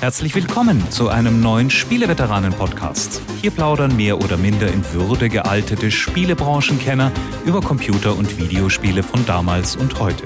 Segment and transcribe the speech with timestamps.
[0.00, 3.22] Herzlich willkommen zu einem neuen Spieleveteranen-Podcast.
[3.40, 7.10] Hier plaudern mehr oder minder in Würde gealtete Spielebranchenkenner
[7.46, 10.24] über Computer- und Videospiele von damals und heute.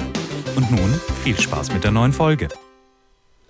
[0.57, 2.49] Und nun viel Spaß mit der neuen Folge.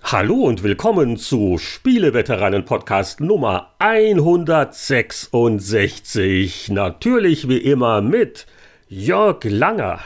[0.03, 6.69] Hallo und willkommen zu Spieleveteranen-Podcast Nummer 166.
[6.69, 8.45] Natürlich wie immer mit
[8.87, 10.01] Jörg Langer.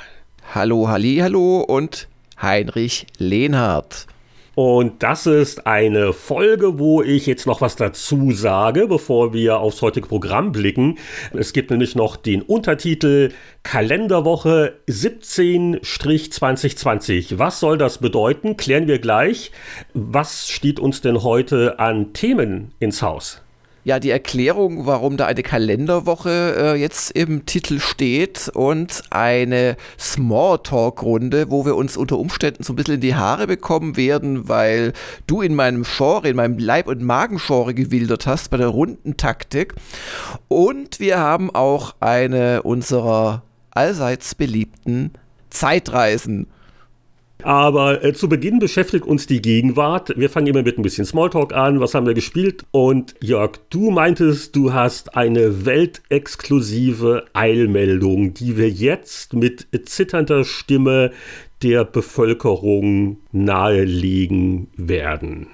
[0.54, 2.07] Hallo, Halli, hallo und
[2.41, 4.07] Heinrich Lehnhardt.
[4.55, 9.82] Und das ist eine Folge, wo ich jetzt noch was dazu sage, bevor wir aufs
[9.82, 10.97] heutige Programm blicken.
[11.33, 17.37] Es gibt nämlich noch den Untertitel Kalenderwoche 17-2020.
[17.37, 18.55] Was soll das bedeuten?
[18.55, 19.51] Klären wir gleich.
[19.93, 23.41] Was steht uns denn heute an Themen ins Haus?
[23.86, 31.52] Ja die Erklärung, warum da eine Kalenderwoche äh, jetzt im Titel steht und eine Smalltalk-Runde,
[31.52, 34.94] wo wir uns unter Umständen so ein bisschen in die Haare bekommen werden, weil
[35.28, 39.75] du in meinem Genre, in meinem Leib- und Magengenre gewildert hast bei der Rundentaktik.
[40.47, 45.11] Und wir haben auch eine unserer allseits beliebten
[45.52, 46.47] Zeitreisen.
[47.44, 50.17] Aber äh, zu Beginn beschäftigt uns die Gegenwart.
[50.17, 51.80] Wir fangen immer mit ein bisschen Smalltalk an.
[51.80, 52.66] Was haben wir gespielt?
[52.72, 61.11] Und Jörg, du meintest, du hast eine weltexklusive Eilmeldung, die wir jetzt mit zitternder Stimme
[61.61, 65.47] der Bevölkerung nahelegen werden.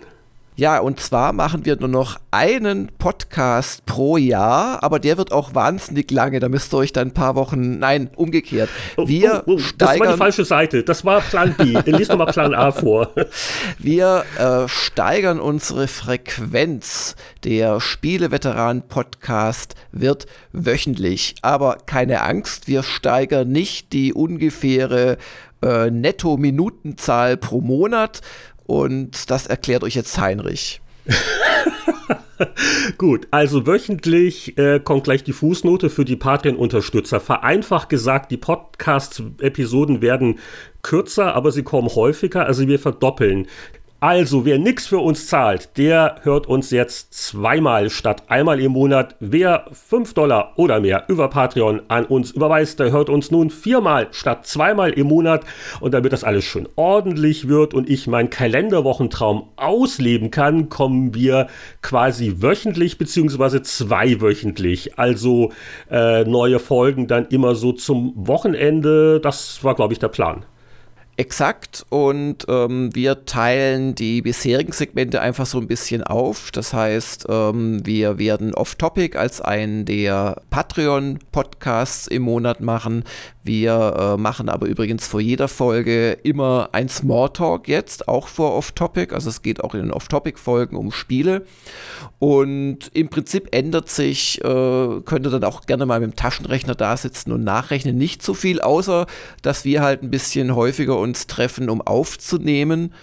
[0.62, 5.56] Ja, und zwar machen wir nur noch einen Podcast pro Jahr, aber der wird auch
[5.56, 6.40] wahnsinnig lange.
[6.40, 8.70] Da müsst ihr euch dann ein paar Wochen, nein, umgekehrt.
[8.96, 10.84] Oh, wir oh, oh, steigern, das war die falsche Seite.
[10.84, 11.64] Das war Plan B.
[11.92, 13.10] Lies doch mal Plan A vor.
[13.80, 17.16] Wir äh, steigern unsere Frequenz.
[17.44, 21.38] Der Spieleveteran-Podcast wird wöchentlich.
[21.42, 25.18] Aber keine Angst, wir steigern nicht die ungefähre
[25.64, 28.22] äh, Netto-Minutenzahl pro Monat,
[28.72, 30.82] und das erklärt euch jetzt Heinrich.
[32.98, 37.20] Gut, also wöchentlich äh, kommt gleich die Fußnote für die Patreon-Unterstützer.
[37.20, 40.40] Vereinfacht gesagt, die Podcast-Episoden werden
[40.84, 43.48] kürzer, aber sie kommen häufiger, also wir verdoppeln.
[44.04, 49.16] Also, wer nichts für uns zahlt, der hört uns jetzt zweimal statt einmal im Monat.
[49.20, 54.08] Wer 5 Dollar oder mehr über Patreon an uns überweist, der hört uns nun viermal
[54.10, 55.46] statt zweimal im Monat.
[55.82, 61.46] Und damit das alles schön ordentlich wird und ich meinen Kalenderwochentraum ausleben kann, kommen wir
[61.84, 64.98] quasi wöchentlich beziehungsweise zweiwöchentlich.
[64.98, 65.52] Also
[65.92, 69.20] äh, neue Folgen dann immer so zum Wochenende.
[69.20, 70.44] Das war, glaube ich, der Plan.
[71.22, 71.86] Exakt.
[71.90, 76.50] Und ähm, wir teilen die bisherigen Segmente einfach so ein bisschen auf.
[76.50, 83.04] Das heißt, ähm, wir werden Off-Topic als einen der Patreon-Podcasts im Monat machen.
[83.44, 89.16] Wir äh, machen aber übrigens vor jeder Folge immer ein Smalltalk jetzt, auch vor Off-Topic.
[89.16, 91.46] Also es geht auch in den Off-Topic-Folgen um Spiele.
[92.20, 96.76] Und im Prinzip ändert sich, äh, könnt ihr dann auch gerne mal mit dem Taschenrechner
[96.76, 97.98] da sitzen und nachrechnen.
[97.98, 99.08] Nicht so viel, außer
[99.42, 102.94] dass wir halt ein bisschen häufiger uns treffen, um aufzunehmen.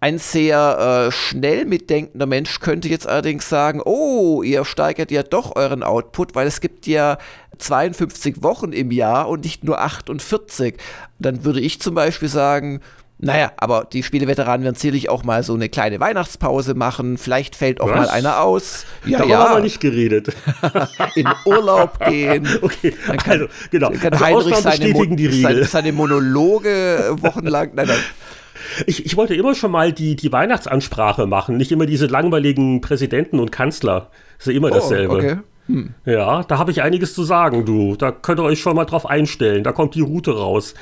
[0.00, 5.56] Ein sehr äh, schnell mitdenkender Mensch könnte jetzt allerdings sagen, oh, ihr steigert ja doch
[5.56, 7.18] euren Output, weil es gibt ja
[7.58, 10.76] 52 Wochen im Jahr und nicht nur 48.
[11.18, 12.80] Dann würde ich zum Beispiel sagen,
[13.20, 17.18] naja, aber die Spieleveteranen werden sicherlich auch mal so eine kleine Weihnachtspause machen.
[17.18, 17.96] Vielleicht fällt auch Was?
[17.96, 18.86] mal einer aus.
[19.04, 19.40] Ja, Darüber ja.
[19.40, 20.28] haben wir nicht geredet.
[21.16, 22.48] In Urlaub gehen.
[22.62, 23.90] Okay, dann kann, also, genau.
[23.90, 27.70] Kann also Heinrich seine, Mo seine, seine, Monologe wochenlang.
[27.74, 27.98] Nein, nein.
[28.86, 33.38] Ich, ich wollte immer schon mal die, die Weihnachtsansprache machen, nicht immer diese langweiligen Präsidenten
[33.38, 34.10] und Kanzler.
[34.38, 35.14] Das ist ja immer oh, dasselbe.
[35.14, 35.36] Okay.
[35.68, 35.94] Hm.
[36.06, 37.94] Ja, da habe ich einiges zu sagen, du.
[37.94, 39.62] Da könnt ihr euch schon mal drauf einstellen.
[39.62, 40.74] Da kommt die Route raus.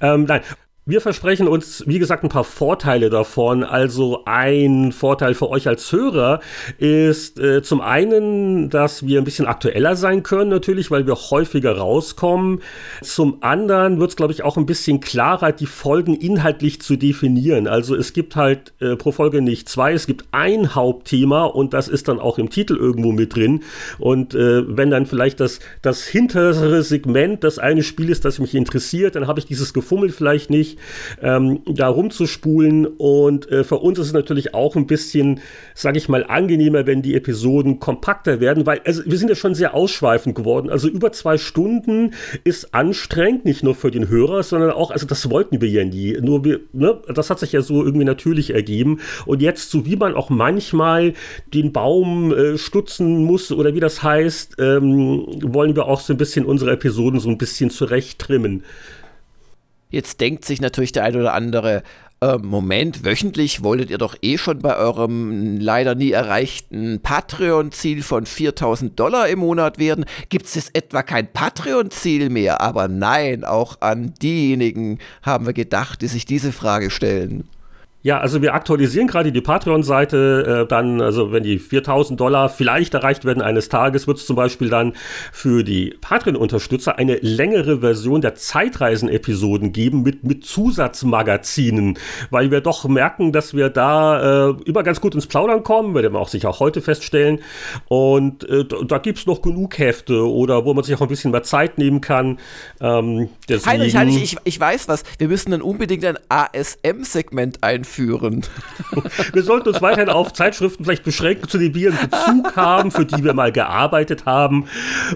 [0.00, 0.40] Ähm, nein,
[0.84, 3.62] wir versprechen uns, wie gesagt, ein paar Vorteile davon.
[3.62, 6.40] Also ein Vorteil für euch als Hörer
[6.76, 11.76] ist äh, zum einen, dass wir ein bisschen aktueller sein können, natürlich, weil wir häufiger
[11.78, 12.62] rauskommen.
[13.00, 17.68] Zum anderen wird es, glaube ich, auch ein bisschen klarer, die Folgen inhaltlich zu definieren.
[17.68, 21.86] Also es gibt halt äh, pro Folge nicht zwei, es gibt ein Hauptthema und das
[21.86, 23.62] ist dann auch im Titel irgendwo mit drin.
[24.00, 28.56] Und äh, wenn dann vielleicht das, das hintere Segment das eine Spiel ist, das mich
[28.56, 30.71] interessiert, dann habe ich dieses Gefummel vielleicht nicht
[31.20, 32.86] ähm, da rumzuspulen.
[32.86, 35.40] Und äh, für uns ist es natürlich auch ein bisschen,
[35.74, 39.54] sage ich mal, angenehmer, wenn die Episoden kompakter werden, weil also, wir sind ja schon
[39.54, 40.70] sehr ausschweifend geworden.
[40.70, 42.14] Also über zwei Stunden
[42.44, 46.18] ist anstrengend, nicht nur für den Hörer, sondern auch, also das wollten wir ja nie.
[46.20, 49.00] Nur wir, ne, das hat sich ja so irgendwie natürlich ergeben.
[49.26, 51.14] Und jetzt, so wie man auch manchmal
[51.52, 56.16] den Baum äh, stutzen muss oder wie das heißt, ähm, wollen wir auch so ein
[56.16, 58.64] bisschen unsere Episoden so ein bisschen zurecht trimmen.
[59.92, 61.84] Jetzt denkt sich natürlich der eine oder andere,
[62.22, 68.26] äh, Moment, wöchentlich wolltet ihr doch eh schon bei eurem leider nie erreichten Patreon-Ziel von
[68.26, 70.04] 4000 Dollar im Monat werden.
[70.28, 72.60] Gibt es jetzt etwa kein Patreon-Ziel mehr?
[72.60, 77.48] Aber nein, auch an diejenigen haben wir gedacht, die sich diese Frage stellen.
[78.04, 80.62] Ja, also wir aktualisieren gerade die Patreon-Seite.
[80.64, 84.34] Äh, dann, also wenn die 4000 Dollar vielleicht erreicht werden eines Tages, wird es zum
[84.34, 84.94] Beispiel dann
[85.32, 91.96] für die Patreon-Unterstützer eine längere Version der Zeitreisen-Episoden geben mit, mit Zusatzmagazinen,
[92.30, 96.12] weil wir doch merken, dass wir da äh, immer ganz gut ins Plaudern kommen, werden
[96.12, 97.38] wir auch sicher auch heute feststellen.
[97.86, 101.44] Und äh, da gibt's noch genug Hefte oder wo man sich auch ein bisschen mehr
[101.44, 102.40] Zeit nehmen kann.
[102.80, 105.04] Ähm, Heinrich, Heinrich, ich, ich weiß was.
[105.18, 108.42] Wir müssen dann unbedingt ein ASM-Segment einführen einführen.
[109.32, 113.04] Wir sollten uns weiterhin auf Zeitschriften vielleicht beschränken, zu denen wir einen Bezug haben, für
[113.04, 114.66] die wir mal gearbeitet haben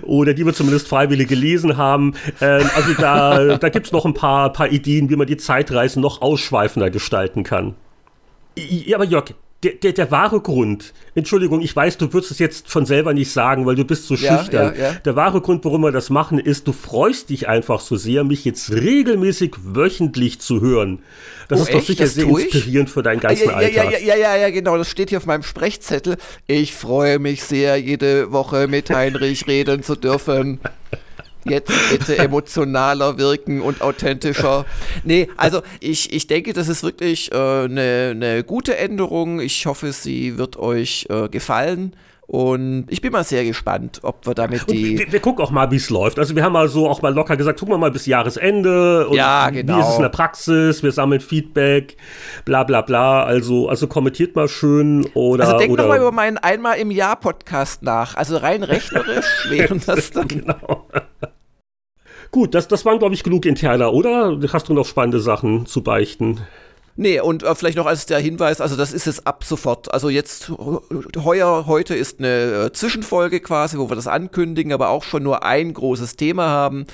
[0.03, 2.15] oder die wir zumindest freiwillig gelesen haben.
[2.41, 6.03] Ähm, also da, da gibt es noch ein paar, paar Ideen, wie man die Zeitreisen
[6.03, 7.75] noch ausschweifender gestalten kann.
[8.57, 12.69] Ja, aber Jörg, der, der, der wahre Grund, Entschuldigung, ich weiß, du würdest es jetzt
[12.69, 14.75] von selber nicht sagen, weil du bist so ja, schüchtern.
[14.77, 14.93] Ja, ja.
[14.93, 18.45] Der wahre Grund, warum wir das machen, ist, du freust dich einfach so sehr, mich
[18.45, 21.01] jetzt regelmäßig wöchentlich zu hören.
[21.49, 23.93] Das oh, ist doch sicher das sehr inspirierend für deinen ganzen ja, Alltag.
[23.93, 26.17] Ja, ja, ja, ja, genau, das steht hier auf meinem Sprechzettel.
[26.47, 30.61] Ich freue mich sehr, jede Woche mit Heinrich reden zu dürfen
[31.51, 34.65] jetzt bitte emotionaler wirken und authentischer.
[35.05, 39.41] Nee, also ich, ich denke, das ist wirklich eine äh, ne gute Änderung.
[39.41, 41.95] Ich hoffe, sie wird euch äh, gefallen.
[42.27, 44.99] Und ich bin mal sehr gespannt, ob wir damit die.
[44.99, 46.19] Wir, wir, gucken auch mal, wie es läuft.
[46.19, 49.07] Also wir haben mal so auch mal locker gesagt, gucken wir mal bis Jahresende.
[49.13, 49.77] Ja, genau.
[49.77, 50.83] Wie ist es in der Praxis?
[50.83, 51.97] Wir sammeln Feedback,
[52.45, 53.23] bla bla bla.
[53.23, 55.45] Also, also kommentiert mal schön oder.
[55.45, 58.17] Also denk oder, mal über meinen einmal im Jahr Podcast nach.
[58.17, 60.27] Also rein rechnerisch wären das dann.
[60.27, 60.89] genau.
[62.31, 64.39] Gut, das, das waren, glaube ich, genug interner, oder?
[64.53, 66.41] Hast du noch spannende Sachen zu beichten?
[66.99, 69.93] Nee, und äh, vielleicht noch als der Hinweis, also das ist jetzt ab sofort.
[69.93, 70.51] Also jetzt
[71.17, 75.45] heuer, heute ist eine äh, Zwischenfolge quasi, wo wir das ankündigen, aber auch schon nur
[75.45, 76.87] ein großes Thema haben.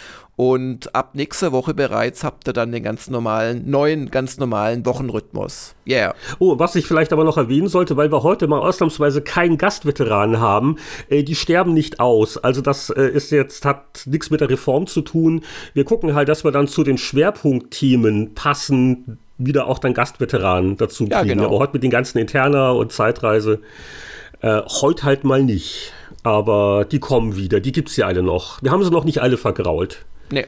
[0.44, 5.76] Und ab nächster Woche bereits habt ihr dann den ganz normalen, neuen, ganz normalen Wochenrhythmus.
[5.86, 6.16] Yeah.
[6.40, 10.40] Oh, was ich vielleicht aber noch erwähnen sollte, weil wir heute mal ausnahmsweise keinen Gastveteran
[10.40, 10.78] haben,
[11.08, 12.38] äh, die sterben nicht aus.
[12.38, 15.44] Also das äh, ist jetzt, hat nichts mit der Reform zu tun.
[15.74, 21.04] Wir gucken halt, dass wir dann zu den Schwerpunktthemen passen, wieder auch dann Gastveteranen dazu
[21.04, 21.12] kriegen.
[21.12, 21.44] Ja, genau.
[21.44, 23.60] Aber heute mit den ganzen Interner und Zeitreise,
[24.40, 25.92] äh, heute halt mal nicht.
[26.24, 28.60] Aber die kommen wieder, die gibt es ja alle noch.
[28.60, 30.04] Wir haben sie noch nicht alle vergrault.
[30.32, 30.46] Nee.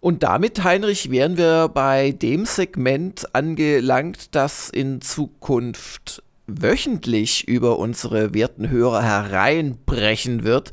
[0.00, 8.34] Und damit, Heinrich, wären wir bei dem Segment angelangt, das in Zukunft wöchentlich über unsere
[8.34, 10.72] werten Hörer hereinbrechen wird,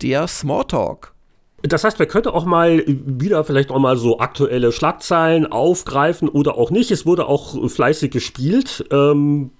[0.00, 1.14] der Smalltalk.
[1.62, 6.56] Das heißt, wir könnten auch mal wieder vielleicht auch mal so aktuelle Schlagzeilen aufgreifen oder
[6.58, 6.90] auch nicht.
[6.90, 8.84] Es wurde auch fleißig gespielt.
[8.90, 9.50] Ähm,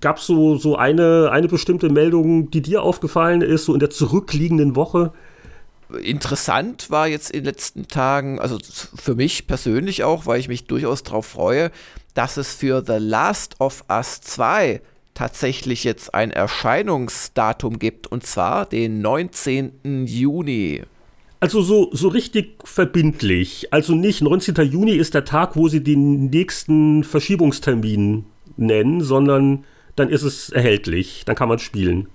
[0.00, 3.90] Gab es so, so eine, eine bestimmte Meldung, die dir aufgefallen ist, so in der
[3.90, 5.12] zurückliegenden Woche?
[6.02, 8.58] Interessant war jetzt in den letzten Tagen, also
[8.94, 11.70] für mich persönlich auch, weil ich mich durchaus darauf freue,
[12.14, 14.80] dass es für The Last of Us 2
[15.14, 20.06] tatsächlich jetzt ein Erscheinungsdatum gibt, und zwar den 19.
[20.06, 20.82] Juni.
[21.40, 23.68] Also so, so richtig verbindlich.
[23.72, 24.54] Also nicht 19.
[24.70, 28.26] Juni ist der Tag, wo sie den nächsten Verschiebungstermin
[28.56, 29.64] nennen, sondern
[29.96, 32.08] dann ist es erhältlich, dann kann man spielen.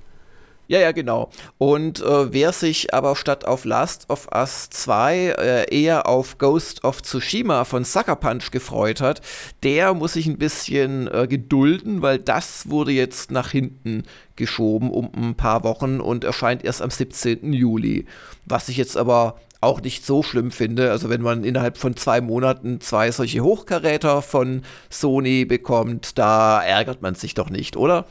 [0.67, 1.29] Ja, ja, genau.
[1.59, 6.83] Und äh, wer sich aber statt auf Last of Us 2 äh, eher auf Ghost
[6.83, 9.21] of Tsushima von Sucker Punch gefreut hat,
[9.61, 14.03] der muss sich ein bisschen äh, gedulden, weil das wurde jetzt nach hinten
[14.35, 17.53] geschoben um ein paar Wochen und erscheint erst am 17.
[17.53, 18.07] Juli.
[18.45, 20.91] Was ich jetzt aber auch nicht so schlimm finde.
[20.91, 27.01] Also wenn man innerhalb von zwei Monaten zwei solche Hochkaräter von Sony bekommt, da ärgert
[27.01, 28.05] man sich doch nicht, oder?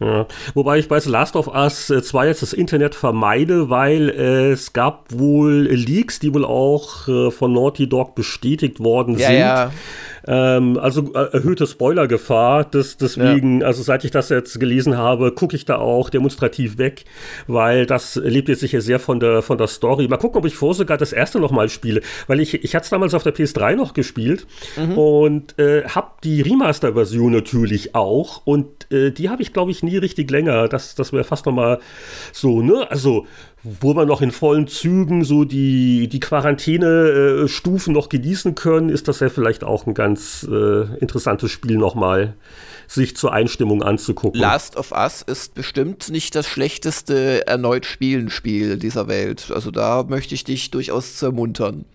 [0.00, 0.26] Ja.
[0.54, 4.72] Wobei ich bei The Last of Us 2 jetzt das Internet vermeide, weil äh, es
[4.72, 9.38] gab wohl Leaks, die wohl auch äh, von Naughty Dog bestätigt worden ja, sind.
[9.38, 9.72] Ja.
[10.26, 12.64] Ähm, also äh, erhöhte Spoilergefahr.
[12.64, 13.66] Das, deswegen, ja.
[13.66, 17.04] also seit ich das jetzt gelesen habe, gucke ich da auch demonstrativ weg,
[17.46, 20.08] weil das lebt jetzt sicher sehr von der, von der Story.
[20.08, 22.90] Mal gucken, ob ich vor sogar das erste nochmal spiele, weil ich, ich hatte es
[22.90, 24.98] damals auf der PS3 noch gespielt mhm.
[24.98, 29.96] und äh, habe die Remaster-Version natürlich auch und äh, die habe ich, glaube ich, nie
[29.96, 30.68] richtig länger.
[30.68, 31.80] Das, das wäre fast nochmal
[32.32, 32.90] so, ne?
[32.90, 33.26] Also
[33.64, 39.20] wo wir noch in vollen Zügen so die, die Quarantäne-Stufen noch genießen können, ist das
[39.20, 42.34] ja vielleicht auch ein ganz äh, interessantes Spiel nochmal
[42.86, 44.38] sich zur Einstimmung anzugucken.
[44.38, 49.50] Last of Us ist bestimmt nicht das schlechteste erneut Spielen-Spiel dieser Welt.
[49.52, 51.86] Also da möchte ich dich durchaus zermuntern.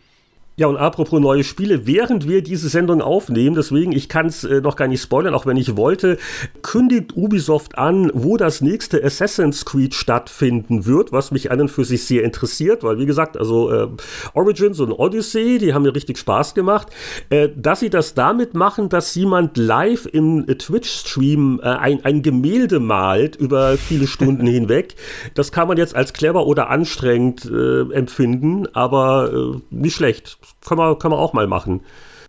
[0.60, 4.60] Ja, und apropos neue Spiele, während wir diese Sendung aufnehmen, deswegen, ich kann es äh,
[4.60, 6.18] noch gar nicht spoilern, auch wenn ich wollte,
[6.62, 11.86] kündigt Ubisoft an, wo das nächste Assassin's Creed stattfinden wird, was mich an und für
[11.86, 13.88] sich sehr interessiert, weil wie gesagt, also äh,
[14.34, 16.90] Origins und Odyssey, die haben mir richtig Spaß gemacht.
[17.30, 22.22] Äh, dass sie das damit machen, dass jemand live im äh, Twitch-Stream äh, ein, ein
[22.22, 24.96] Gemälde malt über viele Stunden hinweg,
[25.36, 30.96] das kann man jetzt als clever oder anstrengend äh, empfinden, aber nicht schlecht können wir,
[30.98, 31.82] können wir auch mal machen.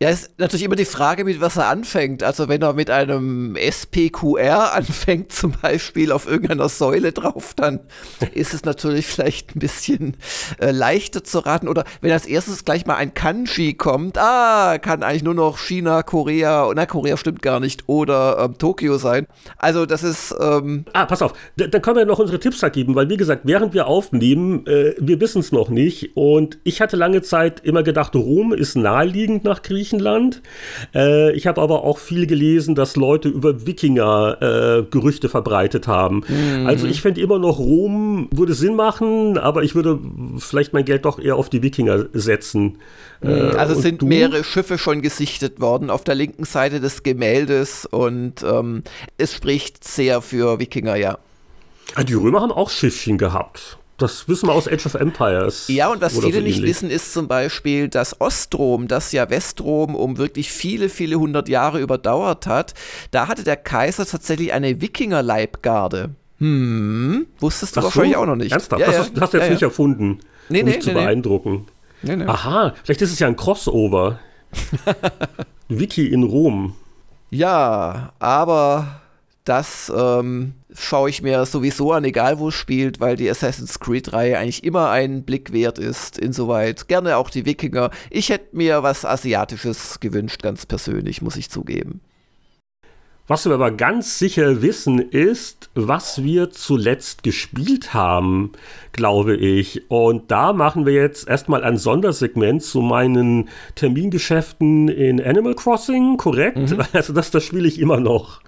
[0.03, 2.23] Ja, ist natürlich immer die Frage, mit was er anfängt.
[2.23, 7.81] Also wenn er mit einem SPQR anfängt, zum Beispiel auf irgendeiner Säule drauf, dann
[8.33, 10.17] ist es natürlich vielleicht ein bisschen
[10.59, 11.69] äh, leichter zu raten.
[11.69, 16.03] Oder wenn als erstes gleich mal ein Kanji kommt, ah, kann eigentlich nur noch China,
[16.03, 19.27] Korea, na, Korea stimmt gar nicht, oder ähm, Tokio sein.
[19.59, 20.35] Also das ist.
[20.41, 23.75] Ähm ah, pass auf, dann können wir noch unsere Tipps geben, weil wie gesagt, während
[23.75, 26.17] wir aufnehmen, äh, wir wissen es noch nicht.
[26.17, 29.90] Und ich hatte lange Zeit immer gedacht, Rom ist naheliegend nach Griechenland.
[29.91, 30.43] Griechenland.
[30.95, 36.23] Äh, ich habe aber auch viel gelesen, dass Leute über Wikinger äh, Gerüchte verbreitet haben.
[36.29, 36.67] Mhm.
[36.67, 39.99] Also ich finde immer noch, Rom würde Sinn machen, aber ich würde
[40.39, 42.79] vielleicht mein Geld doch eher auf die Wikinger setzen.
[43.23, 43.31] Mhm.
[43.31, 44.07] Äh, also sind du?
[44.07, 48.83] mehrere Schiffe schon gesichtet worden auf der linken Seite des Gemäldes und ähm,
[49.19, 51.19] es spricht sehr für Wikinger, ja.
[51.97, 53.80] Ah, die Römer haben auch Schiffchen gehabt.
[54.01, 55.69] Das wissen wir aus Age of Empires.
[55.69, 59.95] Ja, und was viele so nicht wissen, ist zum Beispiel, dass Ostrom, das ja Westrom
[59.95, 62.73] um wirklich viele, viele hundert Jahre überdauert hat,
[63.11, 66.15] da hatte der Kaiser tatsächlich eine Wikinger-Leibgarde.
[66.39, 68.21] Hm, wusstest du Ach wahrscheinlich so?
[68.21, 68.53] auch noch nicht.
[68.53, 68.81] Ernsthaft?
[68.81, 70.89] Ja, das, hast, das hast du jetzt ja, nicht erfunden, nee, um nee, mich zu
[70.89, 71.67] nee, beeindrucken.
[72.27, 74.19] Aha, vielleicht ist es ja ein Crossover.
[75.69, 76.75] Wiki in Rom.
[77.29, 79.03] Ja, aber
[79.45, 84.39] das ähm, schaue ich mir sowieso an, egal wo es spielt, weil die Assassin's Creed-Reihe
[84.39, 86.19] eigentlich immer einen Blick wert ist.
[86.19, 87.91] Insoweit gerne auch die Wikinger.
[88.11, 92.01] Ich hätte mir was Asiatisches gewünscht, ganz persönlich, muss ich zugeben.
[93.31, 98.51] Was wir aber ganz sicher wissen, ist, was wir zuletzt gespielt haben,
[98.91, 99.89] glaube ich.
[99.89, 106.57] Und da machen wir jetzt erstmal ein Sondersegment zu meinen Termingeschäften in Animal Crossing, korrekt?
[106.59, 106.83] Mhm.
[106.93, 108.41] Also das, das spiele ich immer noch.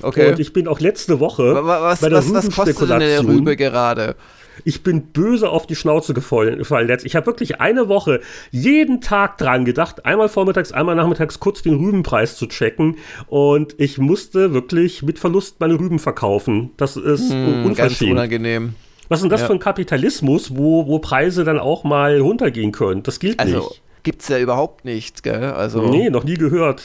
[0.00, 0.30] Okay.
[0.30, 3.54] Und ich bin auch letzte Woche was, bei der was, was kostet denn der Rübe
[3.54, 4.16] gerade?
[4.64, 6.88] Ich bin böse auf die Schnauze gefallen.
[6.88, 7.04] Jetzt.
[7.04, 11.74] Ich habe wirklich eine Woche jeden Tag dran gedacht, einmal vormittags, einmal nachmittags kurz den
[11.74, 12.96] Rübenpreis zu checken.
[13.26, 16.70] Und ich musste wirklich mit Verlust meine Rüben verkaufen.
[16.76, 17.76] Das ist hm, unverschämt.
[17.76, 18.74] Ganz unangenehm.
[19.08, 19.46] Was ist denn das ja.
[19.48, 23.02] für ein Kapitalismus, wo, wo Preise dann auch mal runtergehen können?
[23.02, 23.82] Das gilt also, nicht.
[24.04, 25.44] Gibt's ja überhaupt nicht, gell?
[25.44, 26.82] Also nee, noch nie gehört.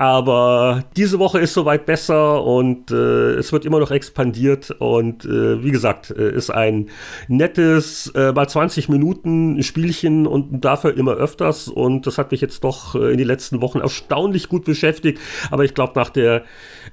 [0.00, 4.70] Aber diese Woche ist soweit besser und äh, es wird immer noch expandiert.
[4.78, 6.88] Und äh, wie gesagt, äh, ist ein
[7.28, 11.68] nettes, äh, mal 20 Minuten Spielchen und dafür immer öfters.
[11.68, 15.20] Und das hat mich jetzt doch äh, in den letzten Wochen erstaunlich gut beschäftigt.
[15.50, 16.44] Aber ich glaube, nach der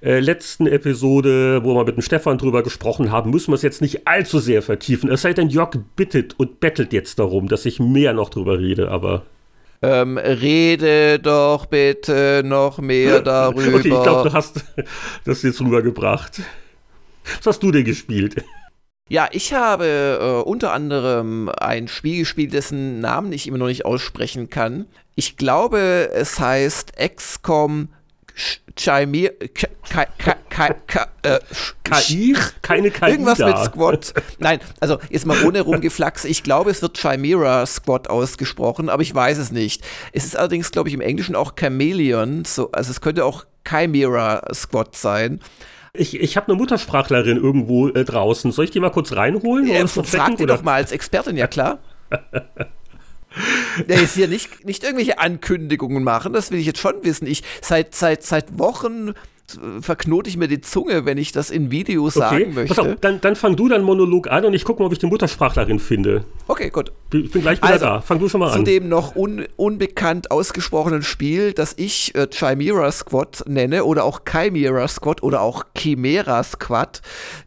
[0.01, 3.81] äh, letzten Episode, wo wir mit dem Stefan drüber gesprochen haben, müssen wir es jetzt
[3.81, 5.09] nicht allzu sehr vertiefen.
[5.09, 8.91] Es sei denn, Jörg bittet und bettelt jetzt darum, dass ich mehr noch drüber rede.
[8.91, 9.23] Aber
[9.81, 13.77] ähm, rede doch bitte noch mehr darüber.
[13.77, 14.63] Okay, ich glaube, du hast
[15.25, 16.41] das jetzt rübergebracht.
[17.37, 18.43] Was hast du denn gespielt?
[19.09, 23.85] Ja, ich habe äh, unter anderem ein Spiel gespielt, dessen Namen ich immer noch nicht
[23.85, 24.85] aussprechen kann.
[25.15, 27.89] Ich glaube, es heißt XCOM
[28.75, 29.67] Chimir, KI?
[32.61, 33.11] Keine KI.
[33.11, 34.13] Irgendwas mit Squad.
[34.39, 36.25] Nein, also jetzt mal ohne rumgeflachs.
[36.25, 39.83] Ich glaube, es wird Chimera Squad ausgesprochen, aber ich weiß es nicht.
[40.11, 42.45] Es ist allerdings, glaube ich, im Englischen auch Chameleon.
[42.45, 45.39] So, also es könnte auch Chimera Squad sein.
[45.93, 48.51] Ich, ich habe eine Muttersprachlerin irgendwo äh, draußen.
[48.51, 49.67] Soll ich die mal kurz reinholen?
[49.67, 51.79] Ja, frag die doch mal als Expertin, ja klar.
[53.87, 57.27] Der ist hier nicht, nicht irgendwelche Ankündigungen machen, das will ich jetzt schon wissen.
[57.27, 59.13] Ich seit, seit, seit Wochen
[59.81, 62.25] verknote ich mir die Zunge, wenn ich das in Videos okay.
[62.25, 62.75] sagen möchte.
[62.75, 64.99] Pass auf, dann, dann fang du deinen Monolog an und ich gucke mal, ob ich
[64.99, 66.25] die Muttersprachlerin finde.
[66.47, 66.91] Okay, gut.
[67.13, 68.01] Ich bin gleich wieder also, da.
[68.01, 68.57] Fang du schon mal an.
[68.57, 74.21] Zu dem noch un, unbekannt ausgesprochenen Spiel, das ich äh, Chimera Squad nenne oder auch
[74.29, 77.01] Chimera Squad oder auch Chimera Squad,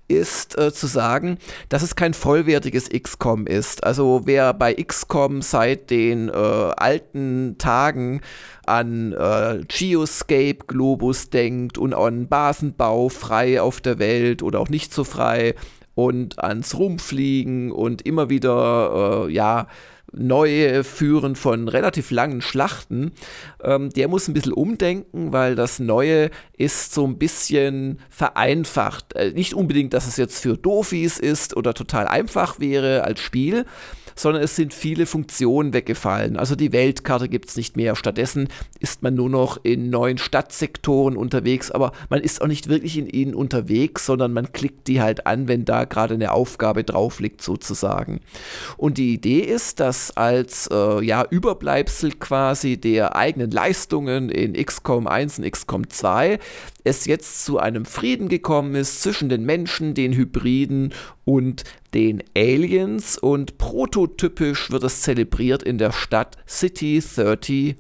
[0.09, 1.39] ist äh, zu sagen,
[1.69, 3.85] dass es kein vollwertiges XCOM ist.
[3.85, 8.21] Also wer bei XCOM seit den äh, alten Tagen
[8.71, 14.95] an äh, Geoscape Globus denkt und an Basenbau frei auf der Welt oder auch nicht
[14.95, 15.55] so frei
[15.95, 19.67] und ans Rumfliegen und immer wieder, äh, ja,
[20.13, 23.13] neue Führen von relativ langen Schlachten,
[23.63, 29.15] ähm, der muss ein bisschen umdenken, weil das Neue ist so ein bisschen vereinfacht.
[29.15, 33.67] Äh, nicht unbedingt, dass es jetzt für Dofis ist oder total einfach wäre als Spiel,
[34.15, 36.37] sondern es sind viele Funktionen weggefallen.
[36.37, 37.97] Also die Weltkarte gibt es nicht mehr.
[37.97, 38.49] Stattdessen
[38.79, 43.09] ist man nur noch in neuen Stadtsektoren unterwegs, aber man ist auch nicht wirklich in
[43.09, 47.43] ihnen unterwegs, sondern man klickt die halt an, wenn da gerade eine Aufgabe drauf liegt
[47.43, 48.21] sozusagen.
[48.77, 55.07] Und die Idee ist, dass als äh, ja, Überbleibsel quasi der eigenen Leistungen in XCOM
[55.07, 56.39] 1 und XCOM 2
[56.85, 60.93] es jetzt zu einem Frieden gekommen ist zwischen den Menschen, den Hybriden
[61.25, 61.65] und
[61.95, 67.77] den Aliens und prototypisch wird es zelebriert in der Stadt City 31.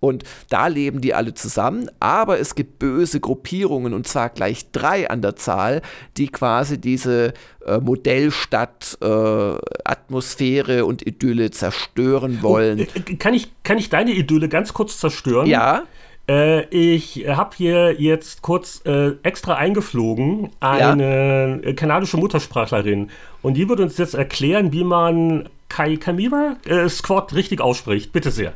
[0.00, 5.10] Und da leben die alle zusammen, aber es gibt böse Gruppierungen und zwar gleich drei
[5.10, 5.82] an der Zahl,
[6.16, 7.34] die quasi diese
[7.66, 9.06] äh, Modellstadt, äh,
[9.84, 12.86] Atmosphäre und Idylle zerstören oh, wollen.
[12.96, 15.46] Oh, kann, ich, kann ich deine Idylle ganz kurz zerstören?
[15.46, 15.84] Ja.
[16.30, 21.72] Äh, ich habe hier jetzt kurz äh, extra eingeflogen eine ja.
[21.72, 23.10] kanadische Muttersprachlerin
[23.42, 28.12] und die wird uns jetzt erklären, wie man Kai Chimera äh, Squad richtig ausspricht.
[28.12, 28.52] Bitte sehr.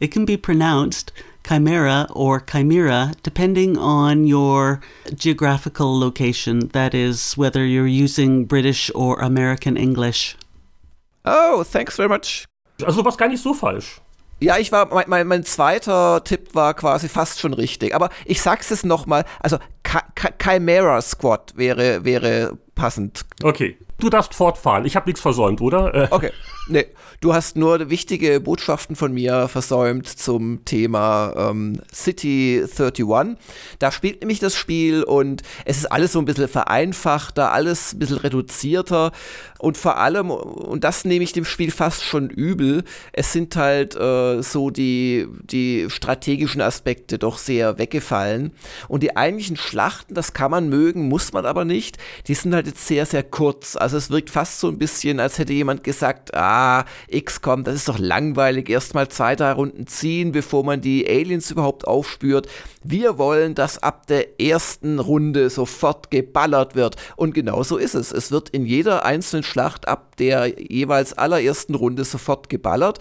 [0.00, 4.80] It can be pronounced chimera or chimera depending on your
[5.16, 10.36] geographical location, that is, whether you're using British or American English.
[11.24, 12.44] Oh, thanks very much.
[12.84, 14.00] Also was gar nicht so falsch.
[14.40, 17.94] Ja, ich war, mein, mein, mein, zweiter Tipp war quasi fast schon richtig.
[17.94, 19.58] Aber ich sag's es nochmal, also
[20.40, 23.24] Chimera Squad wäre, wäre passend.
[23.42, 23.76] Okay.
[24.00, 24.84] Du darfst fortfahren.
[24.84, 25.92] Ich habe nichts versäumt, oder?
[25.92, 26.08] Äh.
[26.10, 26.30] Okay.
[26.70, 26.86] Nee,
[27.20, 33.38] du hast nur wichtige Botschaften von mir versäumt zum Thema ähm, City 31.
[33.78, 38.00] Da spielt nämlich das Spiel und es ist alles so ein bisschen vereinfachter, alles ein
[38.00, 39.12] bisschen reduzierter
[39.58, 43.96] und vor allem, und das nehme ich dem Spiel fast schon übel, es sind halt
[43.96, 48.52] äh, so die, die strategischen Aspekte doch sehr weggefallen
[48.88, 52.66] und die eigentlichen Schlachten, das kann man mögen, muss man aber nicht, die sind halt
[52.66, 53.74] jetzt sehr, sehr kurz.
[53.74, 57.88] Also es wirkt fast so ein bisschen, als hätte jemand gesagt, ah, XCOM, das ist
[57.88, 62.48] doch langweilig, erstmal zwei, drei Runden ziehen, bevor man die Aliens überhaupt aufspürt.
[62.84, 66.96] Wir wollen, dass ab der ersten Runde sofort geballert wird.
[67.16, 68.12] Und genau so ist es.
[68.12, 72.98] Es wird in jeder einzelnen Schlacht ab der jeweils allerersten Runde sofort geballert.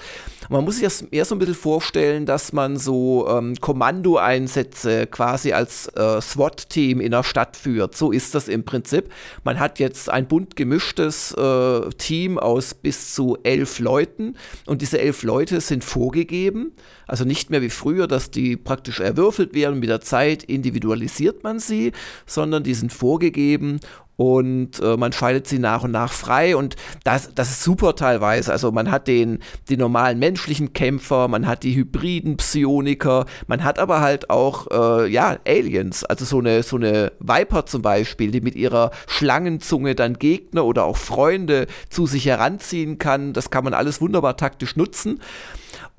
[0.50, 5.52] Man muss sich das eher so ein bisschen vorstellen, dass man so ähm, Kommandoeinsätze quasi
[5.54, 7.96] als äh, SWAT-Team in der Stadt führt.
[7.96, 9.12] So ist das im Prinzip.
[9.44, 14.36] Man hat jetzt ein bunt gemischtes äh, Team aus bis zu elf Leuten
[14.66, 16.74] und diese elf Leute sind vorgegeben.
[17.08, 19.80] Also nicht mehr wie früher, dass die praktisch erwürfelt werden.
[19.80, 21.94] Mit der Zeit individualisiert man sie,
[22.26, 23.80] sondern die sind vorgegeben
[24.18, 28.52] und äh, man schaltet sie nach und nach frei und das, das ist super teilweise.
[28.52, 33.80] Also man hat den, den normalen menschlichen Kämpfer, man hat die hybriden Psioniker, man hat
[33.80, 38.42] aber halt auch äh, ja Aliens, also so eine so eine Viper zum Beispiel, die
[38.42, 43.34] mit ihrer Schlangenzunge dann Gegner oder auch Freunde zu sich heranziehen kann.
[43.34, 45.22] Das kann man alles wunderbar taktisch nutzen.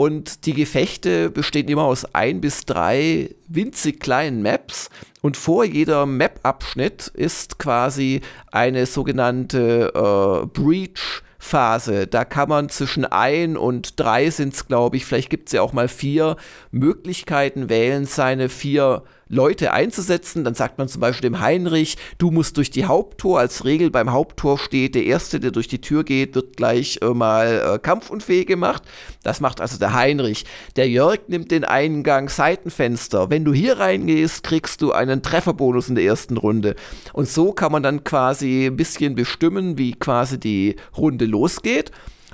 [0.01, 4.91] Und die Gefechte bestehen immer aus ein bis drei winzig kleinen Maps.
[5.23, 8.21] Und vor jeder Map-Abschnitt ist quasi
[8.53, 11.23] eine sogenannte äh, Breach.
[11.41, 12.09] Phase.
[12.09, 15.63] Da kann man zwischen ein und drei sind es, glaube ich, vielleicht gibt es ja
[15.63, 16.37] auch mal vier
[16.73, 20.45] Möglichkeiten wählen, seine vier Leute einzusetzen.
[20.45, 23.39] Dann sagt man zum Beispiel dem Heinrich, du musst durch die Haupttor.
[23.39, 27.07] Als Regel beim Haupttor steht, der Erste, der durch die Tür geht, wird gleich äh,
[27.07, 28.83] mal äh, kampfunfähig gemacht.
[29.23, 30.45] Das macht also der Heinrich.
[30.77, 33.31] Der Jörg nimmt den Eingang Seitenfenster.
[33.31, 36.77] Wenn du hier reingehst, kriegst du einen Trefferbonus in der ersten Runde.
[37.13, 41.91] Und so kann man dann quasi ein bisschen bestimmen, wie quasi die Runde losgeht.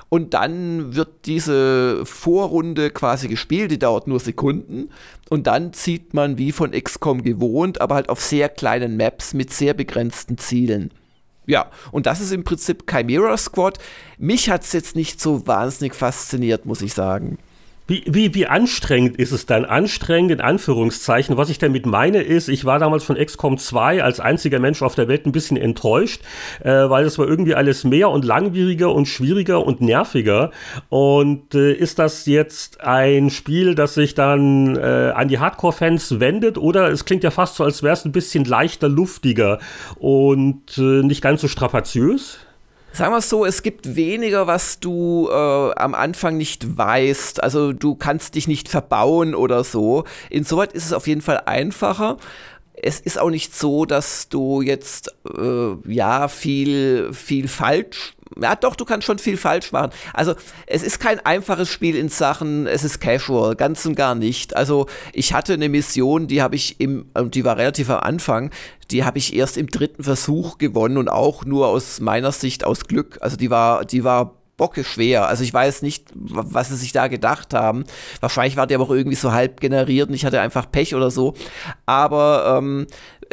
[0.09, 4.89] Und dann wird diese Vorrunde quasi gespielt, die dauert nur Sekunden.
[5.29, 9.51] Und dann zieht man wie von XCOM gewohnt, aber halt auf sehr kleinen Maps mit
[9.51, 10.91] sehr begrenzten Zielen.
[11.47, 13.77] Ja, und das ist im Prinzip Chimera Squad.
[14.17, 17.37] Mich hat es jetzt nicht so wahnsinnig fasziniert, muss ich sagen.
[17.87, 19.63] Wie, wie, wie anstrengend ist es dann?
[19.63, 21.37] Anstrengend in Anführungszeichen.
[21.37, 24.95] Was ich damit meine ist, ich war damals von XCOM 2 als einziger Mensch auf
[24.95, 26.23] der Welt ein bisschen enttäuscht,
[26.63, 30.49] äh, weil es war irgendwie alles mehr und langwieriger und schwieriger und nerviger.
[30.89, 36.57] Und äh, ist das jetzt ein Spiel, das sich dann äh, an die Hardcore-Fans wendet?
[36.57, 39.59] Oder es klingt ja fast so, als wäre es ein bisschen leichter, luftiger
[39.99, 42.39] und äh, nicht ganz so strapaziös?
[42.95, 45.33] Sagen wir es so, es gibt weniger, was du äh,
[45.75, 47.43] am Anfang nicht weißt.
[47.43, 50.05] Also du kannst dich nicht verbauen oder so.
[50.29, 52.15] Insoweit ist es auf jeden Fall einfacher.
[52.73, 58.75] Es ist auch nicht so, dass du jetzt äh, ja viel viel falsch ja doch,
[58.75, 59.91] du kannst schon viel falsch machen.
[60.13, 60.33] Also
[60.67, 64.55] es ist kein einfaches Spiel in Sachen, es ist casual, ganz und gar nicht.
[64.55, 68.51] Also ich hatte eine Mission, die habe ich im, die war relativ am Anfang,
[68.91, 72.85] die habe ich erst im dritten Versuch gewonnen und auch nur aus meiner Sicht aus
[72.85, 73.17] Glück.
[73.21, 75.27] Also die war, die war bocke schwer.
[75.27, 77.83] Also ich weiß nicht, was sie sich da gedacht haben.
[78.21, 81.11] Wahrscheinlich war der aber auch irgendwie so halb generiert und ich hatte einfach Pech oder
[81.11, 81.33] so.
[81.85, 82.87] Aber ähm,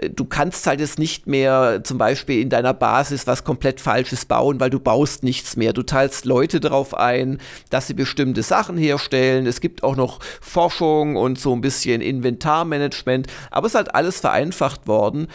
[0.09, 4.61] du kannst halt jetzt nicht mehr zum Beispiel in deiner Basis was komplett Falsches bauen,
[4.61, 5.73] weil du baust nichts mehr.
[5.73, 7.39] Du teilst Leute darauf ein,
[7.71, 9.47] dass sie bestimmte Sachen herstellen.
[9.47, 14.21] Es gibt auch noch Forschung und so ein bisschen Inventarmanagement, aber es ist halt alles
[14.21, 15.29] vereinfacht worden.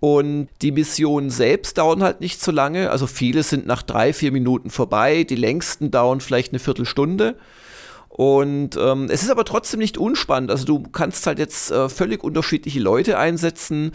[0.00, 2.90] Und die Missionen selbst dauern halt nicht so lange.
[2.90, 5.24] Also viele sind nach drei, vier Minuten vorbei.
[5.24, 7.36] Die längsten dauern vielleicht eine Viertelstunde.
[8.16, 10.52] Und ähm, es ist aber trotzdem nicht unspannend.
[10.52, 13.90] Also du kannst halt jetzt äh, völlig unterschiedliche Leute einsetzen,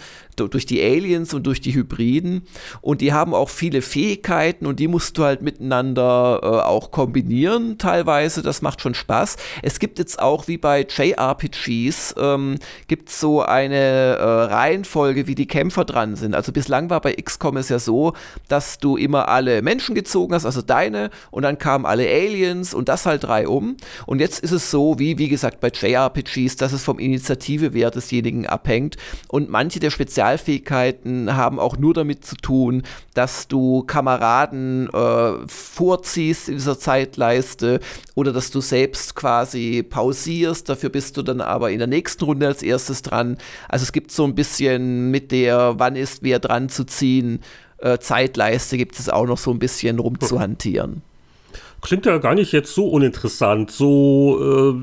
[0.48, 2.44] durch die Aliens und durch die Hybriden.
[2.82, 7.78] Und die haben auch viele Fähigkeiten und die musst du halt miteinander äh, auch kombinieren
[7.78, 8.42] teilweise.
[8.42, 9.38] Das macht schon Spaß.
[9.62, 12.56] Es gibt jetzt auch wie bei JRPGs, ähm,
[12.88, 16.36] gibt so eine äh, Reihenfolge, wie die Kämpfer dran sind.
[16.36, 18.14] Also bislang war bei XCOM es ja so,
[18.48, 22.90] dass du immer alle Menschen gezogen hast, also deine, und dann kamen alle Aliens und
[22.90, 23.78] das halt drei um.
[24.10, 28.48] Und jetzt ist es so, wie, wie gesagt, bei JRPGs, dass es vom Initiativewert desjenigen
[28.48, 28.98] abhängt.
[29.28, 32.82] Und manche der Spezial Spezialfähigkeiten haben auch nur damit zu tun,
[33.14, 37.80] dass du Kameraden äh, vorziehst in dieser Zeitleiste
[38.16, 40.68] oder dass du selbst quasi pausierst.
[40.68, 43.38] Dafür bist du dann aber in der nächsten Runde als erstes dran.
[43.68, 47.42] Also es gibt so ein bisschen mit der, wann ist wer dran zu ziehen,
[47.78, 51.04] äh, Zeitleiste gibt es auch noch so ein bisschen rumzuhantieren.
[51.82, 53.72] Klingt ja gar nicht jetzt so uninteressant.
[53.72, 54.74] So äh,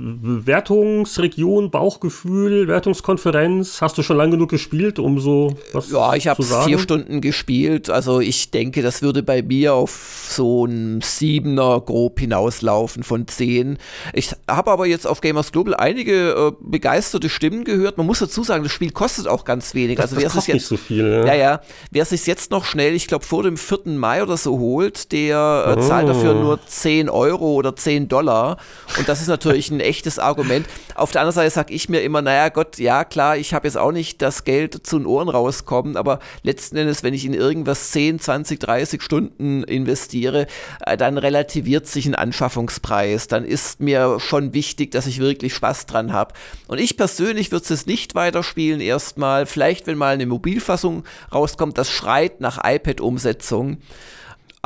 [0.47, 3.83] Wertungsregion, Bauchgefühl, Wertungskonferenz.
[3.83, 7.91] Hast du schon lange genug gespielt, um so was Ja, ich habe vier Stunden gespielt.
[7.91, 13.77] Also ich denke, das würde bei mir auf so ein Siebener grob hinauslaufen von zehn.
[14.15, 17.99] Ich habe aber jetzt auf Gamers Global einige äh, begeisterte Stimmen gehört.
[17.99, 19.97] Man muss dazu sagen, das Spiel kostet auch ganz wenig.
[19.97, 21.25] Das, also wer es jetzt nicht so viel.
[21.27, 21.35] Ja, ja.
[21.35, 23.81] ja wer sich jetzt noch schnell, ich glaube vor dem 4.
[23.97, 25.83] Mai oder so holt, der äh, oh.
[25.87, 28.59] zahlt dafür nur 10 10 Euro oder 10 Dollar.
[28.97, 30.69] Und das ist natürlich ein echtes Argument.
[30.95, 33.77] Auf der anderen Seite sage ich mir immer, naja Gott, ja klar, ich habe jetzt
[33.77, 37.91] auch nicht das Geld zu den Ohren rauskommen, aber letzten Endes, wenn ich in irgendwas
[37.91, 40.47] 10, 20, 30 Stunden investiere,
[40.87, 43.27] äh, dann relativiert sich ein Anschaffungspreis.
[43.27, 46.35] Dann ist mir schon wichtig, dass ich wirklich Spaß dran habe.
[46.69, 49.47] Und ich persönlich würde es nicht weiterspielen erstmal.
[49.47, 51.03] Vielleicht, wenn mal eine Mobilfassung
[51.35, 53.79] rauskommt, das schreit nach iPad-Umsetzung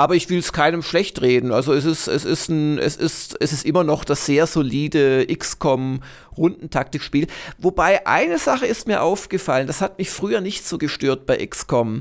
[0.01, 1.53] aber ich will es keinem schlecht reden.
[1.53, 5.27] Also es ist, es ist ein, es ist, es ist immer noch das sehr solide
[5.27, 6.01] XCOM
[6.39, 7.27] Rundentaktikspiel.
[7.59, 12.01] Wobei eine Sache ist mir aufgefallen, das hat mich früher nicht so gestört bei XCOM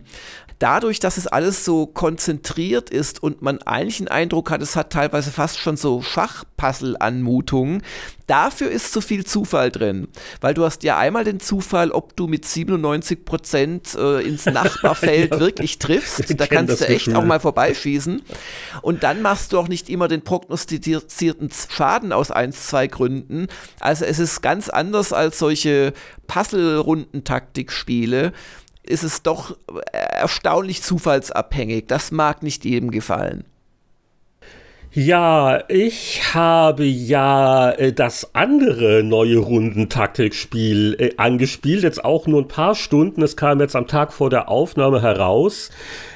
[0.60, 4.92] dadurch, dass es alles so konzentriert ist und man eigentlich den Eindruck hat, es hat
[4.92, 7.82] teilweise fast schon so Schachpuzzle-Anmutungen,
[8.30, 10.08] dafür ist so viel Zufall drin.
[10.42, 15.32] Weil du hast ja einmal den Zufall, ob du mit 97 Prozent äh, ins Nachbarfeld
[15.32, 16.40] ja, wirklich triffst.
[16.40, 17.16] Da kannst du echt Gefühl.
[17.16, 18.22] auch mal vorbeischießen.
[18.82, 23.48] Und dann machst du auch nicht immer den prognostizierten Schaden aus eins, zwei Gründen.
[23.80, 25.94] Also es ist ganz anders als solche
[26.28, 28.34] Puzzle-Rundentaktikspiele
[28.84, 29.56] ist es doch
[29.92, 31.86] erstaunlich zufallsabhängig.
[31.88, 33.46] Das mag nicht jedem gefallen.
[34.92, 42.48] Ja, ich habe ja äh, das andere neue Rundentaktikspiel äh, angespielt, jetzt auch nur ein
[42.48, 43.22] paar Stunden.
[43.22, 45.70] Es kam jetzt am Tag vor der Aufnahme heraus.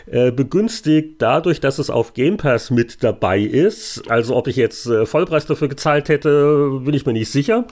[0.07, 4.09] Äh, begünstigt dadurch, dass es auf Game Pass mit dabei ist.
[4.09, 7.65] Also ob ich jetzt äh, Vollpreis dafür gezahlt hätte, bin ich mir nicht sicher.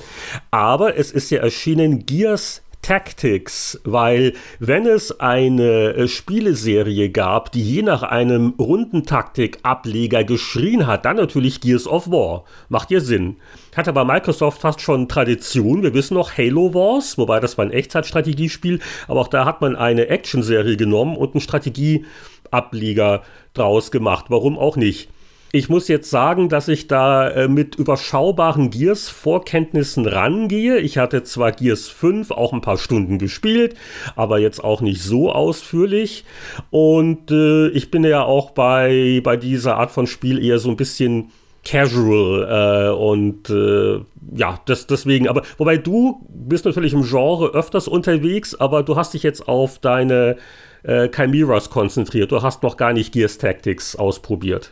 [0.52, 7.62] Aber es ist ja erschienen Gears Tactics, weil wenn es eine äh, Spieleserie gab, die
[7.62, 12.44] je nach einem Rundentaktik-Ableger geschrien hat, dann natürlich Gears of War.
[12.70, 13.38] Macht ihr Sinn.
[13.76, 15.84] Hat aber Microsoft fast schon Tradition.
[15.84, 19.76] Wir wissen noch Halo Wars, wobei das war ein Echtzeitstrategiespiel, aber auch da hat man
[19.76, 23.22] eine Actionserie genommen und einen Strategieableger
[23.54, 24.26] draus gemacht.
[24.30, 25.10] Warum auch nicht?
[25.54, 30.78] Ich muss jetzt sagen, dass ich da äh, mit überschaubaren Gears-Vorkenntnissen rangehe.
[30.78, 33.76] Ich hatte zwar Gears 5 auch ein paar Stunden gespielt,
[34.16, 36.24] aber jetzt auch nicht so ausführlich.
[36.70, 40.78] Und äh, ich bin ja auch bei, bei dieser Art von Spiel eher so ein
[40.78, 41.32] bisschen
[41.66, 44.00] casual äh, und äh,
[44.34, 49.14] ja, das, deswegen, aber wobei du bist natürlich im Genre öfters unterwegs, aber du hast
[49.14, 50.38] dich jetzt auf deine
[50.84, 52.32] äh, Chimeras konzentriert.
[52.32, 54.72] Du hast noch gar nicht Gears Tactics ausprobiert.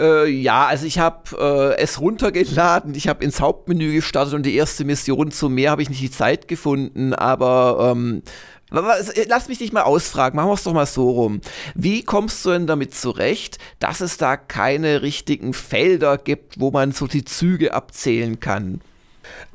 [0.00, 4.54] Äh, ja, also ich habe äh, es runtergeladen, ich habe ins Hauptmenü gestartet und die
[4.54, 8.22] erste Mission zum Meer habe ich nicht die Zeit gefunden, aber ähm,
[8.72, 11.40] Lass mich dich mal ausfragen, machen wir es doch mal so rum.
[11.74, 16.92] Wie kommst du denn damit zurecht, dass es da keine richtigen Felder gibt, wo man
[16.92, 18.80] so die Züge abzählen kann?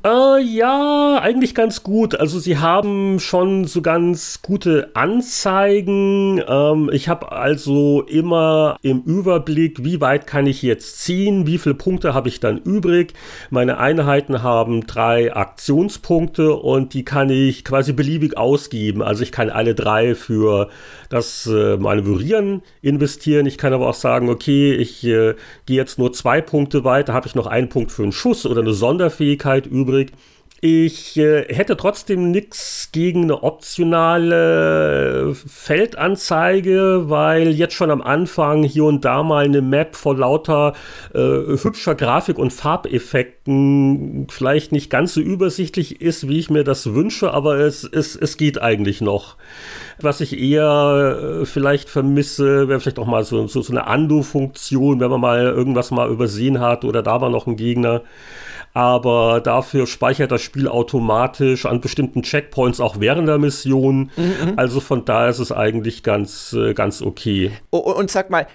[0.06, 2.14] Äh, ja, eigentlich ganz gut.
[2.14, 6.40] Also sie haben schon so ganz gute Anzeigen.
[6.46, 11.74] Ähm, ich habe also immer im Überblick, wie weit kann ich jetzt ziehen, wie viele
[11.74, 13.14] Punkte habe ich dann übrig.
[13.50, 19.02] Meine Einheiten haben drei Aktionspunkte und die kann ich quasi beliebig ausgeben.
[19.02, 20.68] Also ich kann alle drei für
[21.08, 23.46] das äh, Manövrieren investieren.
[23.46, 25.34] Ich kann aber auch sagen, okay, ich äh,
[25.66, 28.60] gehe jetzt nur zwei Punkte weiter, habe ich noch einen Punkt für einen Schuss oder
[28.60, 30.12] eine Sonderfähigkeit übrig.
[30.62, 38.84] Ich äh, hätte trotzdem nichts gegen eine optionale Feldanzeige, weil jetzt schon am Anfang hier
[38.84, 40.72] und da mal eine Map vor lauter
[41.14, 46.94] äh, hübscher Grafik und Farbeffekten vielleicht nicht ganz so übersichtlich ist, wie ich mir das
[46.94, 49.36] wünsche, aber es, es, es geht eigentlich noch.
[50.00, 55.00] Was ich eher äh, vielleicht vermisse, wäre vielleicht auch mal so, so, so eine Ando-Funktion,
[55.00, 58.02] wenn man mal irgendwas mal übersehen hat oder da war noch ein Gegner
[58.76, 64.10] aber dafür speichert das Spiel automatisch an bestimmten Checkpoints auch während der Mission.
[64.16, 64.52] Mhm.
[64.56, 67.52] Also von daher ist es eigentlich ganz, äh, ganz okay.
[67.70, 68.46] Oh, und sag mal,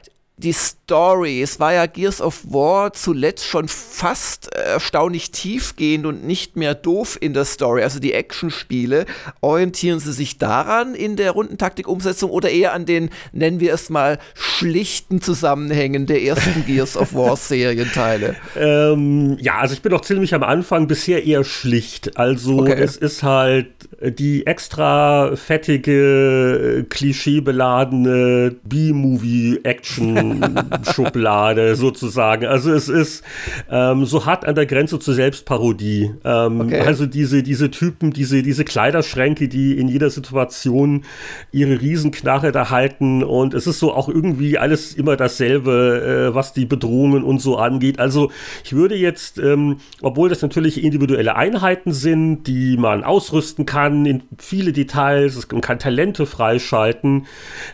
[0.42, 1.42] die Story.
[1.42, 7.18] Es war ja Gears of War zuletzt schon fast erstaunlich tiefgehend und nicht mehr doof
[7.22, 7.84] in der Story.
[7.84, 9.06] Also die Actionspiele.
[9.40, 14.20] Orientieren sie sich daran in der Rundentaktik-Umsetzung oder eher an den, nennen wir es mal,
[14.34, 18.36] schlichten Zusammenhängen der ersten Gears of War Serienteile?
[18.56, 22.18] Ähm, ja, also ich bin auch ziemlich am Anfang bisher eher schlicht.
[22.18, 22.82] Also okay.
[22.82, 30.44] es ist halt die extra fettige, klischeebeladene B-Movie-Action
[30.92, 32.48] Schublade sozusagen.
[32.48, 33.24] Also es ist
[33.70, 36.12] ähm, so hart an der Grenze zur Selbstparodie.
[36.24, 36.80] Ähm, okay.
[36.80, 41.04] Also diese, diese Typen, diese, diese Kleiderschränke, die in jeder Situation
[41.52, 46.54] ihre Riesenknarre da halten und es ist so auch irgendwie alles immer dasselbe, äh, was
[46.54, 48.00] die Bedrohungen und so angeht.
[48.00, 48.32] Also
[48.64, 54.24] ich würde jetzt, ähm, obwohl das natürlich individuelle Einheiten sind, die man ausrüsten kann in
[54.38, 57.28] viele Details, man kann Talente freischalten.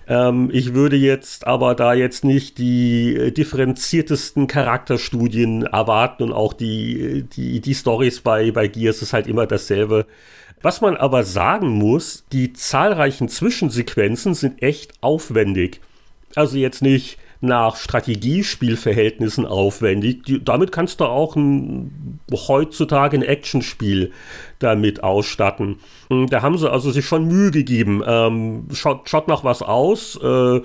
[0.07, 6.53] Ähm, ich würde jetzt aber da jetzt nicht die äh, differenziertesten Charakterstudien erwarten und auch
[6.53, 10.05] die, die, die Stories bei, bei Gears ist halt immer dasselbe.
[10.61, 15.81] Was man aber sagen muss, die zahlreichen Zwischensequenzen sind echt aufwendig.
[16.35, 20.23] Also jetzt nicht nach Strategiespielverhältnissen aufwendig.
[20.23, 24.11] Die, damit kannst du auch ein, heutzutage ein Actionspiel
[24.59, 25.77] damit ausstatten.
[26.09, 28.01] Da haben sie also sich schon Mühe gegeben.
[28.05, 30.19] Ähm, schaut, schaut nach was aus.
[30.21, 30.61] Äh,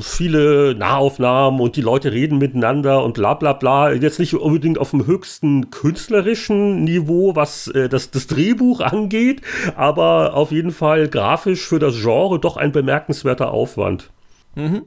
[0.00, 3.92] viele Nahaufnahmen und die Leute reden miteinander und bla bla bla.
[3.92, 9.42] Jetzt nicht unbedingt auf dem höchsten künstlerischen Niveau, was äh, das, das Drehbuch angeht,
[9.76, 14.10] aber auf jeden Fall grafisch für das Genre doch ein bemerkenswerter Aufwand.
[14.54, 14.82] Mhm.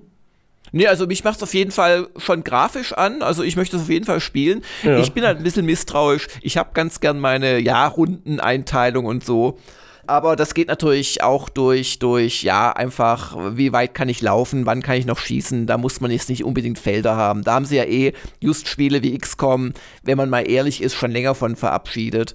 [0.73, 3.21] Nee, also mich macht es auf jeden Fall schon grafisch an.
[3.21, 4.63] Also ich möchte es auf jeden Fall spielen.
[4.81, 4.97] Ja.
[4.97, 6.27] Ich bin halt ein bisschen misstrauisch.
[6.41, 9.59] Ich habe ganz gern meine Jahrrundeneinteilung und so.
[10.07, 14.81] Aber das geht natürlich auch durch, durch, ja, einfach, wie weit kann ich laufen, wann
[14.81, 15.67] kann ich noch schießen.
[15.67, 17.43] Da muss man jetzt nicht unbedingt Felder haben.
[17.43, 21.11] Da haben sie ja eh just Spiele wie XCOM, wenn man mal ehrlich ist, schon
[21.11, 22.33] länger von verabschiedet.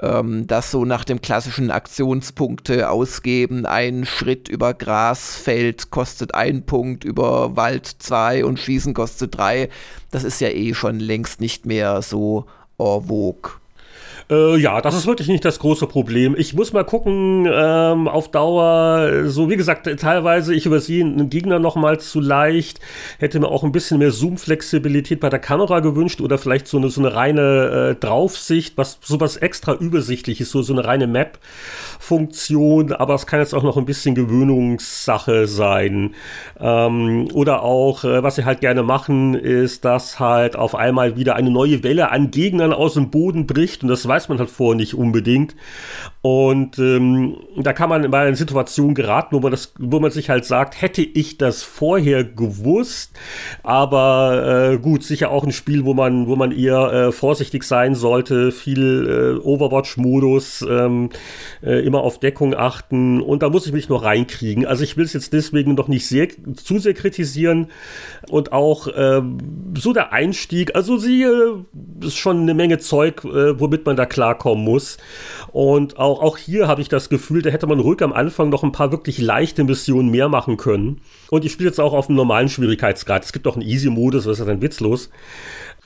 [0.00, 3.66] Ähm, das so nach dem klassischen Aktionspunkte ausgeben.
[3.66, 9.68] Ein Schritt über Grasfeld kostet ein Punkt, über Wald zwei und Schießen kostet drei.
[10.10, 12.46] Das ist ja eh schon längst nicht mehr so
[12.78, 13.57] en vogue.
[14.30, 16.34] Äh, ja, das ist wirklich nicht das große Problem.
[16.36, 21.58] Ich muss mal gucken, ähm, auf Dauer, so wie gesagt, teilweise, ich übersehe einen Gegner
[21.58, 22.78] noch mal zu leicht,
[23.18, 26.90] hätte mir auch ein bisschen mehr Zoom-Flexibilität bei der Kamera gewünscht oder vielleicht so eine,
[26.90, 32.92] so eine reine äh, Draufsicht, was sowas extra übersichtlich ist, so, so eine reine Map-Funktion,
[32.92, 36.14] aber es kann jetzt auch noch ein bisschen Gewöhnungssache sein.
[36.60, 41.34] Ähm, oder auch, äh, was sie halt gerne machen, ist, dass halt auf einmal wieder
[41.34, 43.82] eine neue Welle an Gegnern aus dem Boden bricht.
[43.82, 45.54] Und das weiß weiß man halt vorher nicht unbedingt.
[46.28, 50.28] Und ähm, da kann man in eine Situation geraten, wo man, das, wo man sich
[50.28, 53.12] halt sagt, hätte ich das vorher gewusst,
[53.62, 57.94] aber äh, gut, sicher auch ein Spiel, wo man, wo man eher äh, vorsichtig sein
[57.94, 61.08] sollte, viel äh, Overwatch-Modus, ähm,
[61.62, 64.66] äh, immer auf Deckung achten und da muss ich mich noch reinkriegen.
[64.66, 67.68] Also ich will es jetzt deswegen noch nicht sehr, zu sehr kritisieren
[68.28, 69.38] und auch ähm,
[69.78, 71.24] so der Einstieg, also sie
[72.02, 74.98] ist schon eine Menge Zeug, äh, womit man da klarkommen muss.
[75.52, 78.62] Und auch, auch hier habe ich das Gefühl, da hätte man ruhig am Anfang noch
[78.62, 81.00] ein paar wirklich leichte Missionen mehr machen können.
[81.30, 83.24] Und ich spiele jetzt auch auf dem normalen Schwierigkeitsgrad.
[83.24, 85.10] Es gibt auch einen Easy-Modus, das ist dann witzlos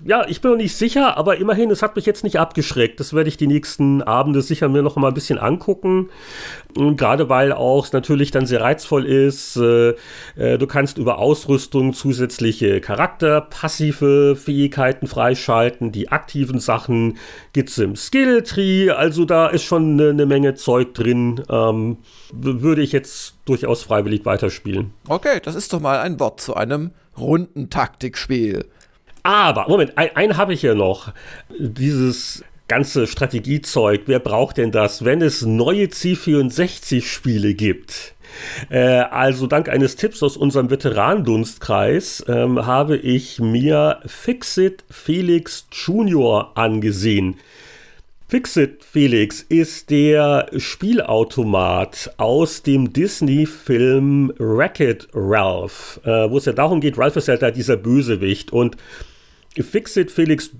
[0.04, 2.98] ja, ich bin noch nicht sicher, aber immerhin, es hat mich jetzt nicht abgeschreckt.
[2.98, 6.08] Das werde ich die nächsten Abende sicher mir noch mal ein bisschen angucken.
[6.74, 9.56] Gerade weil auch es natürlich dann sehr reizvoll ist.
[9.56, 9.94] Äh,
[10.36, 15.92] äh, du kannst über Ausrüstung zusätzliche Charakter, passive Fähigkeiten freischalten.
[15.92, 17.18] Die aktiven Sachen
[17.52, 18.90] gibt's im Skill-Tree.
[18.90, 21.42] Also da ist schon eine, eine Menge Zeug drin.
[21.50, 21.98] Ähm,
[22.32, 24.92] würde ich jetzt durchaus freiwillig weiterspielen.
[25.08, 28.64] Okay, das ist doch mal ein Wort zu einem runden Taktikspiel.
[29.22, 31.12] Aber, Moment, ein, einen habe ich hier noch.
[31.58, 38.14] Dieses ganze Strategiezeug, wer braucht denn das, wenn es neue C64-Spiele gibt?
[38.70, 46.56] Äh, also dank eines Tipps aus unserem Veteranendunstkreis ähm, habe ich mir Fixit Felix Junior
[46.56, 47.36] angesehen.
[48.28, 56.80] Fixit Felix ist der Spielautomat aus dem Disney-Film Wreck-It Ralph, äh, wo es ja darum
[56.80, 58.78] geht, Ralph ist ja da dieser Bösewicht und
[59.54, 60.50] Fixit Felix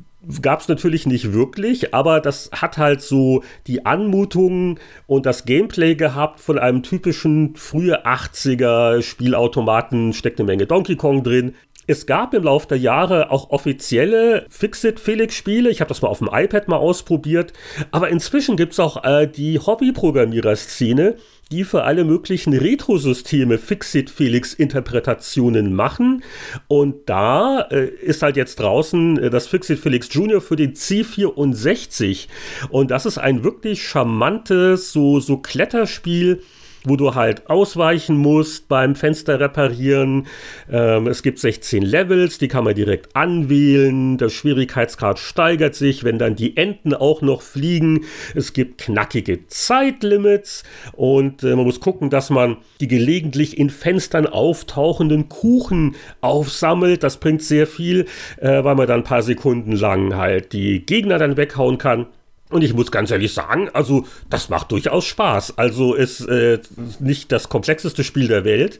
[0.41, 5.95] gab es natürlich nicht wirklich, aber das hat halt so die Anmutung und das Gameplay
[5.95, 11.55] gehabt von einem typischen frühe 80er Spielautomaten, steckt eine Menge Donkey Kong drin.
[11.89, 15.69] Es gab im Laufe der Jahre auch offizielle Fixit Felix Spiele.
[15.69, 17.53] Ich habe das mal auf dem iPad mal ausprobiert.
[17.91, 21.17] Aber inzwischen gibt es auch äh, die Hobbyprogrammierer-Szene,
[21.53, 26.25] die für alle möglichen Retro-Systeme Fixit-Felix-Interpretationen machen.
[26.67, 32.29] Und da äh, ist halt jetzt draußen äh, das Fixit-Felix Junior für den C64.
[32.71, 36.41] Und das ist ein wirklich charmantes, so, so Kletterspiel
[36.85, 40.27] wo du halt ausweichen musst beim Fenster reparieren.
[40.71, 44.19] Ähm, es gibt 16 Levels, die kann man direkt anwählen.
[44.19, 48.05] Der Schwierigkeitsgrad steigert sich, wenn dann die Enten auch noch fliegen.
[48.35, 54.27] Es gibt knackige Zeitlimits und äh, man muss gucken, dass man die gelegentlich in Fenstern
[54.27, 57.03] auftauchenden Kuchen aufsammelt.
[57.03, 58.07] Das bringt sehr viel,
[58.39, 62.07] äh, weil man dann ein paar Sekunden lang halt die Gegner dann weghauen kann.
[62.53, 65.59] Und ich muss ganz ehrlich sagen, also das macht durchaus Spaß.
[65.59, 66.61] Also ist äh,
[67.01, 68.79] nicht das komplexeste Spiel der Welt,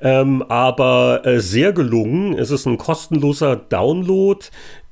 [0.00, 2.38] ähm, aber äh, sehr gelungen.
[2.38, 4.40] Es ist ein kostenloser Download.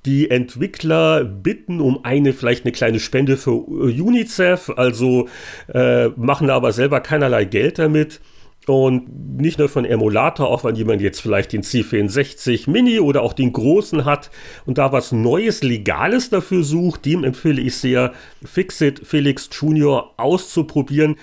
[0.04, 5.28] Die Entwickler bitten um eine, vielleicht eine kleine Spende für äh, UNICEF, also
[5.72, 8.20] äh, machen aber selber keinerlei Geld damit.
[8.66, 13.32] Und nicht nur von Emulator, auch wenn jemand jetzt vielleicht den C64 Mini oder auch
[13.32, 14.30] den großen hat
[14.66, 18.12] und da was Neues, Legales dafür sucht, dem empfehle ich sehr,
[18.44, 21.16] Fixit Felix Junior auszuprobieren.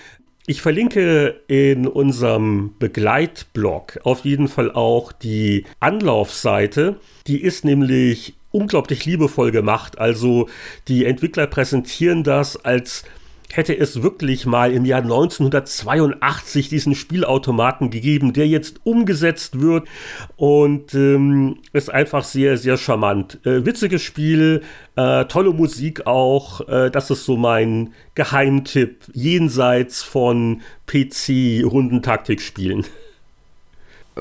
[0.48, 6.98] Ich verlinke in unserem Begleitblog auf jeden Fall auch die Anlaufseite.
[7.28, 10.00] Die ist nämlich unglaublich liebevoll gemacht.
[10.00, 10.50] Also
[10.88, 13.04] die Entwickler präsentieren das als
[13.52, 19.88] hätte es wirklich mal im Jahr 1982 diesen Spielautomaten gegeben, der jetzt umgesetzt wird
[20.36, 23.40] und ähm, ist einfach sehr, sehr charmant.
[23.46, 24.62] Äh, witziges Spiel,
[24.96, 26.68] äh, tolle Musik auch.
[26.68, 32.86] Äh, das ist so mein Geheimtipp jenseits von PC-Rundentaktikspielen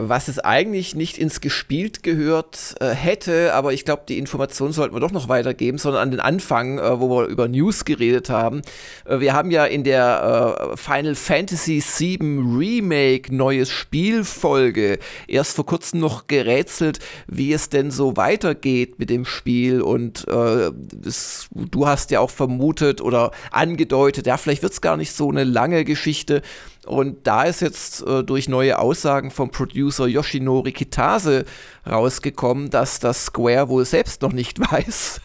[0.00, 4.94] was es eigentlich nicht ins Gespielt gehört äh, hätte, aber ich glaube, die Information sollten
[4.94, 8.62] wir doch noch weitergeben, sondern an den Anfang, äh, wo wir über News geredet haben.
[9.04, 12.18] Äh, wir haben ja in der äh, Final Fantasy VII
[12.56, 19.24] Remake neues Spielfolge erst vor kurzem noch gerätselt, wie es denn so weitergeht mit dem
[19.24, 24.80] Spiel und äh, das, du hast ja auch vermutet oder angedeutet, ja, vielleicht wird es
[24.80, 26.42] gar nicht so eine lange Geschichte.
[26.88, 31.44] Und da ist jetzt äh, durch neue Aussagen vom Producer Yoshinori Kitase
[31.86, 35.20] rausgekommen, dass das Square wohl selbst noch nicht weiß,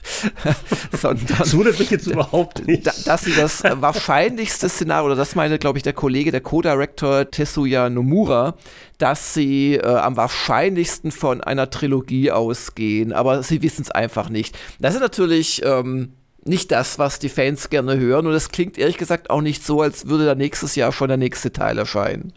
[0.91, 5.58] sondern das wundert mich jetzt überhaupt nicht, dass sie das wahrscheinlichste Szenario, oder das meine,
[5.58, 8.56] glaube ich, der Kollege, der Co-Director Tetsuya Nomura,
[8.97, 14.58] dass sie äh, am wahrscheinlichsten von einer Trilogie ausgehen, aber sie wissen es einfach nicht.
[14.80, 16.13] Das ist natürlich ähm,
[16.46, 18.28] nicht das, was die Fans gerne hören.
[18.28, 21.18] Und es klingt ehrlich gesagt auch nicht so, als würde da nächstes Jahr schon der
[21.18, 22.34] nächste Teil erscheinen.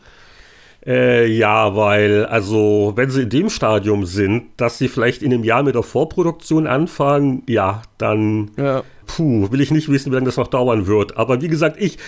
[0.87, 5.43] Äh, ja, weil, also, wenn sie in dem Stadium sind, dass sie vielleicht in einem
[5.43, 8.85] Jahr mit der Vorproduktion anfangen, ja, dann, ja.
[9.05, 11.17] puh, will ich nicht wissen, wie lange das noch dauern wird.
[11.17, 11.99] Aber wie gesagt, ich,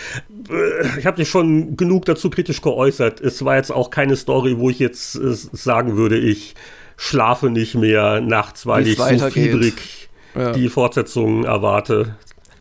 [0.49, 3.21] äh, ich habe mich schon genug dazu kritisch geäußert.
[3.21, 6.55] Es war jetzt auch keine Story, wo ich jetzt äh, sagen würde, ich
[6.97, 10.53] schlafe nicht mehr nachts, weil ich so fiebrig ja.
[10.53, 12.17] die Fortsetzung erwarte.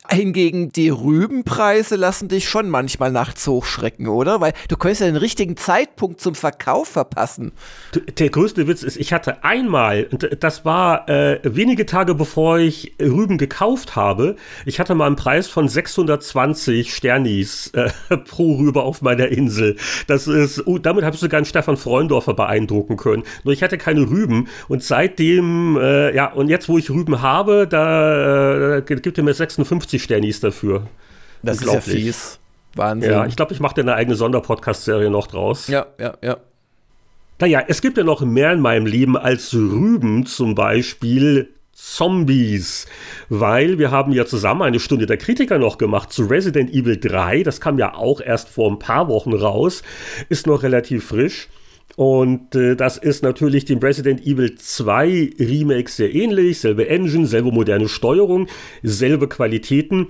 [0.10, 4.42] Hingegen die Rübenpreise lassen dich schon manchmal nachts hochschrecken, oder?
[4.42, 7.52] Weil du könntest ja den richtigen Zeitpunkt zum Verkauf verpassen.
[8.18, 10.06] Der größte Witz ist, ich hatte einmal,
[10.40, 14.36] das war äh, wenige Tage bevor ich Rüben gekauft habe,
[14.66, 19.76] ich hatte mal einen Preis von 620 Sternis äh, pro Rübe auf meiner Insel.
[20.08, 23.24] Das ist, uh, damit habe ich sogar einen Stefan Freundorfer beeindrucken können.
[23.44, 27.68] Nur ich hatte keine Rüben und seitdem, äh, ja, und jetzt, wo ich Rüben habe,
[27.68, 30.88] da äh, gibt er mir 56 Sternis dafür.
[31.44, 32.40] Das ist ja fies.
[32.76, 33.12] Wahnsinn.
[33.12, 35.68] Ja, ich glaube, ich mache da eine eigene Sonderpodcast-Serie noch draus.
[35.68, 36.38] Ja, ja, ja.
[37.40, 42.88] Naja, es gibt ja noch mehr in meinem Leben als Rüben, zum Beispiel Zombies,
[43.30, 47.44] weil wir haben ja zusammen eine Stunde der Kritiker noch gemacht zu Resident Evil 3,
[47.44, 49.84] das kam ja auch erst vor ein paar Wochen raus,
[50.30, 51.50] ist noch relativ frisch.
[51.96, 57.52] Und äh, das ist natürlich dem Resident Evil 2 Remake sehr ähnlich, selbe Engine, selbe
[57.52, 58.48] moderne Steuerung,
[58.84, 60.08] selbe Qualitäten.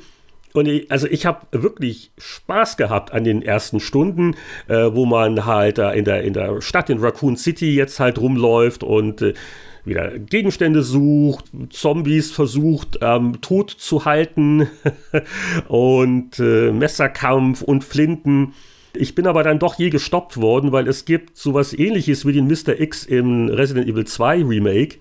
[0.54, 4.36] Und ich, also ich habe wirklich Spaß gehabt an den ersten Stunden,
[4.68, 8.18] äh, wo man halt da in der, in der Stadt, in Raccoon City jetzt halt
[8.20, 9.34] rumläuft und äh,
[9.86, 14.68] wieder Gegenstände sucht, Zombies versucht ähm, tot zu halten
[15.68, 18.54] und äh, Messerkampf und Flinten.
[18.98, 22.48] Ich bin aber dann doch je gestoppt worden, weil es gibt sowas ähnliches wie den
[22.48, 22.80] Mr.
[22.80, 24.98] X im Resident Evil 2 Remake.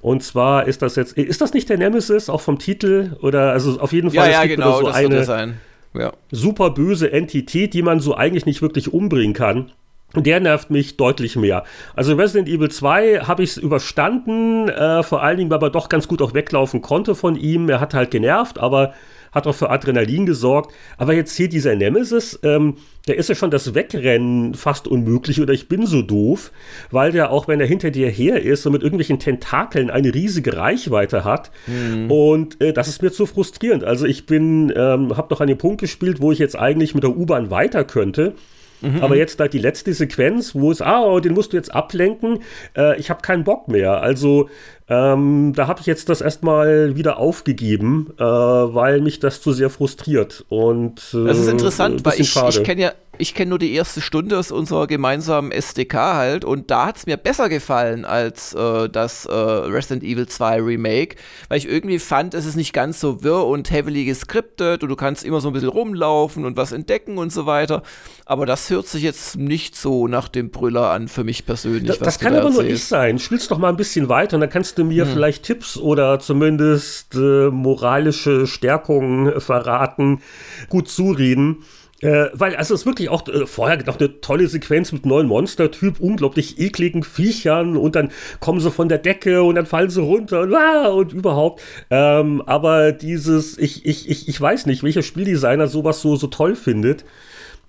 [0.00, 3.16] Und zwar ist das jetzt, ist das nicht der Nemesis, auch vom Titel?
[3.20, 5.54] Oder also auf jeden Fall, ja, ja, genau, so eine
[5.94, 6.12] ja.
[6.30, 9.72] super böse Entität, die man so eigentlich nicht wirklich umbringen kann.
[10.16, 11.64] Der nervt mich deutlich mehr.
[11.94, 15.88] Also Resident Evil 2 habe ich es überstanden, äh, vor allen Dingen, weil man doch
[15.88, 17.68] ganz gut auch weglaufen konnte von ihm.
[17.68, 18.92] Er hat halt genervt, aber
[19.32, 20.72] hat auch für Adrenalin gesorgt.
[20.98, 22.76] Aber jetzt hier dieser Nemesis, ähm,
[23.08, 26.52] der ist ja schon das Wegrennen fast unmöglich oder ich bin so doof,
[26.90, 30.56] weil der auch, wenn er hinter dir her ist und mit irgendwelchen Tentakeln eine riesige
[30.56, 31.50] Reichweite hat.
[31.66, 32.10] Mhm.
[32.10, 33.84] Und äh, das ist mir zu frustrierend.
[33.84, 37.04] Also ich bin, ähm, habe noch an dem Punkt gespielt, wo ich jetzt eigentlich mit
[37.04, 38.34] der U-Bahn weiter könnte.
[38.82, 39.02] Mhm.
[39.02, 42.40] Aber jetzt halt die letzte Sequenz, wo es, ah, den musst du jetzt ablenken.
[42.76, 44.00] Äh, ich habe keinen Bock mehr.
[44.00, 44.48] Also
[44.90, 49.70] ähm, da habe ich jetzt das erstmal wieder aufgegeben, äh, weil mich das zu sehr
[49.70, 50.44] frustriert.
[50.48, 54.00] Und, äh, das ist interessant, weil ich, ich kenne ja, ich kenne nur die erste
[54.00, 58.88] Stunde aus unserer gemeinsamen SDK halt und da hat es mir besser gefallen als äh,
[58.88, 61.16] das äh, Resident Evil 2 Remake,
[61.48, 64.96] weil ich irgendwie fand, es ist nicht ganz so wirr und heavily geskriptet und du
[64.96, 67.82] kannst immer so ein bisschen rumlaufen und was entdecken und so weiter.
[68.24, 71.98] Aber das hört sich jetzt nicht so nach dem Brüller an für mich persönlich.
[71.98, 72.68] Da, das kann da aber erzählst.
[72.68, 73.18] nur ich sein.
[73.18, 75.12] Spiel's doch mal ein bisschen weiter und dann kannst du mir hm.
[75.12, 80.22] vielleicht Tipps oder zumindest äh, moralische Stärkungen verraten,
[80.68, 81.64] gut zureden.
[82.00, 85.26] Äh, weil, also es ist wirklich auch äh, vorher noch eine tolle Sequenz mit neuen
[85.26, 90.00] Monstertyp, unglaublich ekligen Viechern und dann kommen sie von der Decke und dann fallen sie
[90.00, 91.62] runter und, ah, und überhaupt.
[91.90, 96.56] Ähm, aber dieses, ich, ich, ich, ich weiß nicht, welcher Spieldesigner sowas so, so toll
[96.56, 97.04] findet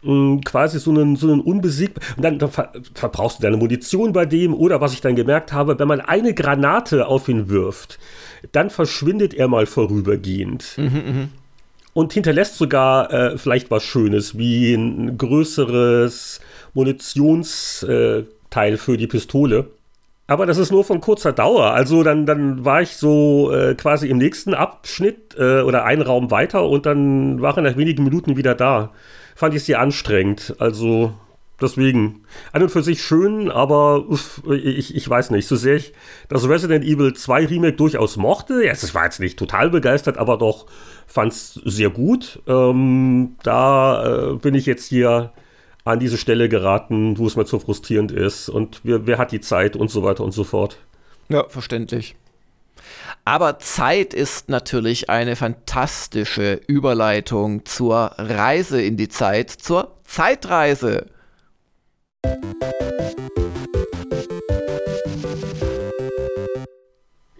[0.03, 1.99] mm, quasi so einen, so einen unbesiegt.
[2.15, 4.53] Und dann, dann ver verbrauchst du deine Munition bei dem.
[4.53, 7.99] Oder was ich dann gemerkt habe, wenn man eine Granate auf ihn wirft,
[8.53, 10.77] dann verschwindet er mal vorübergehend.
[10.77, 11.27] Mhm, mh
[11.93, 16.39] und hinterlässt sogar äh, vielleicht was Schönes, wie ein größeres
[16.73, 18.25] Munitionsteil
[18.73, 19.67] äh, für die Pistole.
[20.27, 21.73] Aber das ist nur von kurzer Dauer.
[21.73, 26.31] Also dann, dann war ich so äh, quasi im nächsten Abschnitt äh, oder einen Raum
[26.31, 28.91] weiter und dann war er nach wenigen Minuten wieder da.
[29.35, 30.55] Fand ich sehr anstrengend.
[30.59, 31.13] Also
[31.61, 35.93] Deswegen, an und für sich schön, aber uff, ich, ich weiß nicht, so sehr ich
[36.27, 38.63] das Resident Evil 2 Remake durchaus mochte.
[38.65, 40.65] Ja, es war jetzt nicht total begeistert, aber doch
[41.07, 42.41] fand es sehr gut.
[42.47, 45.31] Ähm, da äh, bin ich jetzt hier
[45.83, 48.49] an diese Stelle geraten, wo es mir zu frustrierend ist.
[48.49, 50.77] Und wer, wer hat die Zeit und so weiter und so fort.
[51.29, 52.15] Ja, verständlich.
[53.25, 61.05] Aber Zeit ist natürlich eine fantastische Überleitung zur Reise in die Zeit, zur Zeitreise.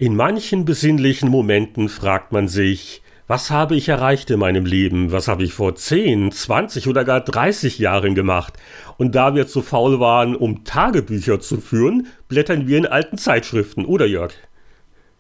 [0.02, 5.12] In manchen besinnlichen Momenten fragt man sich, was habe ich erreicht in meinem Leben?
[5.12, 8.54] Was habe ich vor 10, 20 oder gar 30 Jahren gemacht?
[8.98, 13.86] Und da wir zu faul waren, um Tagebücher zu führen, blättern wir in alten Zeitschriften,
[13.86, 14.34] oder Jörg?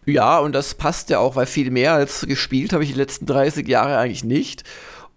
[0.07, 3.27] Ja, und das passt ja auch, weil viel mehr als gespielt habe ich die letzten
[3.27, 4.63] 30 Jahre eigentlich nicht.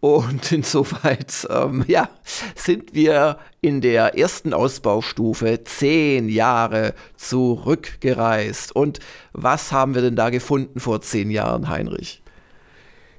[0.05, 2.11] Und insoweit, ähm, ja,
[2.55, 8.77] sind wir in der ersten Ausbaustufe zehn Jahre zurückgereist.
[8.77, 8.99] Und
[9.33, 12.23] was haben wir denn da gefunden vor zehn Jahren, Heinrich?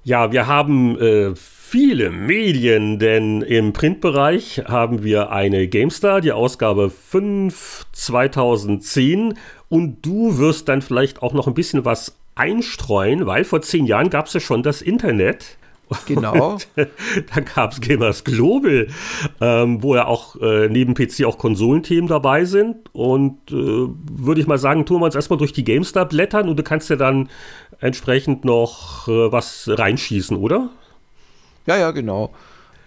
[0.04, 6.92] Ja, wir haben äh, viele Medien, denn im Printbereich haben wir eine GameStar, die Ausgabe
[6.92, 9.40] 5 2010.
[9.70, 14.12] Und du wirst dann vielleicht auch noch ein bisschen was einstreuen, weil vor zehn Jahren
[14.12, 15.58] gab es ja schon das Internet.
[16.08, 16.58] Genau.
[16.76, 18.88] dann gab es Gamers Global,
[19.42, 22.94] ähm, wo ja auch äh, neben PC auch Konsolenthemen dabei sind.
[22.94, 26.58] Und äh, würde ich mal sagen, tun wir uns erstmal durch die GameStar blättern und
[26.58, 27.30] du kannst ja dann
[27.80, 30.70] entsprechend noch äh, was reinschießen, oder?
[31.66, 32.34] Ja, ja, genau.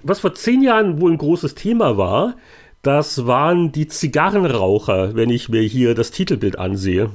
[0.02, 2.36] Was vor zehn Jahren wohl ein großes Thema war,
[2.82, 7.10] das waren die Zigarrenraucher, wenn ich mir hier das Titelbild ansehe.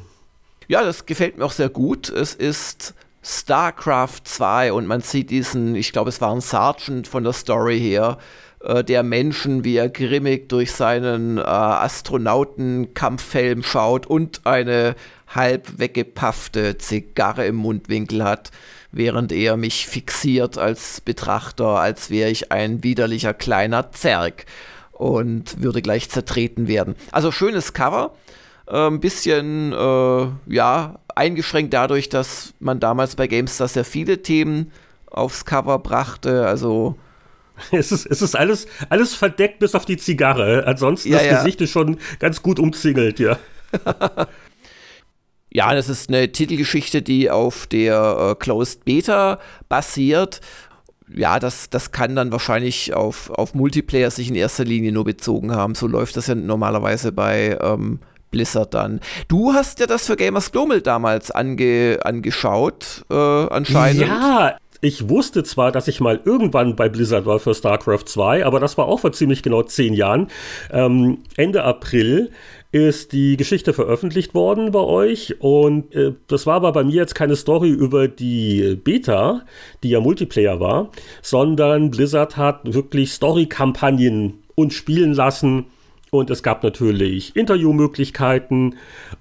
[0.68, 2.10] Ja, das gefällt mir auch sehr gut.
[2.10, 2.94] Es ist
[3.24, 7.80] StarCraft 2 und man sieht diesen, ich glaube, es war ein Sergeant von der Story
[7.80, 8.18] her,
[8.64, 14.96] äh, der Menschen, wie er grimmig durch seinen äh, Astronautenkampfhelm schaut und eine
[15.28, 18.52] halb weggepaffte Zigarre im Mundwinkel hat,
[18.92, 24.46] während er mich fixiert als Betrachter, als wäre ich ein widerlicher kleiner Zerg
[24.92, 26.96] und würde gleich zertreten werden.
[27.12, 28.14] Also schönes Cover,
[28.68, 34.72] äh, ein bisschen, äh, ja, eingeschränkt dadurch, dass man damals bei GameStar sehr viele Themen
[35.08, 36.96] aufs Cover brachte, also
[37.72, 40.66] es ist, es ist alles, alles verdeckt bis auf die Zigarre.
[40.66, 41.38] Ansonsten ja, das ja.
[41.38, 43.38] Gesicht ist schon ganz gut umzingelt, ja.
[45.52, 49.40] ja, das ist eine Titelgeschichte, die auf der äh, Closed Beta
[49.70, 50.42] basiert
[51.16, 55.52] ja, das, das kann dann wahrscheinlich auf, auf Multiplayer sich in erster Linie nur bezogen
[55.52, 55.76] haben.
[55.76, 58.00] So läuft das ja normalerweise bei ähm,
[58.34, 59.00] Blizzard dann.
[59.30, 64.02] Du hast ja das für Gamers Global damals ange, angeschaut, äh, anscheinend.
[64.02, 68.60] Ja, ich wusste zwar, dass ich mal irgendwann bei Blizzard war für StarCraft 2, aber
[68.60, 70.28] das war auch vor ziemlich genau zehn Jahren.
[70.72, 72.32] Ähm, Ende April
[72.74, 77.16] ist die Geschichte veröffentlicht worden bei euch und äh, das war aber bei mir jetzt
[77.16, 79.44] keine Story über die Beta,
[79.84, 80.90] die ja Multiplayer war,
[81.22, 85.68] sondern Blizzard hat wirklich Story-Kampagnen uns spielen lassen
[86.14, 88.76] und es gab natürlich Interviewmöglichkeiten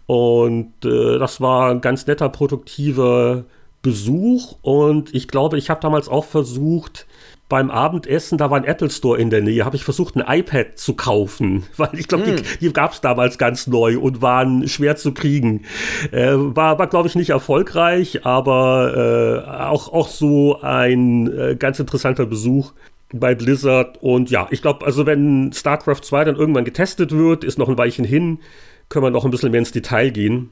[0.06, 3.44] und äh, das war ein ganz netter, produktiver
[3.82, 7.06] Besuch und ich glaube, ich habe damals auch versucht,
[7.52, 10.78] beim Abendessen, da war ein Apple Store in der Nähe, habe ich versucht, ein iPad
[10.78, 12.36] zu kaufen, weil ich glaube, hm.
[12.36, 15.66] die, die gab es damals ganz neu und waren schwer zu kriegen.
[16.12, 21.78] Äh, war, war glaube ich, nicht erfolgreich, aber äh, auch, auch so ein äh, ganz
[21.78, 22.72] interessanter Besuch
[23.12, 23.98] bei Blizzard.
[24.02, 27.78] Und ja, ich glaube, also wenn StarCraft 2 dann irgendwann getestet wird, ist noch ein
[27.78, 28.40] Weilchen hin,
[28.88, 30.50] können wir noch ein bisschen mehr ins Detail gehen.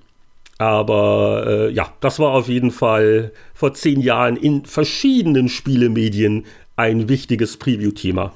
[0.58, 6.44] Aber äh, ja, das war auf jeden Fall vor zehn Jahren in verschiedenen Spielemedien
[6.76, 8.34] ein wichtiges Preview-Thema.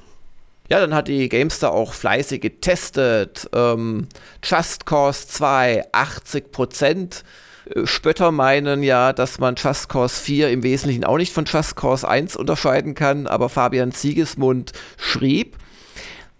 [0.70, 3.48] Ja, dann hat die Gamestar auch fleißig getestet.
[3.54, 4.08] Ähm,
[4.42, 7.24] Just Cause 2, 80 Prozent.
[7.66, 11.76] Äh, Spötter meinen ja, dass man Just Cause 4 im Wesentlichen auch nicht von Just
[11.76, 15.56] Cause 1 unterscheiden kann, aber Fabian Siegesmund schrieb,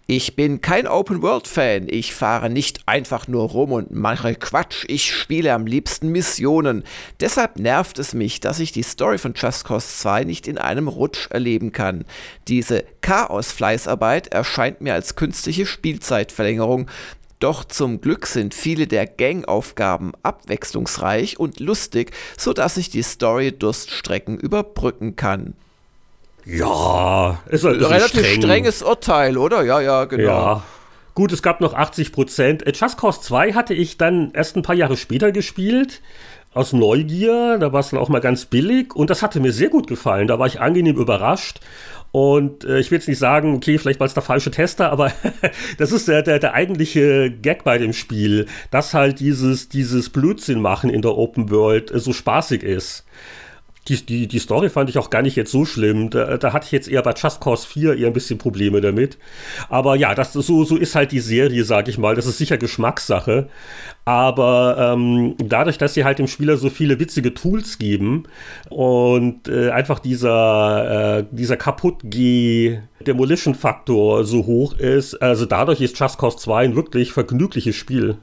[0.06, 1.86] ich bin kein Open-World-Fan.
[1.88, 4.84] Ich fahre nicht einfach nur rum und mache Quatsch.
[4.86, 6.84] Ich spiele am liebsten Missionen.
[7.20, 10.88] Deshalb nervt es mich, dass ich die Story von Just Cause 2 nicht in einem
[10.88, 12.04] Rutsch erleben kann.
[12.48, 16.90] Diese Chaos-Fleißarbeit erscheint mir als künstliche Spielzeitverlängerung.
[17.44, 25.14] Doch zum Glück sind viele der Gangaufgaben abwechslungsreich und lustig, sodass ich die Story-Durststrecken überbrücken
[25.14, 25.52] kann.
[26.46, 28.40] Ja, ist ein relativ streng.
[28.40, 29.62] strenges Urteil, oder?
[29.62, 30.24] Ja, ja, genau.
[30.24, 30.62] Ja.
[31.12, 32.66] Gut, es gab noch 80 Prozent.
[32.66, 36.00] Äh, Just Cause 2 hatte ich dann erst ein paar Jahre später gespielt.
[36.54, 39.68] Aus Neugier, da war es dann auch mal ganz billig und das hatte mir sehr
[39.68, 40.28] gut gefallen.
[40.28, 41.60] Da war ich angenehm überrascht.
[42.14, 45.10] Und äh, ich will jetzt nicht sagen, okay, vielleicht war es der falsche Tester, aber
[45.78, 50.62] das ist der, der, der eigentliche Gag bei dem Spiel, dass halt dieses, dieses Blödsinn
[50.62, 53.04] machen in der Open World äh, so spaßig ist
[53.88, 56.10] die, die, die Story fand ich auch gar nicht jetzt so schlimm.
[56.10, 59.18] Da, da hatte ich jetzt eher bei Just Cause 4 eher ein bisschen Probleme damit.
[59.68, 62.14] Aber ja, das, so, so ist halt die Serie, sag ich mal.
[62.14, 63.48] Das ist sicher Geschmackssache.
[64.06, 68.24] Aber ähm, dadurch, dass sie halt dem Spieler so viele witzige Tools geben
[68.70, 76.36] und äh, einfach dieser, äh, dieser Kaputt-G-Demolition-Faktor so hoch ist, also dadurch ist Just Cause
[76.38, 78.18] 2 ein wirklich vergnügliches Spiel.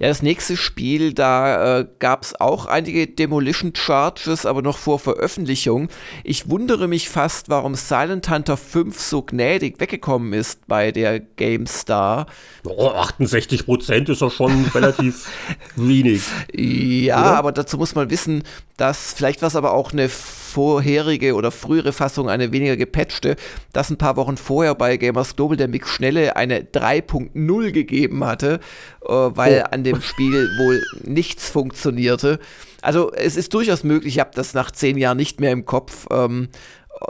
[0.00, 5.00] Ja, das nächste Spiel, da äh, gab es auch einige Demolition Charges, aber noch vor
[5.00, 5.88] Veröffentlichung.
[6.22, 12.26] Ich wundere mich fast, warum Silent Hunter 5 so gnädig weggekommen ist bei der GameStar.
[12.64, 15.28] Oh, 68 Prozent ist doch schon relativ
[15.74, 16.22] wenig.
[16.52, 17.36] Ja, oder?
[17.36, 18.44] aber dazu muss man wissen,
[18.76, 20.08] dass vielleicht war es aber auch eine
[20.48, 23.36] vorherige oder frühere Fassung, eine weniger gepatchte,
[23.72, 28.60] dass ein paar Wochen vorher bei Gamers Global der Mick Schnelle eine 3.0 gegeben hatte,
[29.04, 29.70] äh, weil oh.
[29.72, 32.40] an dem Spiel wohl nichts funktionierte.
[32.80, 36.06] Also es ist durchaus möglich, ich habe das nach zehn Jahren nicht mehr im Kopf.
[36.10, 36.48] Ähm,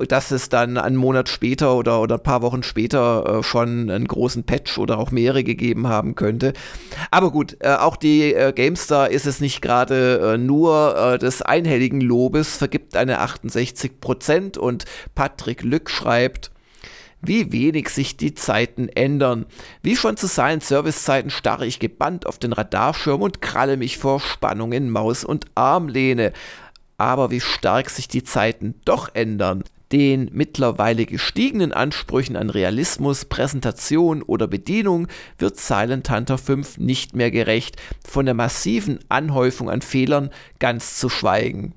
[0.08, 4.06] dass es dann einen Monat später oder, oder ein paar Wochen später äh, schon einen
[4.06, 6.52] großen Patch oder auch mehrere gegeben haben könnte.
[7.10, 11.42] Aber gut, äh, auch die äh, GameStar ist es nicht gerade äh, nur äh, des
[11.42, 14.84] einhelligen Lobes, vergibt eine 68 Prozent und
[15.14, 16.50] Patrick Lück schreibt,
[17.20, 19.46] wie wenig sich die Zeiten ändern.
[19.82, 24.20] Wie schon zu seinen Servicezeiten starre ich gebannt auf den Radarschirm und kralle mich vor
[24.20, 26.32] Spannung in Maus und Armlehne.
[26.96, 29.64] Aber wie stark sich die Zeiten doch ändern.
[29.92, 35.08] Den mittlerweile gestiegenen Ansprüchen an Realismus, Präsentation oder Bedienung
[35.38, 37.76] wird Silent Hunter 5 nicht mehr gerecht,
[38.06, 41.72] von der massiven Anhäufung an Fehlern ganz zu schweigen.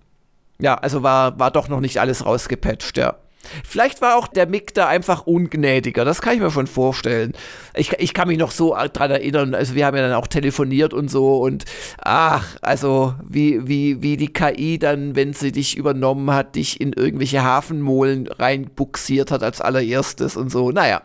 [0.59, 3.15] Ja, also war, war doch noch nicht alles rausgepatcht, ja.
[3.63, 7.33] Vielleicht war auch der Mick da einfach ungnädiger, das kann ich mir schon vorstellen.
[7.75, 10.93] Ich, ich kann mich noch so dran erinnern, also wir haben ja dann auch telefoniert
[10.93, 11.65] und so und
[11.97, 16.93] ach, also wie, wie, wie die KI dann, wenn sie dich übernommen hat, dich in
[16.93, 21.01] irgendwelche Hafenmolen reinbuxiert hat als allererstes und so, naja.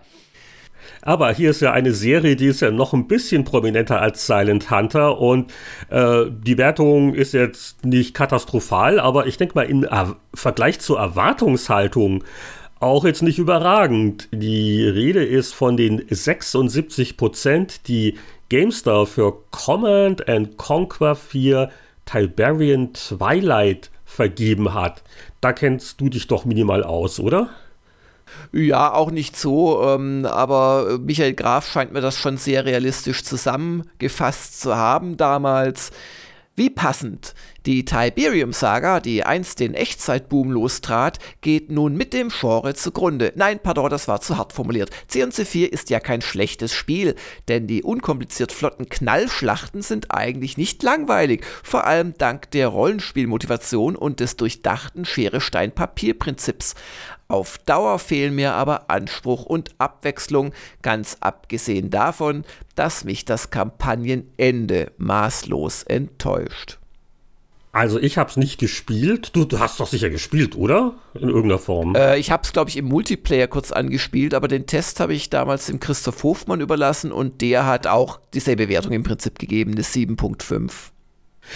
[1.06, 4.72] Aber hier ist ja eine Serie, die ist ja noch ein bisschen prominenter als Silent
[4.72, 5.52] Hunter und
[5.88, 10.98] äh, die Wertung ist jetzt nicht katastrophal, aber ich denke mal im er Vergleich zur
[10.98, 12.24] Erwartungshaltung
[12.80, 14.28] auch jetzt nicht überragend.
[14.32, 21.70] Die Rede ist von den 76 Prozent, die GameStar für Command and Conquer 4
[22.04, 25.04] Tiberian Twilight vergeben hat.
[25.40, 27.50] Da kennst du dich doch minimal aus, oder?
[28.52, 34.60] Ja, auch nicht so, ähm, aber Michael Graf scheint mir das schon sehr realistisch zusammengefasst
[34.60, 35.90] zu haben damals.
[36.54, 37.34] Wie passend.
[37.66, 43.32] Die Tiberium-Saga, die einst den Echtzeitboom lostrat, geht nun mit dem Genre zugrunde.
[43.34, 44.90] Nein, pardon, das war zu hart formuliert.
[45.08, 47.16] C&C4 ist ja kein schlechtes Spiel,
[47.48, 54.20] denn die unkompliziert flotten Knallschlachten sind eigentlich nicht langweilig, vor allem dank der Rollenspielmotivation und
[54.20, 56.76] des durchdachten Schere-Stein-Papier-Prinzips.
[57.26, 60.52] Auf Dauer fehlen mir aber Anspruch und Abwechslung,
[60.82, 62.44] ganz abgesehen davon,
[62.76, 66.78] dass mich das Kampagnenende maßlos enttäuscht.
[67.76, 69.36] Also ich habe es nicht gespielt.
[69.36, 70.94] Du, du, hast doch sicher gespielt, oder?
[71.12, 71.94] In irgendeiner Form.
[71.94, 75.28] Äh, ich habe es, glaube ich, im Multiplayer kurz angespielt, aber den Test habe ich
[75.28, 79.82] damals dem Christoph Hofmann überlassen und der hat auch dieselbe Wertung im Prinzip gegeben, eine
[79.82, 80.72] 7.5.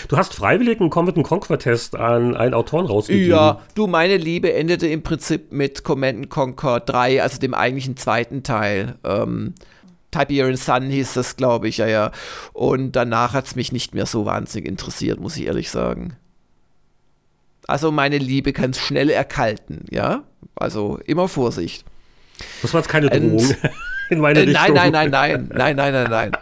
[0.08, 3.30] Du hast freiwillig einen Command Conquer Test an einen Autoren rausgegeben.
[3.30, 8.42] Ja, du, meine Liebe endete im Prinzip mit Command Conquer 3, also dem eigentlichen zweiten
[8.42, 8.96] Teil.
[9.04, 9.54] Ähm,
[10.10, 12.10] Tiberian Sun hieß das, glaube ich, ja, ja.
[12.52, 16.16] Und danach hat es mich nicht mehr so wahnsinnig interessiert, muss ich ehrlich sagen.
[17.66, 20.24] Also meine Liebe kann schnell erkalten, ja.
[20.56, 21.84] Also immer Vorsicht.
[22.62, 23.54] Das war jetzt keine Drohung
[24.10, 24.74] in meine äh, Richtung.
[24.74, 26.32] Nein, nein, nein, nein, nein, nein, nein, nein.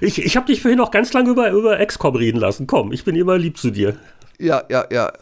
[0.00, 2.66] Ich, ich habe dich vorhin noch ganz lange über, über XCOM reden lassen.
[2.66, 3.96] Komm, ich bin immer lieb zu dir.
[4.38, 5.12] Ja, ja, ja.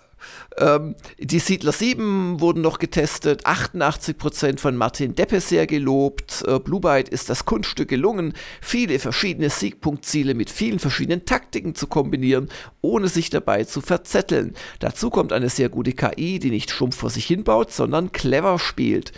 [0.59, 6.45] Ähm, die Siedler 7 wurden noch getestet, 88% von Martin Deppe sehr gelobt.
[6.47, 11.87] Äh, Blue Byte ist das Kunststück gelungen, viele verschiedene Siegpunktziele mit vielen verschiedenen Taktiken zu
[11.87, 12.49] kombinieren,
[12.81, 14.55] ohne sich dabei zu verzetteln.
[14.79, 19.13] Dazu kommt eine sehr gute KI, die nicht stumpf vor sich hinbaut, sondern clever spielt.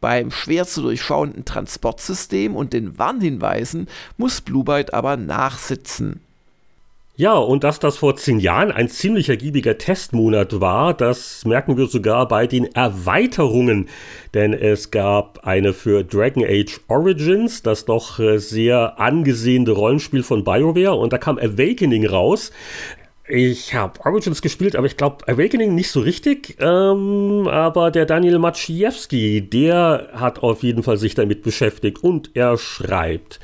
[0.00, 3.86] Beim schwer zu durchschauenden Transportsystem und den Warnhinweisen
[4.16, 6.20] muss Blue Byte aber nachsitzen.
[7.20, 11.84] Ja, und dass das vor zehn Jahren ein ziemlich ergiebiger Testmonat war, das merken wir
[11.84, 13.90] sogar bei den Erweiterungen.
[14.32, 20.44] Denn es gab eine für Dragon Age Origins, das doch äh, sehr angesehene Rollenspiel von
[20.44, 22.52] BioWare, und da kam Awakening raus.
[23.28, 26.56] Ich habe Origins gespielt, aber ich glaube Awakening nicht so richtig.
[26.58, 32.56] Ähm, aber der Daniel Maciejewski, der hat auf jeden Fall sich damit beschäftigt und er
[32.56, 33.40] schreibt.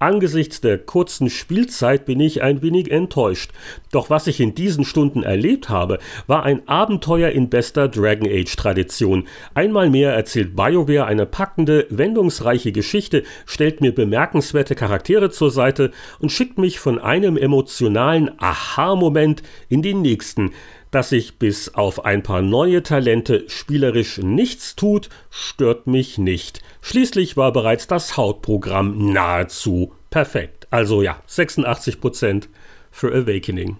[0.00, 3.50] Angesichts der kurzen Spielzeit bin ich ein wenig enttäuscht.
[3.92, 8.56] Doch was ich in diesen Stunden erlebt habe, war ein Abenteuer in bester Dragon Age
[8.56, 9.28] Tradition.
[9.52, 16.32] Einmal mehr erzählt BioWare eine packende, wendungsreiche Geschichte, stellt mir bemerkenswerte Charaktere zur Seite und
[16.32, 20.52] schickt mich von einem emotionalen Aha-Moment in den nächsten.
[20.90, 26.62] Dass sich bis auf ein paar neue Talente spielerisch nichts tut, stört mich nicht.
[26.82, 30.66] Schließlich war bereits das Hauptprogramm nahezu perfekt.
[30.70, 32.48] Also ja, 86%
[32.90, 33.76] für Awakening.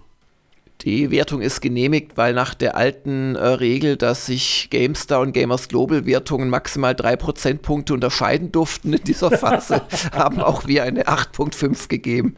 [0.83, 5.67] Die Wertung ist genehmigt, weil nach der alten äh, Regel, dass sich GameStar und Gamers
[5.67, 11.87] Global Wertungen maximal 3 Prozentpunkte unterscheiden durften in dieser Phase, haben auch wir eine 8.5
[11.87, 12.35] gegeben.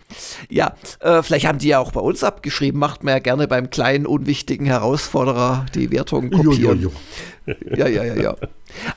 [0.50, 2.80] Ja, äh, vielleicht haben die ja auch bei uns abgeschrieben.
[2.80, 6.82] Macht man ja gerne beim kleinen, unwichtigen Herausforderer die Wertungen kopieren.
[6.82, 6.91] Jo, jo,
[7.48, 7.76] jo.
[7.76, 8.36] ja, ja, ja, ja.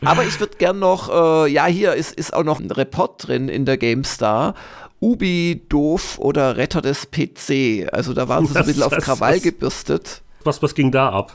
[0.04, 3.48] Aber ich würde gern noch, äh, ja, hier ist, ist auch noch ein Report drin
[3.48, 4.54] in der GameStar.
[5.00, 7.92] Ubi doof oder Retter des PC.
[7.92, 10.22] Also da waren sie so ein bisschen auf Krawall was, gebürstet.
[10.44, 11.32] Was, was ging da ab?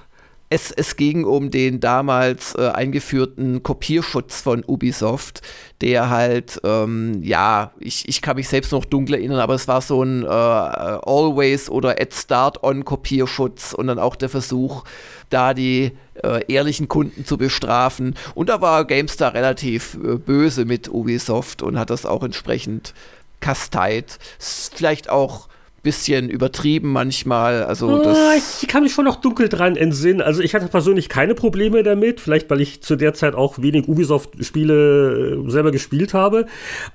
[0.54, 5.42] Es, es ging um den damals äh, eingeführten Kopierschutz von Ubisoft,
[5.80, 9.80] der halt, ähm, ja, ich, ich kann mich selbst noch dunkel erinnern, aber es war
[9.80, 14.84] so ein äh, Always oder At Start on Kopierschutz und dann auch der Versuch,
[15.30, 18.16] da die äh, ehrlichen Kunden zu bestrafen.
[18.36, 22.94] Und da war GameStar relativ äh, böse mit Ubisoft und hat das auch entsprechend
[23.42, 24.20] kasteit.
[24.40, 25.50] Vielleicht auch
[25.84, 27.64] bisschen übertrieben manchmal.
[27.64, 30.22] Also das ich kann mich schon noch dunkel dran entsinnen.
[30.22, 33.88] Also ich hatte persönlich keine Probleme damit, vielleicht weil ich zu der Zeit auch wenig
[33.88, 36.46] Ubisoft-Spiele äh, selber gespielt habe.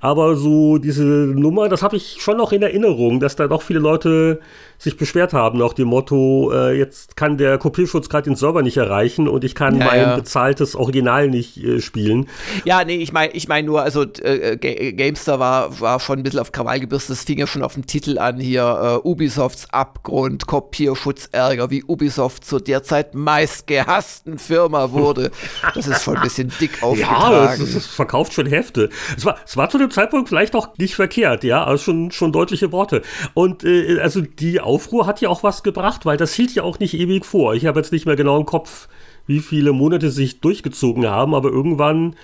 [0.01, 3.81] Aber so diese Nummer, das habe ich schon noch in Erinnerung, dass da doch viele
[3.81, 4.41] Leute
[4.79, 8.77] sich beschwert haben nach dem Motto, äh, jetzt kann der Kopierschutz gerade den Server nicht
[8.77, 10.17] erreichen und ich kann ja, mein ja.
[10.17, 12.29] bezahltes Original nicht äh, spielen.
[12.65, 16.41] Ja, nee, ich meine ich mein nur, also äh, Gamestar war, war schon ein bisschen
[16.41, 20.47] auf Krawall gebürstet, das fing ja schon auf dem Titel an hier, äh, Ubisofts Abgrund,
[20.47, 25.31] Kopierschutzärger, wie Ubisoft zur derzeit meist gehassten Firma wurde.
[25.75, 27.35] Das ist schon ein bisschen dick aufgetragen.
[27.35, 28.89] Ja, es, es verkauft schon Hefte.
[29.17, 32.33] Es war, es war zu dem Zeitpunkt vielleicht auch nicht verkehrt, ja, also schon, schon
[32.33, 33.03] deutliche Worte.
[33.35, 36.79] Und äh, also die Aufruhr hat ja auch was gebracht, weil das hielt ja auch
[36.79, 37.55] nicht ewig vor.
[37.55, 38.89] Ich habe jetzt nicht mehr genau im Kopf,
[39.27, 42.17] wie viele Monate sich durchgezogen haben, aber irgendwann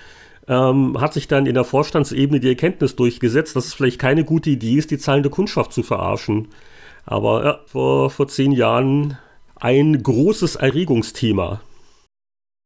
[0.47, 4.49] ähm, hat sich dann in der Vorstandsebene die Erkenntnis durchgesetzt, dass es vielleicht keine gute
[4.49, 6.49] Idee ist, die zahlende Kundschaft zu verarschen.
[7.05, 9.17] Aber ja, vor, vor zehn Jahren
[9.55, 11.61] ein großes Erregungsthema.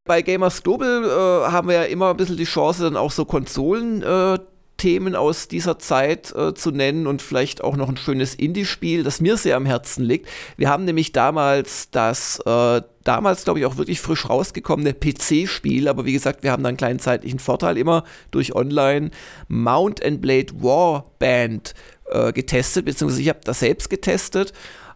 [0.06, 3.26] Bei Gamers Global äh, haben wir ja immer ein bisschen die Chance, dann auch so
[3.26, 4.40] Konsolen äh,
[4.78, 9.20] Themen aus dieser Zeit äh, zu nennen und vielleicht auch noch ein schönes Indie-Spiel, das
[9.20, 10.28] mir sehr am Herzen liegt.
[10.56, 16.06] Wir haben nämlich damals das, äh, damals glaube ich auch wirklich frisch rausgekommene PC-Spiel, aber
[16.06, 19.12] wie gesagt, wir haben da einen kleinen zeitlichen Vorteil immer durch Online,
[19.48, 21.74] Mount and Blade Warband
[22.12, 24.54] äh, getestet, beziehungsweise ich habe das selbst getestet.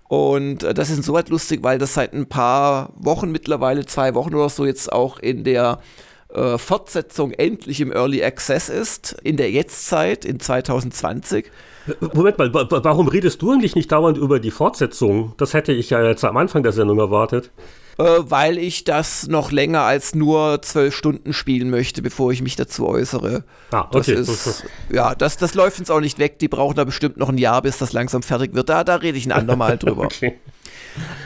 [0.08, 4.36] Und äh, das ist insoweit lustig, weil das seit ein paar Wochen mittlerweile, zwei Wochen
[4.36, 5.80] oder so, jetzt auch in der
[6.34, 11.52] äh, Fortsetzung endlich im Early Access ist, in der Jetztzeit, in 2020.
[12.14, 15.34] Moment mal, warum redest du eigentlich nicht dauernd über die Fortsetzung?
[15.38, 17.50] Das hätte ich ja jetzt am Anfang der Sendung erwartet.
[17.98, 22.56] Äh, weil ich das noch länger als nur zwölf Stunden spielen möchte, bevor ich mich
[22.56, 23.44] dazu äußere.
[23.72, 24.16] Ah, okay.
[24.16, 26.40] Das ist, ja, das, das läuft uns auch nicht weg.
[26.40, 28.70] Die brauchen da bestimmt noch ein Jahr, bis das langsam fertig wird.
[28.70, 30.04] Da, da rede ich ein andermal drüber.
[30.04, 30.40] okay.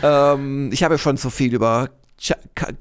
[0.03, 1.89] Ähm, ich habe ja schon so viel über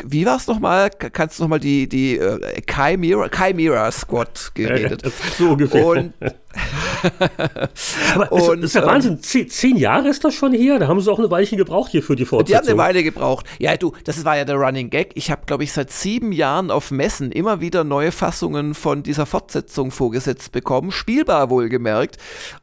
[0.05, 0.91] wie war es nochmal?
[0.91, 5.03] Kannst du nochmal die, die äh, Chimera, Chimera Squad geredet?
[5.37, 5.87] So ungefähr.
[5.87, 6.15] Und
[8.15, 9.21] Aber und, ist, ja ähm, Wahnsinn.
[9.21, 10.79] Zehn, zehn, Jahre ist das schon her.
[10.79, 12.63] Da haben sie auch eine Weile gebraucht hier für die Fortsetzung.
[12.65, 13.47] Die haben eine Weile gebraucht.
[13.59, 15.13] Ja, du, das war ja der Running Gag.
[15.15, 19.27] Ich habe, glaube ich, seit sieben Jahren auf Messen immer wieder neue Fassungen von dieser
[19.27, 20.91] Fortsetzung vorgesetzt bekommen.
[20.91, 22.17] Spielbar wohlgemerkt.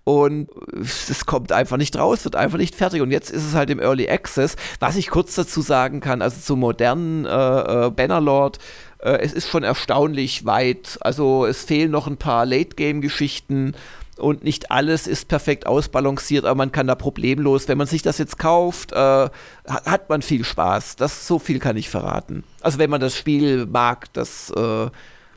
[0.03, 0.49] Und
[0.81, 3.01] es kommt einfach nicht raus, wird einfach nicht fertig.
[3.01, 4.55] Und jetzt ist es halt im Early Access.
[4.79, 8.59] Was ich kurz dazu sagen kann, also zum modernen äh, äh, Bannerlord
[9.01, 10.97] äh, es ist schon erstaunlich weit.
[11.01, 13.73] Also es fehlen noch ein paar Late-Game-Geschichten
[14.17, 18.17] und nicht alles ist perfekt ausbalanciert, aber man kann da problemlos, wenn man sich das
[18.17, 19.29] jetzt kauft, äh,
[19.65, 20.95] hat man viel Spaß.
[20.95, 22.43] Das so viel kann ich verraten.
[22.61, 24.89] Also wenn man das Spiel mag, das äh,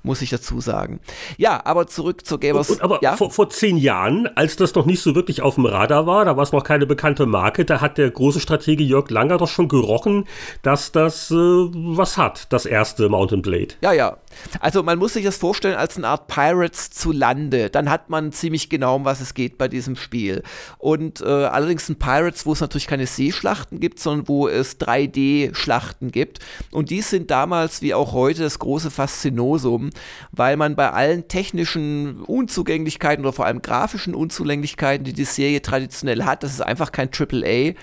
[0.05, 1.01] muss ich dazu sagen.
[1.39, 2.69] Ja, aber zurück zur Gamers.
[2.69, 3.17] Und, und aber ja?
[3.17, 6.37] vor, vor zehn Jahren, als das noch nicht so wirklich auf dem Radar war, da
[6.37, 9.69] war es noch keine bekannte Marke, da hat der große Stratege Jörg Langer doch schon
[9.69, 10.27] gerochen,
[10.63, 13.75] dass das äh, was hat, das erste Mountain Blade.
[13.81, 14.19] Ja, ja.
[14.61, 17.71] Also man muss sich das vorstellen als eine Art Pirates zu Lande.
[17.71, 20.43] Dann hat man ziemlich genau, um was es geht bei diesem Spiel.
[20.79, 26.11] Und äh, allerdings ein Pirates, wo es natürlich keine Seeschlachten gibt, sondern wo es 3D-Schlachten
[26.11, 26.41] gibt.
[26.71, 29.91] Und die sind damals wie auch heute das große Faszinosum,
[30.33, 36.25] weil man bei allen technischen Unzugänglichkeiten oder vor allem grafischen Unzulänglichkeiten, die die Serie traditionell
[36.25, 37.75] hat, das ist einfach kein AAA,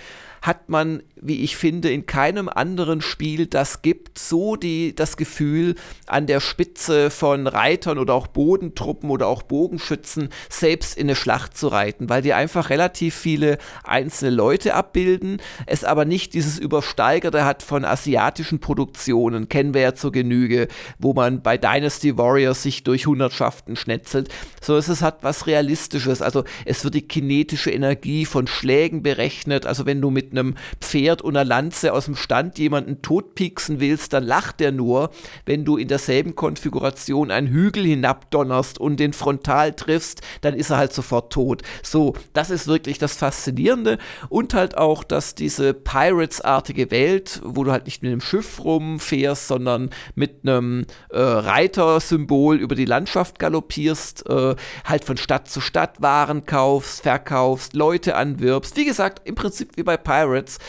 [0.41, 5.75] hat man wie ich finde, in keinem anderen Spiel das gibt, so die, das Gefühl,
[6.07, 11.55] an der Spitze von Reitern oder auch Bodentruppen oder auch Bogenschützen selbst in eine Schlacht
[11.55, 17.45] zu reiten, weil die einfach relativ viele einzelne Leute abbilden, es aber nicht dieses Übersteigerte
[17.45, 20.67] hat von asiatischen Produktionen, kennen wir ja zur Genüge,
[20.97, 26.43] wo man bei Dynasty Warriors sich durch Hundertschaften schnetzelt, sondern es hat was Realistisches, also
[26.65, 31.21] es wird die kinetische Energie von Schlägen berechnet, also wenn du mit einem Pferd Schwert
[31.21, 35.11] und einer Lanze aus dem Stand jemanden totpieksen willst, dann lacht er nur,
[35.45, 40.77] wenn du in derselben Konfiguration einen Hügel hinabdonnerst und den frontal triffst, dann ist er
[40.77, 41.63] halt sofort tot.
[41.83, 43.97] So, das ist wirklich das Faszinierende
[44.29, 49.47] und halt auch, dass diese Pirates-artige Welt, wo du halt nicht mit einem Schiff rumfährst,
[49.47, 54.55] sondern mit einem äh, Reitersymbol über die Landschaft galoppierst, äh,
[54.85, 58.77] halt von Stadt zu Stadt Waren kaufst, verkaufst, Leute anwirbst.
[58.77, 60.59] Wie gesagt, im Prinzip wie bei Pirates,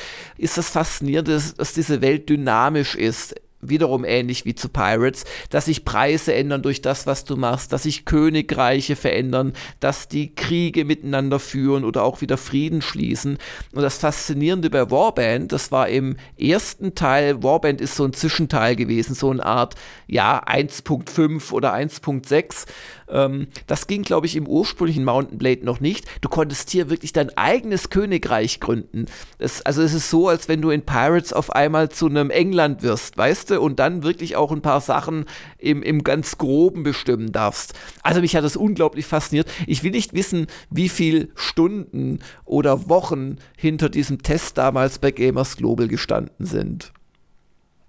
[0.43, 5.67] ist das Faszinierende, dass, dass diese Welt dynamisch ist wiederum ähnlich wie zu Pirates, dass
[5.67, 10.85] sich Preise ändern durch das, was du machst, dass sich Königreiche verändern, dass die Kriege
[10.85, 13.39] miteinander führen oder auch wieder Frieden schließen.
[13.73, 18.77] Und das Faszinierende bei Warband, das war im ersten Teil, Warband ist so ein Zwischenteil
[18.77, 19.77] gewesen, so eine Art,
[20.09, 22.67] ja, 1.5 oder 1.6
[23.13, 26.07] ähm, das ging, glaube ich, im ursprünglichen Mountain Blade noch nicht.
[26.21, 29.07] Du konntest hier wirklich dein eigenes Königreich gründen.
[29.39, 32.83] Das, also es ist so, als wenn du in Pirates auf einmal zu einem England
[32.83, 35.27] wirst, weißt du, und dann wirklich auch ein paar Sachen
[35.59, 37.75] im, im ganz Groben bestimmen darfst.
[38.03, 39.51] Also mich hat das unglaublich fasziniert.
[39.67, 45.57] Ich will nicht wissen, wie viele Stunden oder Wochen hinter diesem Test damals bei Gamers
[45.57, 46.93] Global gestanden sind.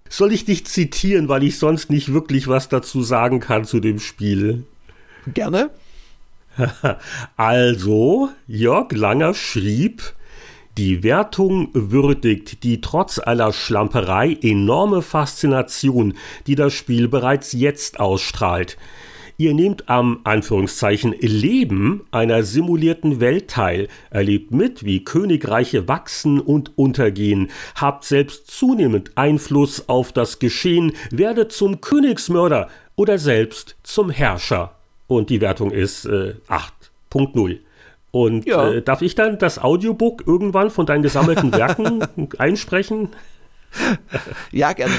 [0.08, 3.98] Soll ich dich zitieren, weil ich sonst nicht wirklich was dazu sagen kann zu dem
[3.98, 4.64] Spiel?
[5.32, 5.70] Gerne.
[7.36, 10.14] Also, Jörg Langer schrieb,
[10.76, 16.14] die Wertung würdigt die trotz aller Schlamperei enorme Faszination,
[16.46, 18.76] die das Spiel bereits jetzt ausstrahlt.
[19.36, 26.78] Ihr nehmt am Anführungszeichen Leben einer simulierten Welt teil, erlebt mit, wie Königreiche wachsen und
[26.78, 34.76] untergehen, habt selbst zunehmend Einfluss auf das Geschehen, werdet zum Königsmörder oder selbst zum Herrscher
[35.06, 37.58] und die Wertung ist äh, 8.0.
[38.14, 38.70] Und ja.
[38.70, 41.98] äh, darf ich dann das Audiobook irgendwann von deinen gesammelten Werken
[42.38, 43.08] einsprechen?
[44.52, 44.94] ja, gerne.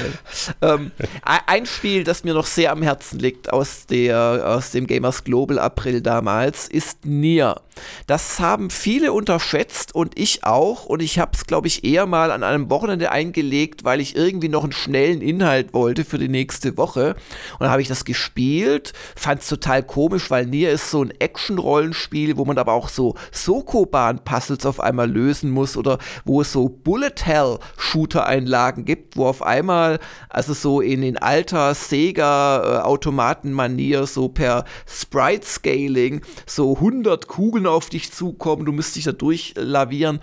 [0.62, 0.90] ähm,
[1.22, 5.58] ein Spiel, das mir noch sehr am Herzen liegt aus, der, aus dem Gamers Global
[5.58, 7.60] April damals, ist Nier.
[8.06, 10.86] Das haben viele unterschätzt und ich auch.
[10.86, 14.48] Und ich habe es, glaube ich, eher mal an einem Wochenende eingelegt, weil ich irgendwie
[14.48, 17.16] noch einen schnellen Inhalt wollte für die nächste Woche.
[17.52, 21.12] Und dann habe ich das gespielt, fand es total komisch, weil Nier ist so ein
[21.18, 26.68] Action-Rollenspiel, wo man aber auch so Sokoban-Puzzles auf einmal lösen muss oder wo es so
[26.68, 29.98] Bullet-Hell-Shooter-Einlagen Anlagen gibt, wo auf einmal,
[30.28, 38.64] also so in den alter Sega-Automaten-Manier, so per Sprite-Scaling, so 100 Kugeln auf dich zukommen,
[38.64, 40.18] du müsst dich da durchlavieren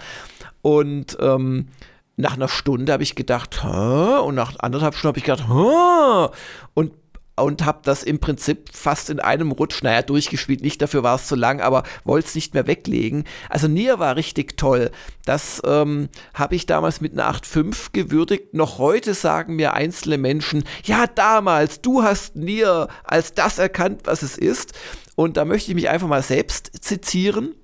[0.61, 1.69] und ähm,
[2.15, 4.19] nach einer Stunde habe ich gedacht, Hä?
[4.19, 6.27] und nach anderthalb Stunden habe ich gedacht, Hä?
[6.73, 6.91] und
[7.36, 11.27] und habe das im Prinzip fast in einem Rutsch, naja, durchgespielt, nicht dafür war es
[11.27, 13.23] zu lang, aber wollte es nicht mehr weglegen.
[13.49, 14.91] Also Nier war richtig toll.
[15.25, 18.53] Das ähm, habe ich damals mit einer 8.5 gewürdigt.
[18.53, 24.21] Noch heute sagen mir einzelne Menschen, ja, damals, du hast Nier als das erkannt, was
[24.21, 24.73] es ist.
[25.15, 27.55] Und da möchte ich mich einfach mal selbst zitieren.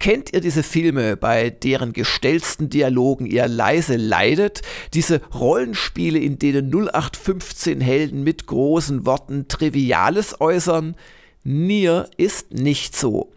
[0.00, 4.62] Kennt ihr diese Filme, bei deren gestellten Dialogen ihr leise leidet?
[4.94, 10.94] Diese Rollenspiele, in denen 0815 Helden mit großen Worten Triviales äußern?
[11.42, 13.32] Nier ist nicht so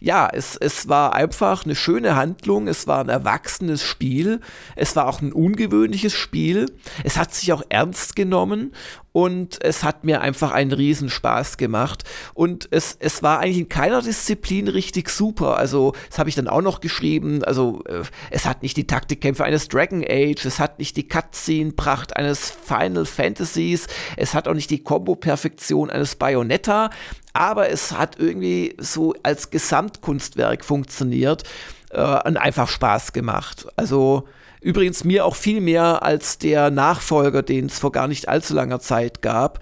[0.00, 4.40] ja, es, es war einfach eine schöne Handlung, es war ein erwachsenes Spiel,
[4.74, 6.66] es war auch ein ungewöhnliches Spiel,
[7.04, 8.72] es hat sich auch ernst genommen
[9.12, 12.04] und es hat mir einfach einen Riesenspaß gemacht.
[12.34, 16.48] Und es, es war eigentlich in keiner Disziplin richtig super, also das habe ich dann
[16.48, 20.78] auch noch geschrieben, also äh, es hat nicht die Taktikkämpfe eines Dragon Age, es hat
[20.78, 23.86] nicht die Cutscene-Pracht eines Final Fantasies,
[24.16, 26.90] es hat auch nicht die Kombo-Perfektion eines Bayonetta,
[27.32, 31.44] aber es hat irgendwie so als Gesamtkunstwerk funktioniert
[31.90, 33.66] äh, und einfach Spaß gemacht.
[33.76, 34.26] Also
[34.60, 38.80] übrigens mir auch viel mehr als der Nachfolger, den es vor gar nicht allzu langer
[38.80, 39.60] Zeit gab.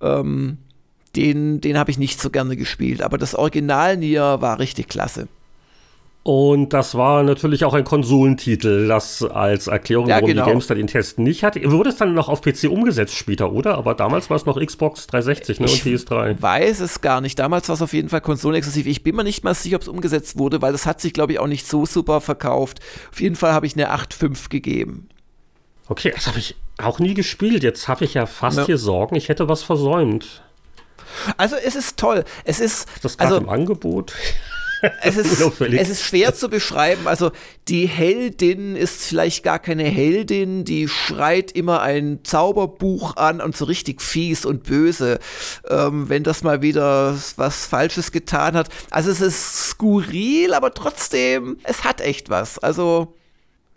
[0.00, 0.58] Ähm,
[1.16, 5.28] den den habe ich nicht so gerne gespielt, aber das Original Nier war richtig klasse.
[6.22, 10.44] Und das war natürlich auch ein Konsolentitel, das als Erklärung, ja, warum genau.
[10.44, 11.60] die GameStar den Test nicht hatte.
[11.70, 13.78] Wurde es dann noch auf PC umgesetzt später, oder?
[13.78, 16.32] Aber damals war es noch Xbox 360 ne, und PS3.
[16.32, 17.38] Ich weiß es gar nicht.
[17.38, 18.86] Damals war es auf jeden Fall konsolenexklusiv.
[18.86, 21.32] Ich bin mir nicht mal sicher, ob es umgesetzt wurde, weil das hat sich, glaube
[21.32, 22.80] ich, auch nicht so super verkauft.
[23.10, 25.08] Auf jeden Fall habe ich eine 8.5 gegeben.
[25.88, 27.62] Okay, das habe ich auch nie gespielt.
[27.62, 28.66] Jetzt habe ich ja fast ja.
[28.66, 30.42] hier Sorgen, ich hätte was versäumt.
[31.38, 32.24] Also es ist toll.
[32.44, 34.12] Es ist, ist das gerade also, im Angebot?
[35.02, 37.06] Es, ist, es ist schwer zu beschreiben.
[37.06, 37.32] Also
[37.68, 43.64] die Heldin ist vielleicht gar keine Heldin, die schreit immer ein Zauberbuch an und so
[43.64, 45.18] richtig fies und böse,
[45.68, 48.68] ähm, wenn das mal wieder was Falsches getan hat.
[48.90, 52.58] Also es ist skurril, aber trotzdem, es hat echt was.
[52.58, 53.14] Also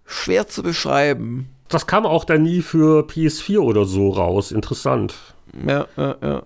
[0.06, 1.50] schwer zu beschreiben.
[1.70, 4.52] Das kam auch dann nie für PS4 oder so raus.
[4.52, 5.16] Interessant.
[5.68, 6.44] Ja, ja, ja.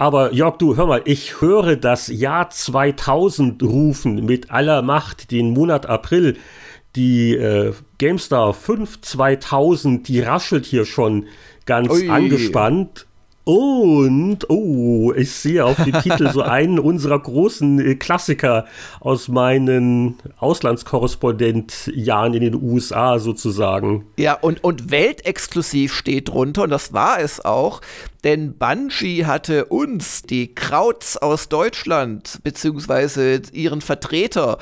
[0.00, 5.50] Aber Jörg, du hör mal, ich höre das Jahr 2000 rufen mit aller Macht, den
[5.50, 6.38] Monat April.
[6.96, 11.26] Die äh, GameStar 5 2000, die raschelt hier schon
[11.66, 12.08] ganz Ui.
[12.08, 13.08] angespannt.
[13.44, 18.66] Und, oh, ich sehe auf dem Titel so einen unserer großen äh, Klassiker
[19.00, 24.06] aus meinen Auslandskorrespondentjahren in den USA sozusagen.
[24.18, 27.80] Ja, und, und weltexklusiv steht drunter, und das war es auch,
[28.24, 34.58] denn Bungie hatte uns, die Krauts aus Deutschland, beziehungsweise ihren Vertreter,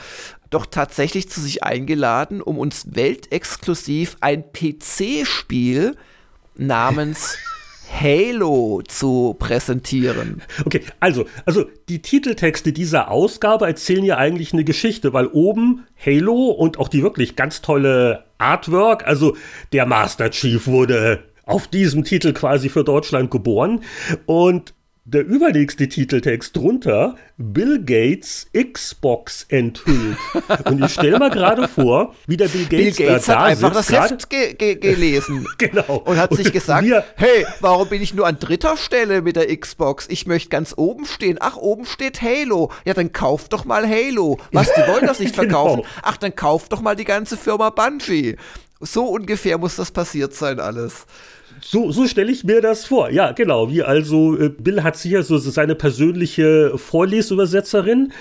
[0.50, 5.96] doch tatsächlich zu sich eingeladen, um uns weltexklusiv ein PC-Spiel
[6.56, 7.36] namens
[7.90, 10.42] Halo zu präsentieren.
[10.64, 16.50] Okay, also, also die Titeltexte dieser Ausgabe erzählen ja eigentlich eine Geschichte, weil oben Halo
[16.50, 19.36] und auch die wirklich ganz tolle Artwork, also
[19.72, 23.80] der Master Chief wurde auf diesem Titel quasi für Deutschland geboren
[24.26, 24.74] und
[25.10, 30.18] der übernächste Titeltext drunter, Bill Gates Xbox enthüllt.
[30.64, 33.44] Und ich stelle mir gerade vor, wie der Bill Gates, Bill Gates da, hat da
[33.44, 35.46] einfach sitzt, das Heft ge ge gelesen.
[35.58, 36.02] genau.
[36.04, 39.36] Und hat sich Und gesagt, wir- hey, warum bin ich nur an dritter Stelle mit
[39.36, 40.06] der Xbox?
[40.10, 41.38] Ich möchte ganz oben stehen.
[41.40, 42.70] Ach, oben steht Halo.
[42.84, 44.38] Ja, dann kauf doch mal Halo.
[44.52, 45.76] Was, die wollen das nicht Genau.
[45.76, 45.82] verkaufen?
[46.02, 48.36] Ach, dann kauf doch mal die ganze Firma Bungie.
[48.80, 51.06] So ungefähr muss das passiert sein alles.
[51.60, 53.10] So, so stelle ich mir das vor.
[53.10, 53.70] Ja, genau.
[53.70, 58.12] Wie also, äh, Bill hat sicher so seine persönliche Vorlesübersetzerin,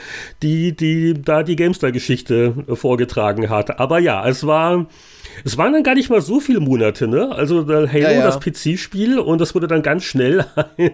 [0.42, 3.80] die, die da die GameStar-Geschichte vorgetragen hat.
[3.80, 4.88] Aber ja, es war.
[5.46, 7.32] Es waren dann gar nicht mal so viele Monate, ne?
[7.32, 8.24] Also der Halo, Ja, ja.
[8.26, 10.46] das PC-Spiel, und das wurde dann ganz schnell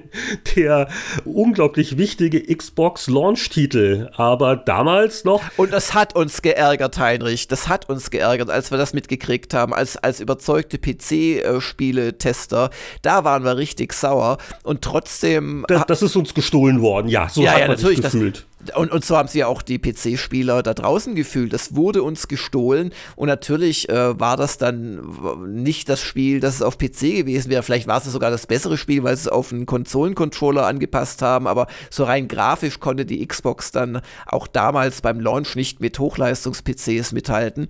[0.55, 0.87] der
[1.25, 4.09] unglaublich wichtige Xbox-Launch-Titel.
[4.15, 7.47] Aber damals noch Und das hat uns geärgert, Heinrich.
[7.47, 12.69] Das hat uns geärgert, als wir das mitgekriegt haben, als, als überzeugte PC-Spiele-Tester.
[13.01, 14.37] Da waren wir richtig sauer.
[14.63, 15.65] Und trotzdem.
[15.67, 18.11] Das, das ist uns gestohlen worden, ja, so Ja, hat ja, man sich natürlich, das-
[18.13, 18.45] gefühlt.
[18.75, 21.53] Und, und so haben sie ja auch die PC-Spieler da draußen gefühlt.
[21.53, 22.93] Das wurde uns gestohlen.
[23.15, 25.01] Und natürlich äh, war das dann
[25.47, 27.63] nicht das Spiel, das es auf PC gewesen wäre.
[27.63, 31.47] Vielleicht war es sogar das bessere Spiel, weil sie es auf einen Konsolencontroller angepasst haben.
[31.47, 37.11] Aber so rein grafisch konnte die Xbox dann auch damals beim Launch nicht mit Hochleistungs-PCs
[37.13, 37.67] mithalten.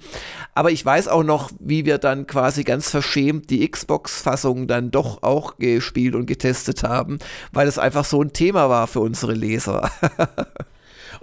[0.54, 5.24] Aber ich weiß auch noch, wie wir dann quasi ganz verschämt die Xbox-Fassung dann doch
[5.24, 7.20] auch gespielt und getestet haben,
[7.52, 9.92] weil es einfach so ein Thema war für unsere Leser.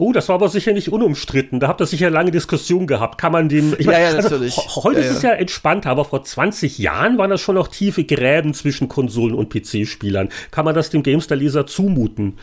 [0.00, 1.60] Oh, das war aber sicher nicht unumstritten.
[1.60, 3.18] Da habt ihr sicher lange Diskussion gehabt.
[3.20, 3.74] Kann man dem.
[3.78, 4.56] Ich Ja, mein, ja, natürlich.
[4.56, 7.68] ho- heute Ja, ist es ja entspannter, aber vor 20 Jahren waren das schon noch
[7.68, 10.30] tiefe Gräben zwischen Konsolen und PC-Spielern.
[10.50, 12.38] Kann man das dem GameStar-Leser zumuten?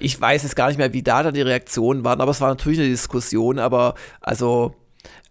[0.00, 2.48] Ich weiß jetzt gar nicht mehr, wie da dann die Reaktionen waren, aber es war
[2.48, 4.74] natürlich eine Diskussion, aber also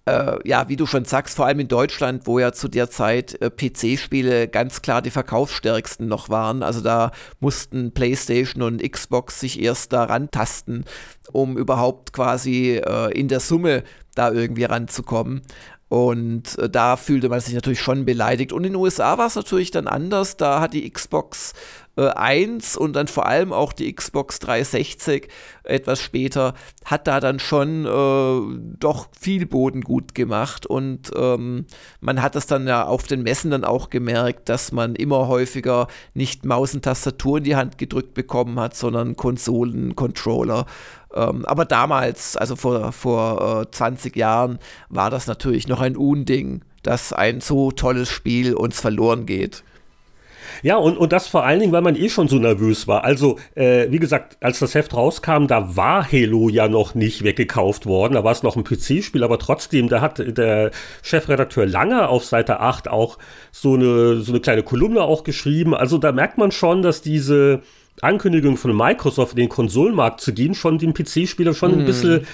[0.08, 3.40] äh, ja, wie du schon sagst, vor allem in Deutschland, wo ja zu der Zeit
[3.42, 6.64] äh, PC-Spiele ganz klar die verkaufsstärksten noch waren.
[6.64, 10.86] Also da mussten PlayStation und Xbox sich erst da rantasten,
[11.34, 13.84] um überhaupt quasi äh, in der Summe
[14.16, 15.42] da irgendwie ranzukommen.
[15.90, 18.52] Und äh, da fühlte man sich natürlich schon beleidigt.
[18.52, 20.38] Und in den USA war es natürlich dann anders.
[20.38, 21.54] Da hat die Xbox
[21.98, 25.28] äh, 1 und dann vor allem auch die Xbox 360
[25.64, 26.54] etwas später,
[26.86, 30.66] hat da dann schon äh, doch viel Boden gut gemacht.
[30.66, 31.66] Und ähm,
[32.00, 35.88] man hat das dann ja auf den Messen dann auch gemerkt, dass man immer häufiger
[36.14, 40.66] nicht Maus und Tastatur in die Hand gedrückt bekommen hat, sondern Konsolen, Controller.
[41.18, 44.60] Ähm, aber damals, also vor, vor äh, 20 Jahren,
[44.90, 49.64] war das natürlich noch ein Unding, dass ein so tolles Spiel uns verloren geht.
[50.64, 53.04] Ja, und, und das vor allen Dingen, weil man eh schon so nervös war.
[53.04, 57.86] Also, äh, wie gesagt, als das Heft rauskam, da war Halo ja noch nicht weggekauft
[57.86, 58.14] worden.
[58.14, 60.72] Da war es noch ein PC-Spiel, aber trotzdem, da hat der
[61.04, 63.18] Chefredakteur Langer auf Seite 8 auch
[63.52, 65.76] so eine, so eine kleine Kolumne auch geschrieben.
[65.76, 67.62] Also, da merkt man schon, dass diese
[68.02, 72.28] Ankündigung von Microsoft in den Konsolenmarkt zu gehen, schon den PC-Spieler schon ein bisschen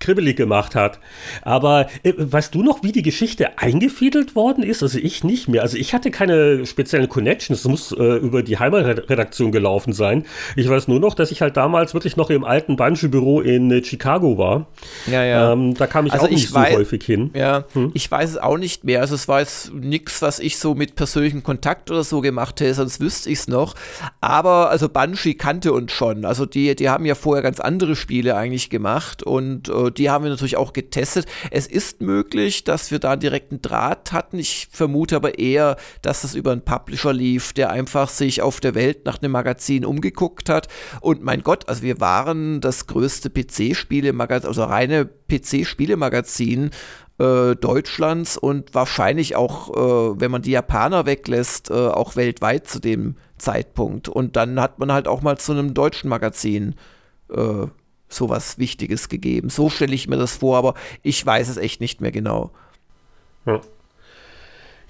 [0.00, 0.98] kribbelig gemacht hat.
[1.42, 4.82] Aber äh, weißt du noch, wie die Geschichte eingefädelt worden ist?
[4.82, 5.62] Also ich nicht mehr.
[5.62, 7.62] Also ich hatte keine speziellen Connections.
[7.62, 10.24] Das muss äh, über die Heimatredaktion gelaufen sein.
[10.56, 13.82] Ich weiß nur noch, dass ich halt damals wirklich noch im alten Bungie-Büro in äh,
[13.84, 14.66] Chicago war.
[15.06, 15.52] Ja, ja.
[15.52, 17.30] Ähm, da kam ich Also auch nicht ich so wei- häufig hin.
[17.34, 19.00] Ja, ich weiß es auch nicht mehr.
[19.00, 22.74] Also es war jetzt nichts, was ich so mit persönlichem Kontakt oder so gemacht hätte,
[22.74, 23.74] sonst wüsste ich es noch.
[24.20, 26.24] Aber also Bungie kannte uns schon.
[26.24, 30.24] Also die, die haben ja vorher ganz andere Spiele eigentlich gemacht und äh, die haben
[30.24, 31.26] wir natürlich auch getestet.
[31.50, 34.38] Es ist möglich, dass wir da einen direkten Draht hatten.
[34.38, 38.74] Ich vermute aber eher, dass das über einen Publisher lief, der einfach sich auf der
[38.74, 40.68] Welt nach einem Magazin umgeguckt hat.
[41.00, 46.70] Und mein Gott, also wir waren das größte PC-Spiele-Magazin, also reine PC-Spiele-Magazin
[47.18, 52.80] äh, Deutschlands und wahrscheinlich auch, äh, wenn man die Japaner weglässt, äh, auch weltweit zu
[52.80, 54.08] dem Zeitpunkt.
[54.08, 56.74] Und dann hat man halt auch mal zu einem deutschen Magazin
[57.30, 57.66] äh,
[58.08, 59.50] sowas Wichtiges gegeben.
[59.50, 62.50] So stelle ich mir das vor, aber ich weiß es echt nicht mehr genau.
[63.46, 63.60] Ja.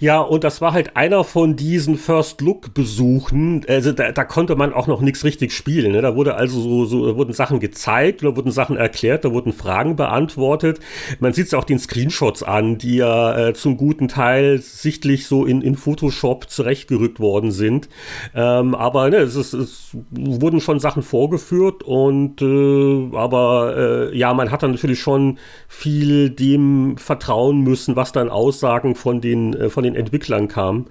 [0.00, 3.66] Ja, und das war halt einer von diesen First-Look-Besuchen.
[3.68, 5.90] Also da, da, konnte man auch noch nichts richtig spielen.
[5.90, 6.02] Ne?
[6.02, 9.96] Da wurde also so, so wurden Sachen gezeigt, da wurden Sachen erklärt, da wurden Fragen
[9.96, 10.78] beantwortet.
[11.18, 15.44] Man sieht es auch den Screenshots an, die ja äh, zum guten Teil sichtlich so
[15.44, 17.88] in, in Photoshop zurechtgerückt worden sind.
[18.36, 23.74] Ähm, aber ne, es, ist, es wurden schon Sachen vorgeführt und äh, aber
[24.12, 29.20] äh, ja, man hat dann natürlich schon viel dem vertrauen müssen, was dann Aussagen von
[29.20, 30.86] den, äh, von den Entwicklern kam.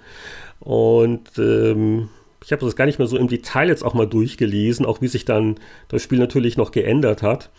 [0.59, 2.09] Und ähm,
[2.43, 5.07] ich habe das gar nicht mehr so im Detail jetzt auch mal durchgelesen, auch wie
[5.07, 5.55] sich dann
[5.89, 7.49] das Spiel natürlich noch geändert hat.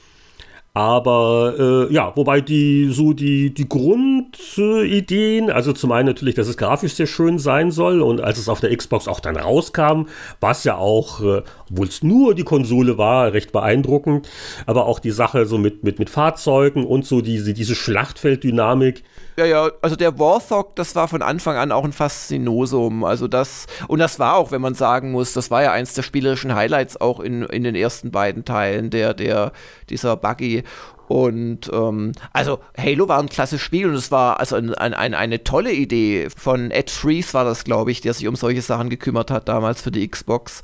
[0.74, 6.56] Aber äh, ja, wobei die so die, die Grundideen, also zum einen natürlich, dass es
[6.56, 10.04] grafisch sehr schön sein soll und als es auf der Xbox auch dann rauskam,
[10.38, 14.28] war es ja auch, äh, obwohl es nur die Konsole war, recht beeindruckend,
[14.66, 19.02] aber auch die Sache so mit, mit, mit Fahrzeugen und so diese, diese Schlachtfelddynamik,
[19.38, 23.04] ja, ja, also der Warthog, das war von Anfang an auch ein Faszinosum.
[23.04, 26.02] Also das, und das war auch, wenn man sagen muss, das war ja eins der
[26.02, 29.52] spielerischen Highlights auch in, in den ersten beiden Teilen, der, der,
[29.90, 30.64] dieser Buggy.
[31.06, 35.44] Und ähm, also Halo war ein klasse Spiel und es war also ein, ein, eine
[35.44, 39.30] tolle Idee von Ed Freeze war das, glaube ich, der sich um solche Sachen gekümmert
[39.30, 40.62] hat damals für die Xbox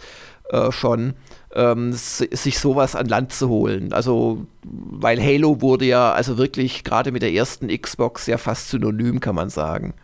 [0.51, 1.14] äh, schon
[1.55, 3.93] ähm, sich sowas an Land zu holen.
[3.93, 9.21] Also, weil Halo wurde ja also wirklich gerade mit der ersten Xbox ja fast synonym,
[9.21, 9.95] kann man sagen.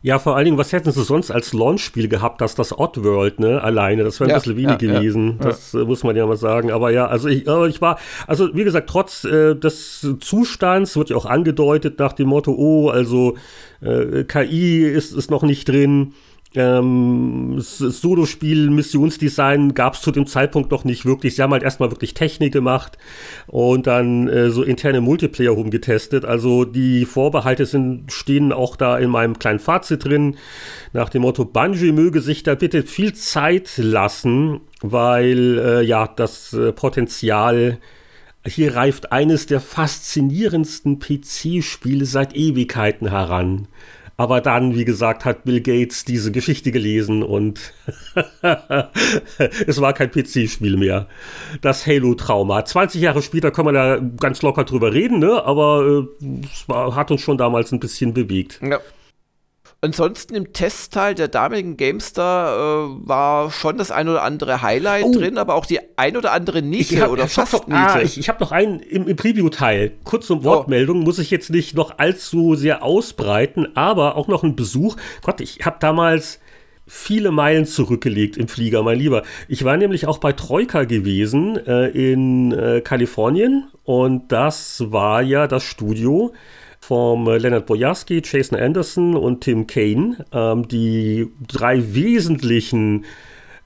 [0.00, 3.60] Ja, vor allen Dingen, was hätten sie sonst als Launch-Spiel gehabt, dass das Oddworld, ne,
[3.60, 6.24] alleine, das wäre ein ja, bisschen wenig ja, gewesen, ja, das äh, muss man ja
[6.24, 10.06] mal sagen, aber ja, also ich, äh, ich war, also wie gesagt, trotz äh, des
[10.20, 13.36] Zustands wird ja auch angedeutet nach dem Motto, oh, also
[13.80, 16.14] äh, KI ist, ist noch nicht drin,
[16.58, 21.36] ähm, Solo-Spiel, Missionsdesign gab es zu dem Zeitpunkt noch nicht wirklich.
[21.36, 22.98] Sie haben halt erstmal wirklich Technik gemacht
[23.46, 26.24] und dann äh, so interne Multiplayer rumgetestet.
[26.24, 30.36] Also die Vorbehalte sind, stehen auch da in meinem kleinen Fazit drin.
[30.92, 36.52] Nach dem Motto, Bungie möge sich da bitte viel Zeit lassen, weil äh, ja, das
[36.52, 37.78] äh, Potenzial
[38.46, 43.68] hier reift eines der faszinierendsten PC-Spiele seit Ewigkeiten heran.
[44.20, 47.72] Aber dann, wie gesagt, hat Bill Gates diese Geschichte gelesen und
[49.66, 51.06] es war kein PC-Spiel mehr.
[51.60, 52.64] Das Halo-Trauma.
[52.64, 55.44] 20 Jahre später kann man da ganz locker drüber reden, ne?
[55.44, 58.58] aber äh, es war, hat uns schon damals ein bisschen bewegt.
[58.60, 58.80] Ja.
[59.80, 65.12] Ansonsten im Testteil der damaligen GameStar äh, war schon das ein oder andere Highlight oh.
[65.12, 67.78] drin, aber auch die ein oder andere Niete hab, oder fast Niete.
[67.78, 69.92] Ah, ich, ich habe noch einen im, im Preview-Teil.
[70.02, 70.42] Kurze oh.
[70.42, 71.04] Wortmeldung, oh.
[71.04, 74.96] muss ich jetzt nicht noch allzu sehr ausbreiten, aber auch noch ein Besuch.
[75.22, 76.40] Gott, ich habe damals
[76.88, 79.22] viele Meilen zurückgelegt im Flieger, mein Lieber.
[79.46, 85.46] Ich war nämlich auch bei Troika gewesen äh, in äh, Kalifornien und das war ja
[85.46, 86.32] das Studio,
[86.88, 93.04] vom äh, Leonard Bojarski, Jason Anderson und Tim Kane, ähm, die drei wesentlichen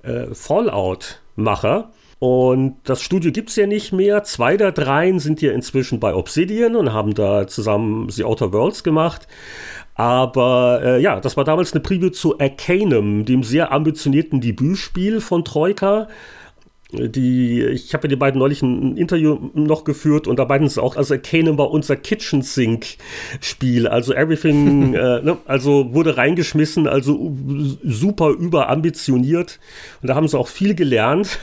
[0.02, 1.92] äh, Fallout-Macher.
[2.18, 4.24] Und das Studio gibt es ja nicht mehr.
[4.24, 8.82] Zwei der dreien sind ja inzwischen bei Obsidian und haben da zusammen The Outer Worlds
[8.82, 9.28] gemacht.
[9.94, 15.44] Aber äh, ja, das war damals eine Preview zu Arcanum, dem sehr ambitionierten Debütspiel von
[15.44, 16.08] Troika
[16.92, 20.78] die, ich habe ja die beiden neulich ein, Interview noch geführt und da beiden ist
[20.78, 22.96] auch, also Kanan war unser Kitchen Sink
[23.40, 27.34] Spiel, also everything, äh, ne, also wurde reingeschmissen, also
[27.82, 29.58] super überambitioniert
[30.02, 31.38] und da haben sie auch viel gelernt,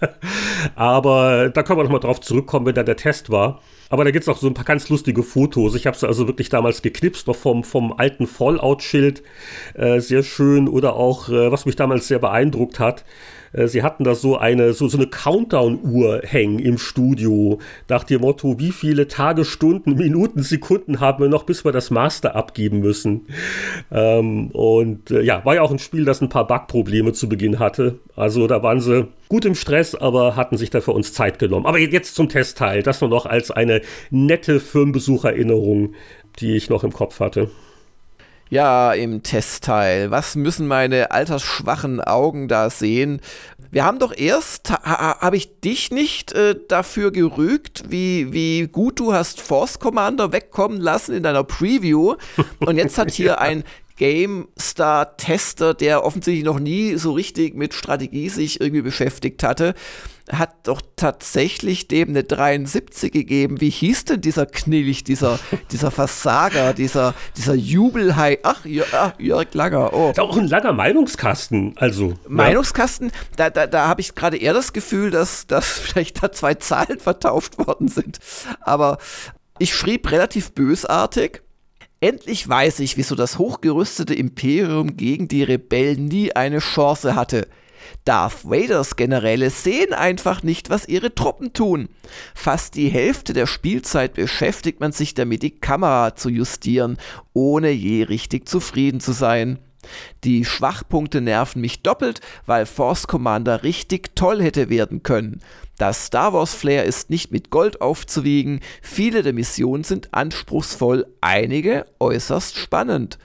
[0.74, 3.60] aber da können wir noch mal drauf zurückkommen, wenn da der Test war.
[3.92, 5.74] Aber da gibt es auch so ein paar ganz lustige Fotos.
[5.74, 9.24] Ich habe sie also wirklich damals geknipst, noch vom, vom alten Fallout-Schild.
[9.74, 10.68] Äh, sehr schön.
[10.68, 13.04] Oder auch, äh, was mich damals sehr beeindruckt hat,
[13.52, 18.58] sie hatten da so eine, so, so eine Countdown-Uhr hängen im Studio, nach dem Motto,
[18.58, 23.26] wie viele Tage, Stunden, Minuten, Sekunden haben wir noch, bis wir das Master abgeben müssen.
[23.90, 27.58] Ähm, und äh, ja, war ja auch ein Spiel, das ein paar Bug-Probleme zu Beginn
[27.58, 27.98] hatte.
[28.16, 31.66] Also da waren sie gut im Stress, aber hatten sich da für uns Zeit genommen.
[31.66, 33.80] Aber jetzt zum Testteil, das nur noch als eine
[34.10, 35.94] nette Firmenbesucherinnerung,
[36.38, 37.50] die ich noch im Kopf hatte.
[38.50, 40.10] Ja, im Testteil.
[40.10, 43.20] Was müssen meine altersschwachen Augen da sehen?
[43.70, 48.98] Wir haben doch erst, ha, habe ich dich nicht äh, dafür gerügt, wie, wie gut
[48.98, 52.16] du hast Force Commander wegkommen lassen in deiner Preview.
[52.58, 53.62] Und jetzt hat hier ein
[54.00, 59.74] GameStar-Tester, der offensichtlich noch nie so richtig mit Strategie sich irgendwie beschäftigt hatte,
[60.32, 63.60] hat doch tatsächlich dem eine 73 gegeben.
[63.60, 65.38] Wie hieß denn dieser Knilch, dieser,
[65.70, 68.38] dieser Versager, dieser, dieser Jubelhai?
[68.42, 69.92] Ach, Jörg, ach, Jörg Langer.
[69.92, 70.10] Oh.
[70.10, 72.14] Ist auch ein langer Meinungskasten, also.
[72.26, 73.14] Meinungskasten, ja.
[73.36, 77.00] da, da, da habe ich gerade eher das Gefühl, dass, dass vielleicht da zwei Zahlen
[77.00, 78.18] vertauft worden sind.
[78.62, 78.96] Aber
[79.58, 81.42] ich schrieb relativ bösartig
[82.00, 87.46] Endlich weiß ich, wieso das hochgerüstete Imperium gegen die Rebellen nie eine Chance hatte.
[88.06, 91.90] Darth Vaders Generäle sehen einfach nicht, was ihre Truppen tun.
[92.34, 96.96] Fast die Hälfte der Spielzeit beschäftigt man sich damit, die Kamera zu justieren,
[97.34, 99.58] ohne je richtig zufrieden zu sein.
[100.24, 105.40] Die Schwachpunkte nerven mich doppelt, weil Force Commander richtig toll hätte werden können.
[105.78, 111.86] Das Star Wars Flair ist nicht mit Gold aufzuwiegen, viele der Missionen sind anspruchsvoll, einige
[111.98, 113.18] äußerst spannend.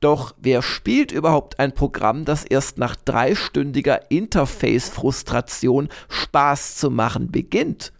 [0.00, 7.94] Doch wer spielt überhaupt ein Programm, das erst nach dreistündiger Interface-Frustration Spaß zu machen beginnt?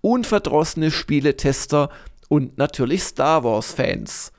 [0.00, 1.90] Unverdrossene Spieletester
[2.30, 4.32] und natürlich Star Wars-Fans.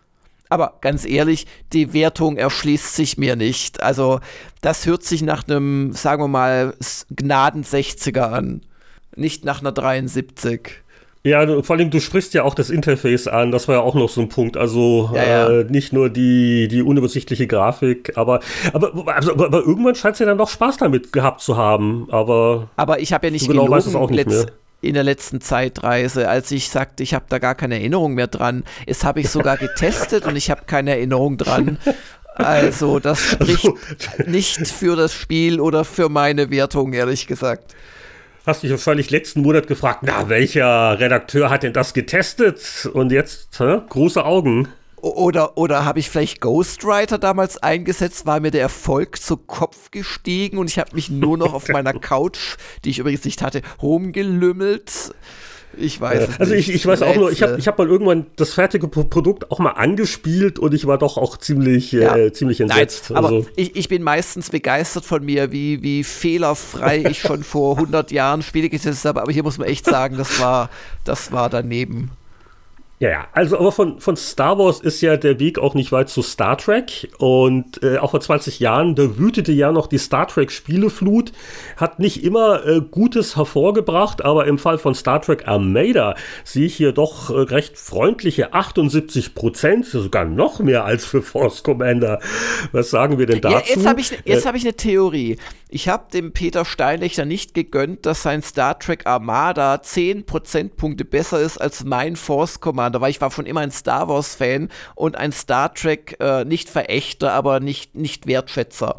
[0.49, 3.81] Aber ganz ehrlich, die Wertung erschließt sich mir nicht.
[3.81, 4.19] Also,
[4.61, 6.75] das hört sich nach einem, sagen wir mal,
[7.15, 8.61] Gnaden 60er an.
[9.15, 10.83] Nicht nach einer 73.
[11.23, 14.09] Ja, vor allem, du sprichst ja auch das Interface an, das war ja auch noch
[14.09, 14.57] so ein Punkt.
[14.57, 15.49] Also ja, ja.
[15.49, 18.41] Äh, nicht nur die, die unübersichtliche Grafik, aber,
[18.73, 22.07] aber, also, aber irgendwann scheint es ja dann doch Spaß damit gehabt zu haben.
[22.11, 24.45] Aber, aber ich habe ja nicht so genau gelogen, auch nicht mehr
[24.85, 28.63] in der letzten Zeitreise, als ich sagte, ich habe da gar keine Erinnerung mehr dran.
[28.85, 31.77] Es habe ich sogar getestet und ich habe keine Erinnerung dran.
[32.35, 37.75] Also das spricht also, nicht für das Spiel oder für meine Wertung, ehrlich gesagt
[38.45, 42.89] hast dich wahrscheinlich letzten Monat gefragt, na, welcher Redakteur hat denn das getestet?
[42.93, 43.79] Und jetzt hä?
[43.89, 44.67] große Augen.
[45.05, 50.57] Oder, oder habe ich vielleicht Ghostwriter damals eingesetzt, war mir der Erfolg zu Kopf gestiegen
[50.57, 55.13] und ich habe mich nur noch auf meiner Couch, die ich übrigens nicht hatte, rumgelümmelt.
[55.77, 58.25] Ich weiß es Also ich, ich weiß auch nur, ich habe ich hab mal irgendwann
[58.35, 62.15] das fertige Produkt auch mal angespielt und ich war doch auch ziemlich, ja.
[62.15, 63.11] äh, ziemlich entsetzt.
[63.11, 63.47] Nein, aber also.
[63.55, 68.41] ich, ich bin meistens begeistert von mir, wie, wie fehlerfrei ich schon vor 100 Jahren
[68.41, 70.71] Spiele getestet habe, aber hier muss man echt sagen, das war,
[71.03, 72.09] das war daneben.
[72.99, 76.07] Ja, ja, also aber von, von Star Wars ist ja der Weg auch nicht weit
[76.07, 77.09] zu Star Trek.
[77.17, 81.33] Und äh, auch vor 20 Jahren, da wütete ja noch die Star Trek-Spieleflut,
[81.75, 86.15] hat nicht immer äh, Gutes hervorgebracht, aber im Fall von Star Trek Armada
[86.45, 91.63] sehe ich hier doch äh, recht freundliche 78 Prozent, sogar noch mehr als für Force
[91.63, 92.19] Commander.
[92.71, 93.55] Was sagen wir denn dazu?
[93.55, 95.37] Ja, jetzt habe ich, ne, hab ich eine Theorie.
[95.69, 101.41] Ich habe dem Peter Steinlechter nicht gegönnt, dass sein Star Trek Armada 10 Prozentpunkte besser
[101.41, 105.15] ist als mein Force Commander, weil ich war schon immer ein Star Wars Fan und
[105.15, 108.97] ein Star Trek äh, nicht Verächter, aber nicht, nicht Wertschätzer.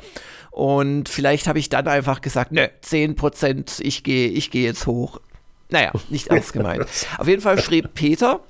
[0.51, 4.87] Und vielleicht habe ich dann einfach gesagt, ne, 10 Prozent, ich gehe ich geh jetzt
[4.87, 5.21] hoch.
[5.69, 6.87] Naja, nicht ernst gemeint.
[7.19, 8.41] Auf jeden Fall schrieb Peter,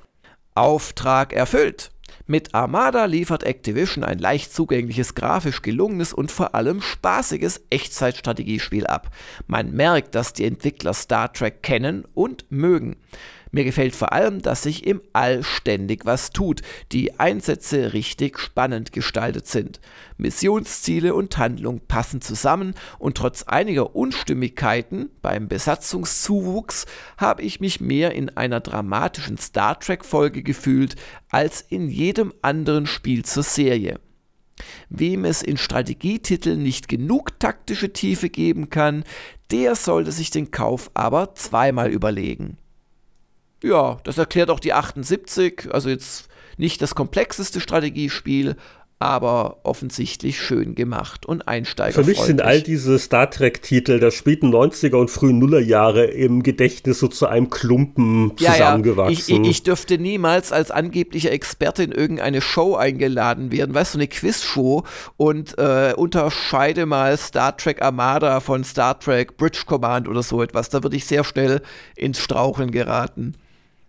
[0.55, 1.91] Auftrag erfüllt.
[2.29, 9.09] Mit Armada liefert Activision ein leicht zugängliches, grafisch gelungenes und vor allem spaßiges Echtzeitstrategiespiel ab.
[9.47, 12.97] Man merkt, dass die Entwickler Star Trek kennen und mögen.
[13.51, 16.61] Mir gefällt vor allem, dass sich im All ständig was tut,
[16.91, 19.79] die Einsätze richtig spannend gestaltet sind.
[20.17, 26.85] Missionsziele und Handlung passen zusammen und trotz einiger Unstimmigkeiten beim Besatzungszuwuchs
[27.17, 30.95] habe ich mich mehr in einer dramatischen Star Trek Folge gefühlt
[31.29, 33.99] als in jedem anderen Spiel zur Serie.
[34.89, 39.03] Wem es in Strategietiteln nicht genug taktische Tiefe geben kann,
[39.51, 42.57] der sollte sich den Kauf aber zweimal überlegen.
[43.63, 46.27] Ja, das erklärt auch die 78, also jetzt
[46.57, 48.55] nicht das komplexeste Strategiespiel,
[48.99, 52.17] aber offensichtlich schön gemacht und einsteigerfreundlich.
[52.17, 56.97] Für mich sind all diese Star Trek-Titel der späten 90er und frühen Nullerjahre im Gedächtnis
[56.99, 59.35] so zu einem Klumpen zusammengewachsen.
[59.35, 59.41] Ja, ja.
[59.43, 64.07] Ich, ich, dürfte niemals als angeblicher Experte in irgendeine Show eingeladen werden, weißt du, eine
[64.07, 64.83] Quizshow
[65.15, 70.69] und äh, unterscheide mal Star Trek Armada von Star Trek Bridge Command oder so etwas.
[70.69, 71.61] Da würde ich sehr schnell
[71.95, 73.35] ins Straucheln geraten.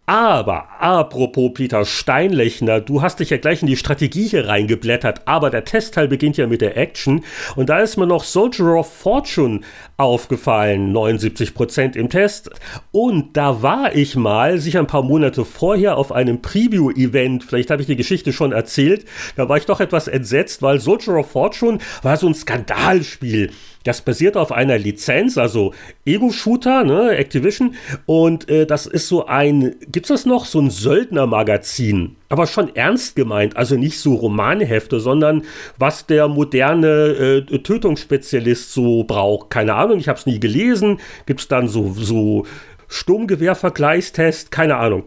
[0.08, 5.50] Aber, apropos Peter Steinlechner, du hast dich ja gleich in die Strategie hier reingeblättert, aber
[5.50, 7.26] der Testteil beginnt ja mit der Action
[7.56, 9.60] und da ist mir noch Soldier of Fortune
[9.98, 12.48] aufgefallen, 79% im Test.
[12.90, 17.82] Und da war ich mal, sicher ein paar Monate vorher, auf einem Preview-Event, vielleicht habe
[17.82, 19.04] ich die Geschichte schon erzählt,
[19.36, 23.50] da war ich doch etwas entsetzt, weil Soldier of Fortune war so ein Skandalspiel.
[23.88, 25.72] Das basiert auf einer Lizenz, also
[26.04, 27.74] Ego-Shooter, ne, Activision.
[28.04, 30.44] Und äh, das ist so ein, gibt's das noch?
[30.44, 32.16] So ein Söldnermagazin.
[32.28, 35.44] Aber schon ernst gemeint, also nicht so Romanhefte, sondern
[35.78, 39.48] was der moderne äh, Tötungsspezialist so braucht.
[39.48, 41.00] Keine Ahnung, ich habe es nie gelesen.
[41.24, 42.44] Gibt's dann so, so
[42.88, 44.50] Sturmgewehr-Vergleichstest?
[44.50, 45.04] Keine Ahnung.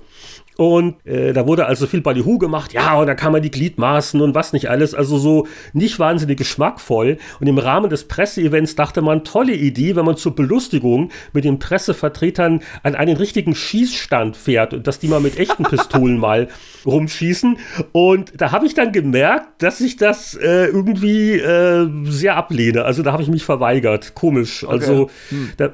[0.57, 2.73] Und äh, da wurde also viel Ballyhoo gemacht.
[2.73, 4.93] Ja, und da kann man die Gliedmaßen und was nicht alles.
[4.93, 7.17] Also so nicht wahnsinnig geschmackvoll.
[7.39, 11.59] Und im Rahmen des Presseevents dachte man, tolle Idee, wenn man zur Belustigung mit den
[11.59, 16.47] Pressevertretern an einen richtigen Schießstand fährt und dass die mal mit echten Pistolen mal
[16.85, 17.57] rumschießen.
[17.91, 22.85] Und da habe ich dann gemerkt, dass ich das äh, irgendwie äh, sehr ablehne.
[22.85, 24.15] Also da habe ich mich verweigert.
[24.15, 24.63] Komisch.
[24.63, 24.73] Okay.
[24.73, 25.51] Also hm.
[25.57, 25.73] da,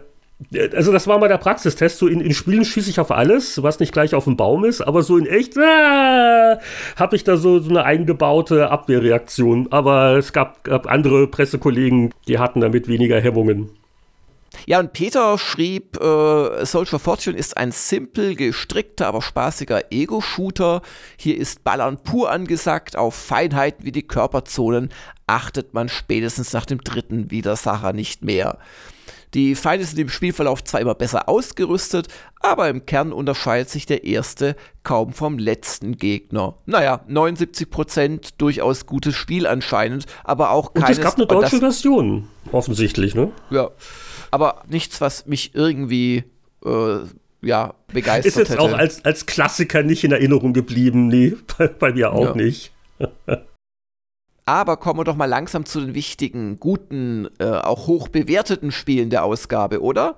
[0.76, 1.98] also das war mal der Praxistest.
[1.98, 4.82] So in, in Spielen schieße ich auf alles, was nicht gleich auf dem Baum ist,
[4.82, 6.60] aber so in echt ah,
[6.96, 9.68] habe ich da so, so, eine eingebaute Abwehrreaktion.
[9.72, 13.72] Aber es gab, gab andere Pressekollegen, die hatten damit weniger Hemmungen.
[14.66, 20.82] Ja, und Peter schrieb, äh, Soldier Fortune ist ein simpel gestrickter, aber spaßiger Ego-Shooter.
[21.18, 22.96] Hier ist Ballern pur angesagt.
[22.96, 24.90] Auf Feinheiten wie die Körperzonen
[25.28, 28.58] achtet man spätestens nach dem dritten Widersacher nicht mehr.
[29.34, 32.08] Die Feinde sind im Spielverlauf zwar immer besser ausgerüstet,
[32.40, 36.56] aber im Kern unterscheidet sich der erste kaum vom letzten Gegner.
[36.66, 40.98] Naja, 79% durchaus gutes Spiel anscheinend, aber auch keines...
[40.98, 43.32] Und es gab eine deutsche Version, offensichtlich, ne?
[43.50, 43.72] Ja,
[44.32, 46.24] aber nichts, was mich irgendwie...
[46.66, 47.00] Äh,
[47.42, 48.62] ja, begeistert Ist jetzt hätte.
[48.62, 51.08] auch als, als Klassiker nicht in Erinnerung geblieben.
[51.08, 52.36] Nee, bei, bei mir auch ja.
[52.36, 52.72] nicht.
[54.48, 59.10] Aber kommen wir doch mal langsam zu den wichtigen, guten, äh, auch hoch bewerteten Spielen
[59.10, 60.16] der Ausgabe, oder?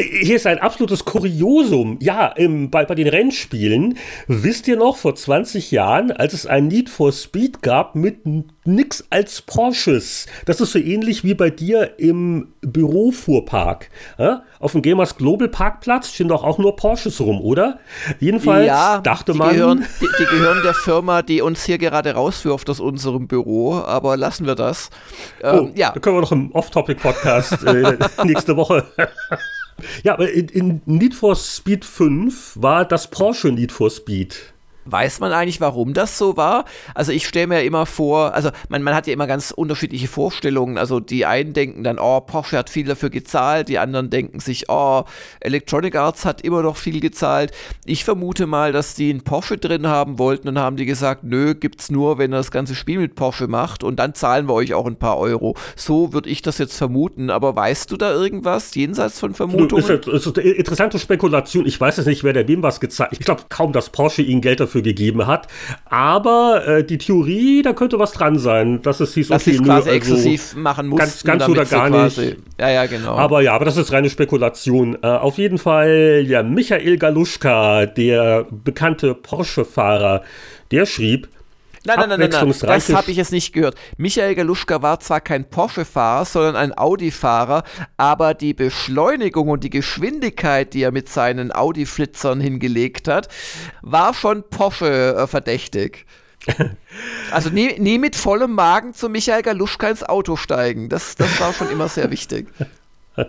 [0.00, 1.98] Hier ist ein absolutes Kuriosum.
[2.00, 6.68] Ja, im, bei, bei den Rennspielen, wisst ihr noch, vor 20 Jahren, als es ein
[6.68, 8.20] Need for Speed gab mit
[8.64, 10.26] nix als Porsches.
[10.46, 13.90] Das ist so ähnlich wie bei dir im Bürofuhrpark.
[14.18, 14.42] Ja?
[14.58, 17.80] Auf dem Gamers Global Parkplatz stehen doch auch nur Porsches rum, oder?
[18.20, 19.54] Jedenfalls ja, dachte die man.
[19.54, 24.16] Gehören, die, die, gehören der Firma, die uns hier gerade rauswirft aus unserem Büro, aber
[24.16, 24.90] lassen wir das.
[25.42, 25.92] Ähm, oh, ja.
[25.92, 28.86] Da können wir noch im Off-Topic-Podcast äh, nächste Woche
[30.02, 34.52] ja, aber in, in Need for Speed 5 war das Porsche Need for Speed.
[34.84, 36.64] Weiß man eigentlich, warum das so war?
[36.94, 40.78] Also ich stelle mir immer vor, also man, man hat ja immer ganz unterschiedliche Vorstellungen.
[40.78, 44.64] Also die einen denken dann, oh, Porsche hat viel dafür gezahlt, die anderen denken sich,
[44.68, 45.04] oh,
[45.40, 47.52] Electronic Arts hat immer noch viel gezahlt.
[47.84, 51.54] Ich vermute mal, dass die einen Porsche drin haben wollten und haben die gesagt, nö,
[51.54, 54.74] gibt's nur, wenn ihr das ganze Spiel mit Porsche macht und dann zahlen wir euch
[54.74, 55.56] auch ein paar Euro.
[55.76, 57.30] So würde ich das jetzt vermuten.
[57.30, 59.84] Aber weißt du da irgendwas jenseits von Vermutungen?
[59.84, 61.66] Ist, ist eine interessante Spekulation.
[61.66, 63.12] Ich weiß jetzt nicht, wer der wem was gezahlt.
[63.12, 65.46] Ich glaube kaum, dass Porsche ihnen Geld dafür dafür gegeben hat.
[65.86, 69.70] Aber äh, die Theorie, da könnte was dran sein, dass es hieß, dass okay, quasi
[69.70, 71.06] also exklusiv machen mussten.
[71.06, 72.36] Ganz, ganz oder gar nicht.
[72.58, 73.14] Ja, ja, genau.
[73.14, 74.98] Aber ja, aber das ist reine Spekulation.
[75.02, 80.22] Äh, auf jeden Fall, ja, Michael Galuschka, der bekannte Porsche-Fahrer,
[80.70, 81.28] der schrieb,
[81.86, 82.54] Nein, nein, nein, nein, nein.
[82.60, 83.74] das habe ich jetzt nicht gehört.
[83.96, 87.64] Michael Galuschka war zwar kein Porsche-Fahrer, sondern ein Audi-Fahrer,
[87.96, 93.28] aber die Beschleunigung und die Geschwindigkeit, die er mit seinen Audi-Flitzern hingelegt hat,
[93.80, 96.04] war schon Porsche-verdächtig.
[97.30, 100.90] also nie, nie mit vollem Magen zu Michael Galuschka ins Auto steigen.
[100.90, 102.48] Das, das war schon immer sehr wichtig.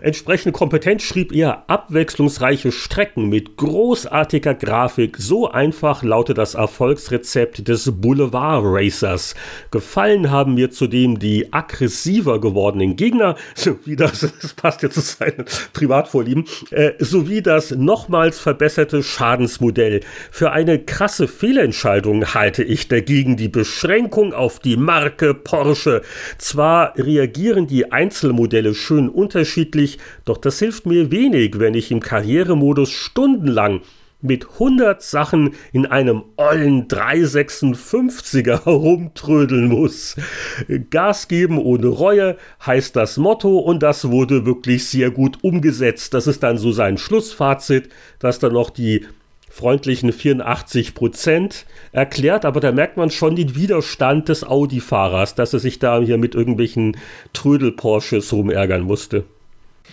[0.00, 5.16] Entsprechend kompetent schrieb er abwechslungsreiche Strecken mit großartiger Grafik.
[5.18, 9.34] So einfach lautet das Erfolgsrezept des Boulevard Racers.
[9.70, 15.44] Gefallen haben mir zudem die aggressiver gewordenen Gegner, sowie das, das passt jetzt zu seinen
[15.72, 20.00] Privatvorlieben, äh, sowie das nochmals verbesserte Schadensmodell.
[20.30, 26.02] Für eine krasse Fehlentscheidung halte ich dagegen die Beschränkung auf die Marke Porsche.
[26.38, 32.90] Zwar reagieren die Einzelmodelle schön unterschiedlich, doch das hilft mir wenig, wenn ich im Karrieremodus
[32.90, 33.82] stundenlang
[34.22, 40.16] mit 100 Sachen in einem ollen 356er herumtrödeln muss.
[40.90, 46.14] Gas geben ohne Reue heißt das Motto und das wurde wirklich sehr gut umgesetzt.
[46.14, 47.90] Das ist dann so sein Schlussfazit,
[48.20, 49.06] dass dann noch die
[49.52, 55.58] freundlichen 84 Prozent erklärt, aber da merkt man schon den Widerstand des Audi-Fahrers, dass er
[55.58, 56.96] sich da hier mit irgendwelchen
[57.34, 59.24] Trödel-Porsches rumärgern musste.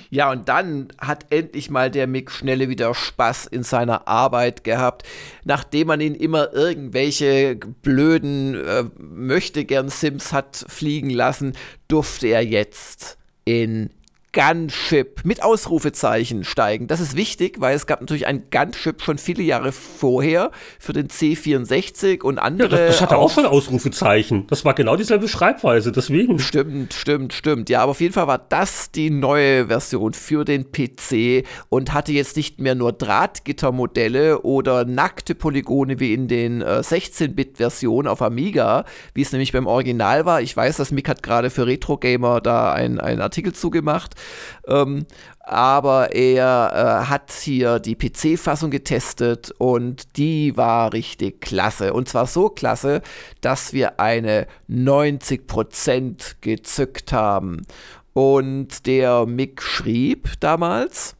[0.09, 5.03] Ja, und dann hat endlich mal der Mick Schnelle wieder Spaß in seiner Arbeit gehabt.
[5.43, 11.53] Nachdem man ihn immer irgendwelche blöden äh, Möchtegern-Sims hat fliegen lassen,
[11.89, 13.89] durfte er jetzt in
[14.31, 16.87] Gunship mit Ausrufezeichen steigen.
[16.87, 21.07] Das ist wichtig, weil es gab natürlich ein Gunship schon viele Jahre vorher für den
[21.07, 22.69] C64 und andere.
[22.69, 24.45] Ja, das, das hatte auch, auch schon Ausrufezeichen.
[24.47, 26.37] Das war genau dieselbe Schreibweise, deswegen.
[26.37, 27.69] Stimmt, stimmt, stimmt.
[27.69, 32.11] Ja, aber auf jeden Fall war das die neue Version für den PC und hatte
[32.11, 38.85] jetzt nicht mehr nur Drahtgittermodelle oder nackte Polygone wie in den äh, 16-Bit-Versionen auf Amiga,
[39.15, 40.41] wie es nämlich beim Original war.
[40.41, 44.18] Ich weiß, dass Mick hat gerade für Retro Gamer da einen Artikel zugemacht
[44.67, 45.05] Ähm,
[45.41, 51.93] aber er äh, hat hier die PC-Fassung getestet und die war richtig klasse.
[51.93, 53.01] Und zwar so klasse,
[53.41, 57.65] dass wir eine 90% gezückt haben.
[58.13, 61.15] Und der Mick schrieb damals,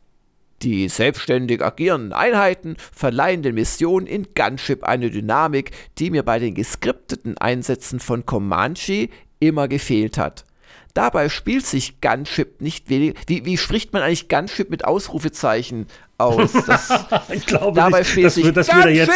[0.61, 6.53] die selbstständig agierenden Einheiten verleihen den Missionen in Gunship eine Dynamik, die mir bei den
[6.53, 9.09] geskripteten Einsätzen von Comanche
[9.39, 10.43] immer gefehlt hat.
[10.93, 13.15] Dabei spielt sich Gunship nicht wenig.
[13.27, 15.87] Wie, wie spricht man eigentlich Gunship mit Ausrufezeichen
[16.17, 16.51] aus?
[16.67, 16.89] Das,
[17.29, 19.09] ich glaube dabei nicht, spielt sich das Gunship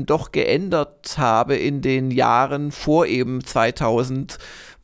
[0.07, 4.39] doch geändert habe in den Jahren vor eben 2000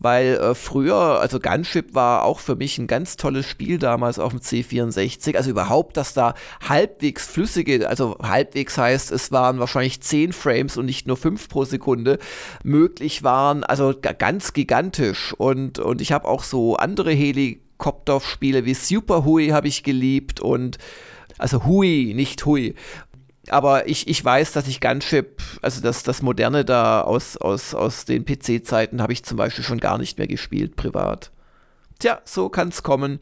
[0.04, 4.32] weil äh, früher, also Gunship war auch für mich ein ganz tolles Spiel damals auf
[4.32, 5.34] dem C64.
[5.36, 6.34] Also überhaupt, dass da
[6.68, 11.64] halbwegs flüssige, also halbwegs heißt, es waren wahrscheinlich 10 Frames und nicht nur 5 pro
[11.64, 12.18] Sekunde
[12.62, 15.32] möglich waren, also ganz gigantisch.
[15.32, 20.76] Und, und ich habe auch so andere Helikopter-Spiele wie Super Hui habe ich geliebt und
[21.38, 22.74] also Hui, nicht Hui
[23.48, 28.04] aber ich, ich weiß, dass ich Gunship, also das, das Moderne da aus, aus, aus
[28.04, 31.30] den PC-Zeiten, habe ich zum Beispiel schon gar nicht mehr gespielt, privat.
[31.98, 33.20] Tja, so kann es kommen.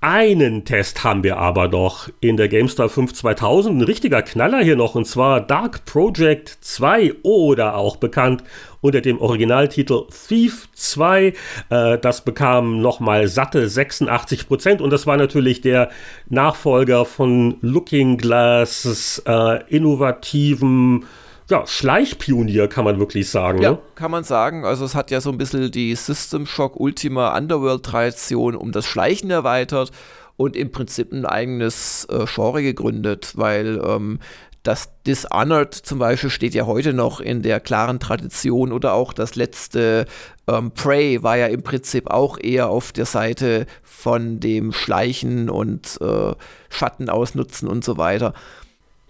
[0.00, 4.76] Einen Test haben wir aber noch in der GameStar 5 2000, ein richtiger Knaller hier
[4.76, 8.44] noch, und zwar Dark Project 2 oder auch bekannt
[8.80, 11.34] unter dem Originaltitel Thief 2.
[11.70, 15.90] Äh, das bekam nochmal satte 86% und das war natürlich der
[16.28, 21.06] Nachfolger von Looking Glass äh, innovativen
[21.50, 23.62] ja, Schleichpionier kann man wirklich sagen.
[23.62, 23.78] Ja, ne?
[23.94, 24.64] kann man sagen.
[24.64, 28.84] Also es hat ja so ein bisschen die System Shock Ultima Underworld Tradition um das
[28.84, 29.90] Schleichen erweitert
[30.36, 34.20] und im Prinzip ein eigenes äh, Genre gegründet, weil ähm,
[34.62, 39.34] das Dishonored zum Beispiel steht ja heute noch in der klaren Tradition oder auch das
[39.34, 40.04] letzte
[40.46, 45.98] ähm, Prey war ja im Prinzip auch eher auf der Seite von dem Schleichen und
[46.02, 46.34] äh,
[46.68, 48.34] Schatten ausnutzen und so weiter.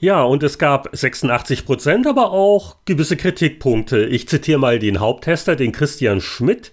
[0.01, 4.07] Ja, und es gab 86 Prozent, aber auch gewisse Kritikpunkte.
[4.07, 6.71] Ich zitiere mal den Haupttester, den Christian Schmidt.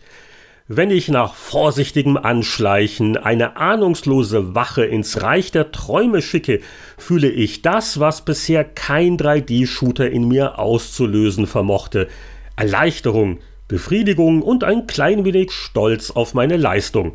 [0.67, 6.59] Wenn ich nach vorsichtigem Anschleichen eine ahnungslose Wache ins Reich der Träume schicke,
[6.99, 12.07] fühle ich das, was bisher kein 3D-Shooter in mir auszulösen vermochte.
[12.55, 17.13] Erleichterung, Befriedigung und ein klein wenig Stolz auf meine Leistung.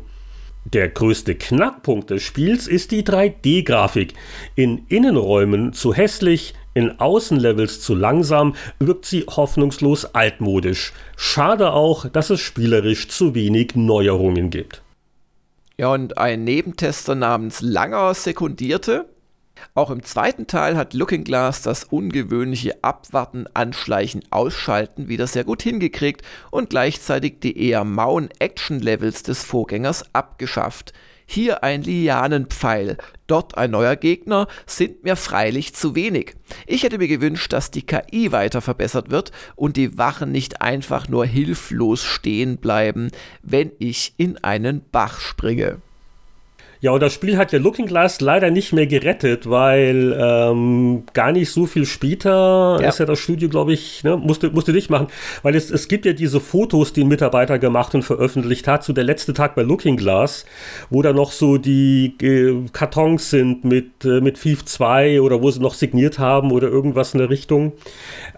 [0.65, 4.13] Der größte Knackpunkt des Spiels ist die 3D-Grafik.
[4.55, 10.93] In Innenräumen zu hässlich, in Außenlevels zu langsam, wirkt sie hoffnungslos altmodisch.
[11.17, 14.81] Schade auch, dass es spielerisch zu wenig Neuerungen gibt.
[15.77, 19.05] Ja, und ein Nebentester namens Langer sekundierte,
[19.73, 25.61] auch im zweiten Teil hat Looking Glass das ungewöhnliche Abwarten, Anschleichen, Ausschalten wieder sehr gut
[25.61, 30.93] hingekriegt und gleichzeitig die eher mauen Action-Levels des Vorgängers abgeschafft.
[31.33, 32.97] Hier ein Lianenpfeil,
[33.27, 36.35] dort ein neuer Gegner, sind mir freilich zu wenig.
[36.67, 41.07] Ich hätte mir gewünscht, dass die KI weiter verbessert wird und die Wachen nicht einfach
[41.07, 43.11] nur hilflos stehen bleiben,
[43.41, 45.81] wenn ich in einen Bach springe.
[46.81, 51.31] Ja, und das Spiel hat ja Looking Glass leider nicht mehr gerettet, weil ähm, gar
[51.31, 52.89] nicht so viel später ja.
[52.89, 55.05] ist ja das Studio, glaube ich, ne, musste, musste nicht machen,
[55.43, 58.93] weil es, es gibt ja diese Fotos, die ein Mitarbeiter gemacht und veröffentlicht hat, so
[58.93, 60.43] der letzte Tag bei Looking Glass,
[60.89, 65.51] wo da noch so die äh, Kartons sind mit, äh, mit Thief 2 oder wo
[65.51, 67.73] sie noch signiert haben oder irgendwas in der Richtung.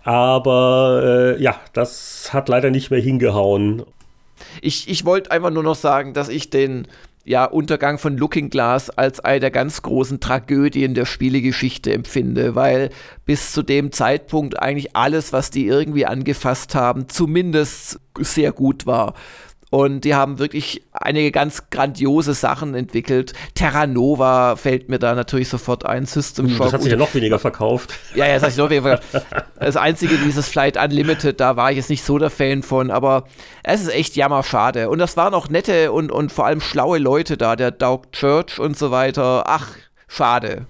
[0.03, 3.83] Aber äh, ja, das hat leider nicht mehr hingehauen.
[4.61, 6.87] Ich, ich wollte einfach nur noch sagen, dass ich den
[7.25, 12.89] ja, Untergang von Looking Glass als eine der ganz großen Tragödien der Spielegeschichte empfinde, weil
[13.25, 19.13] bis zu dem Zeitpunkt eigentlich alles, was die irgendwie angefasst haben, zumindest sehr gut war.
[19.73, 23.33] Und die haben wirklich einige ganz grandiose Sachen entwickelt.
[23.55, 26.05] Terra Nova fällt mir da natürlich sofort ein.
[26.05, 26.65] System Shock.
[26.65, 27.97] Das hat sich ja noch weniger verkauft.
[28.13, 29.47] Ja, ja, das hat sich noch weniger verkauft.
[29.59, 33.23] Das einzige, dieses Flight Unlimited, da war ich jetzt nicht so der Fan von, aber
[33.63, 34.91] es ist echt jammerschade.
[34.91, 38.59] Und das waren auch nette und, und vor allem schlaue Leute da, der Doug Church
[38.59, 39.45] und so weiter.
[39.47, 39.69] Ach,
[40.07, 40.67] schade.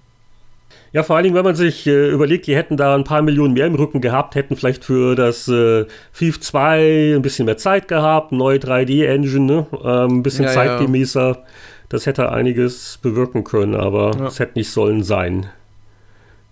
[0.94, 3.56] Ja, vor allen Dingen, wenn man sich äh, überlegt, die hätten da ein paar Millionen
[3.56, 7.88] mehr im Rücken gehabt, hätten vielleicht für das äh, FIFA 2 ein bisschen mehr Zeit
[7.88, 9.68] gehabt, neue 3D-Engine, ne?
[9.84, 11.30] ähm, ein bisschen ja, zeitgemäßer.
[11.30, 11.44] Ja.
[11.90, 15.48] Das hätte einiges bewirken können, aber es hätte nicht sollen sein.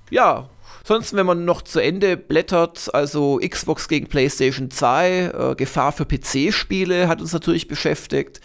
[0.10, 0.50] Ja,
[0.84, 5.10] Sonst, wenn man noch zu Ende blättert, also Xbox gegen PlayStation 2,
[5.52, 8.42] äh, Gefahr für PC-Spiele hat uns natürlich beschäftigt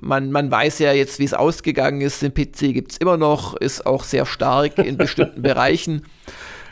[0.00, 2.22] man, man weiß ja jetzt, wie es ausgegangen ist.
[2.22, 6.02] Den PC gibt es immer noch, ist auch sehr stark in bestimmten Bereichen.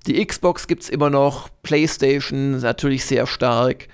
[0.06, 3.88] Die Xbox gibt es immer noch, PlayStation natürlich sehr stark.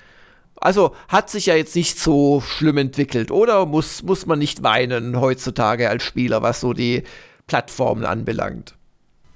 [0.58, 3.66] Also hat sich ja jetzt nicht so schlimm entwickelt, oder?
[3.66, 7.02] Muss, muss man nicht weinen heutzutage als Spieler, was so die
[7.46, 8.74] Plattformen anbelangt?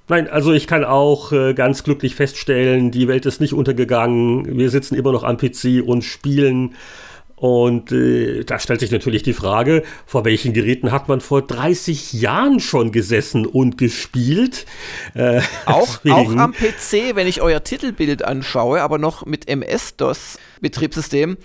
[0.07, 4.57] Nein, also ich kann auch äh, ganz glücklich feststellen, die Welt ist nicht untergegangen.
[4.57, 6.75] Wir sitzen immer noch am PC und spielen
[7.41, 12.13] und äh, da stellt sich natürlich die Frage, vor welchen Geräten hat man vor 30
[12.13, 14.67] Jahren schon gesessen und gespielt?
[15.15, 21.37] Äh, auch, auch am PC, wenn ich euer Titelbild anschaue, aber noch mit MS-DOS-Betriebssystem.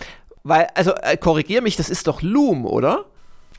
[0.44, 3.06] Weil, also äh, korrigier mich, das ist doch Loom, oder?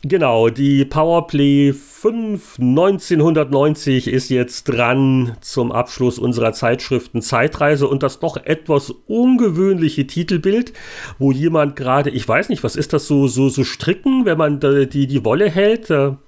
[0.04, 8.20] Genau, die Powerplay 5 1990 ist jetzt dran zum Abschluss unserer Zeitschriften Zeitreise und das
[8.20, 10.74] doch etwas ungewöhnliche Titelbild,
[11.18, 14.60] wo jemand gerade, ich weiß nicht, was ist das so, so, so stricken, wenn man
[14.60, 15.90] die, die Wolle hält?
[15.90, 16.20] Damit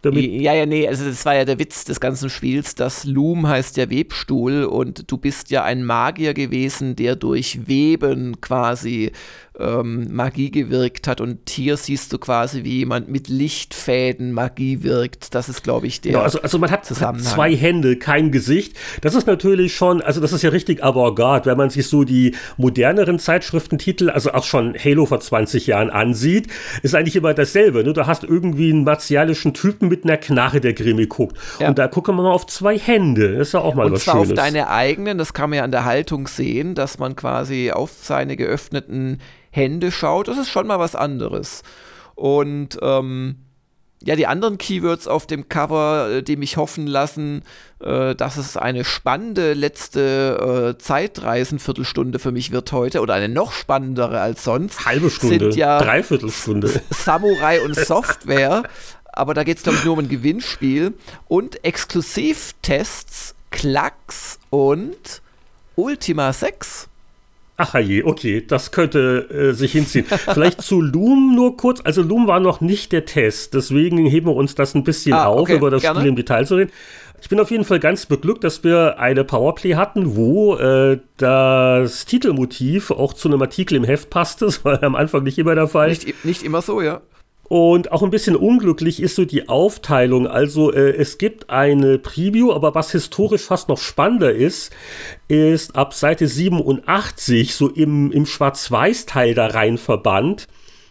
[0.42, 2.74] ja, ja, nee, also das war ja der Witz des ganzen Spiels.
[2.74, 8.42] Das Loom heißt ja Webstuhl und du bist ja ein Magier gewesen, der durch Weben
[8.42, 9.12] quasi
[9.60, 15.36] ähm, Magie gewirkt hat und hier siehst du quasi, wie jemand mit Lichtfäden Magie wirkt.
[15.36, 16.14] Das ist, glaube ich, der.
[16.14, 18.78] Genau, also, also man hat zwei Hände, kein Gesicht.
[19.02, 22.36] Das ist natürlich schon, also das ist ja richtig Avantgarde, wenn man sich so die
[22.58, 26.48] moderneren Zeitschriftentitel, also auch schon Halo vor 20 Jahren ansieht,
[26.84, 27.84] ist eigentlich immer dasselbe.
[27.84, 27.94] Ne?
[27.94, 31.38] Du hast irgendwie einen martialischen Typen mit einer Knarre, der grimmig guckt.
[31.60, 31.70] Ja.
[31.70, 33.38] Und da gucken wir mal auf zwei Hände.
[33.38, 34.32] Das ist ja auch mal und was zwar Schönes.
[34.32, 37.92] auf deine eigenen, das kann man ja an der Haltung sehen, dass man quasi auf
[38.02, 39.20] seine geöffneten
[39.52, 41.64] Hände schaut, das ist schon mal was anderes.
[42.16, 43.38] Und ähm,
[44.04, 47.44] ja, die anderen Keywords auf dem Cover, äh, die mich hoffen lassen,
[47.82, 53.52] äh, dass es eine spannende letzte äh, Zeitreisenviertelstunde für mich wird heute oder eine noch
[53.52, 54.86] spannendere als sonst.
[54.86, 56.82] Halbe Stunde, sind ja Dreiviertelstunde.
[56.92, 58.64] Samurai und Software,
[59.12, 60.94] aber da geht es, glaube ich, nur um ein Gewinnspiel.
[61.28, 65.22] Und Exklusivtests, Klacks und
[65.76, 66.88] Ultima 6.
[67.62, 70.06] Ach je, okay, das könnte äh, sich hinziehen.
[70.06, 71.82] Vielleicht zu Loom nur kurz.
[71.84, 75.26] Also Loom war noch nicht der Test, deswegen heben wir uns das ein bisschen ah,
[75.26, 76.00] auf, okay, über das gerne.
[76.00, 76.72] Spiel im Detail zu reden.
[77.22, 82.06] Ich bin auf jeden Fall ganz beglückt, dass wir eine Powerplay hatten, wo äh, das
[82.06, 84.46] Titelmotiv auch zu einem Artikel im Heft passte.
[84.50, 85.90] Das war am Anfang nicht immer der Fall.
[85.90, 87.02] Nicht, nicht immer so, ja.
[87.50, 90.28] Und auch ein bisschen unglücklich ist so die Aufteilung.
[90.28, 94.72] Also äh, es gibt eine Preview, aber was historisch fast noch spannender ist,
[95.28, 100.48] ist ab Seite 87 so im, im Schwarz-Weiß-Teil da rein verbannt.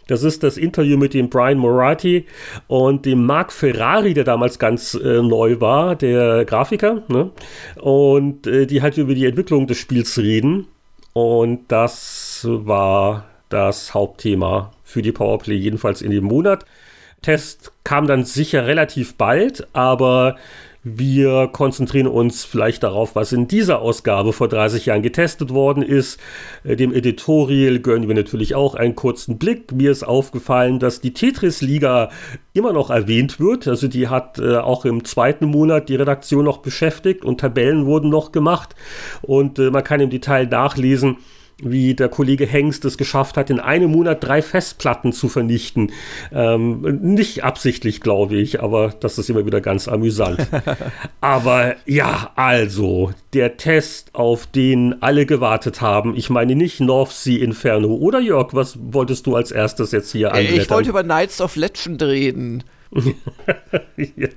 [0.07, 2.25] Das ist das Interview mit dem Brian Moratti
[2.67, 7.03] und dem Mark Ferrari, der damals ganz äh, neu war, der Grafiker.
[7.07, 7.31] Ne?
[7.79, 10.67] Und äh, die halt über die Entwicklung des Spiels reden.
[11.13, 16.65] Und das war das Hauptthema für die Powerplay, jedenfalls in dem Monat.
[17.21, 20.37] Test kam dann sicher relativ bald, aber
[20.81, 26.21] wir konzentrieren uns vielleicht darauf, was in dieser Ausgabe vor 30 Jahren getestet worden ist.
[26.63, 29.73] Äh, dem Editorial gönnen wir natürlich auch einen kurzen Blick.
[29.73, 32.11] Mir ist aufgefallen, dass die Tetris-Liga
[32.53, 33.67] immer noch erwähnt wird.
[33.67, 38.09] Also die hat äh, auch im zweiten Monat die Redaktion noch beschäftigt und Tabellen wurden
[38.09, 38.73] noch gemacht.
[39.21, 41.17] Und äh, man kann im Detail nachlesen,
[41.61, 45.91] wie der Kollege Hengst es geschafft hat, in einem Monat drei Festplatten zu vernichten.
[46.31, 50.47] Ähm, nicht absichtlich, glaube ich, aber das ist immer wieder ganz amüsant.
[51.21, 56.15] aber ja, also, der Test, auf den alle gewartet haben.
[56.15, 57.89] Ich meine nicht North Sea Inferno.
[57.89, 60.61] Oder Jörg, was wolltest du als erstes jetzt hier anblättern?
[60.61, 62.63] Ich wollte über Knights of Legend reden.
[63.97, 64.29] ja,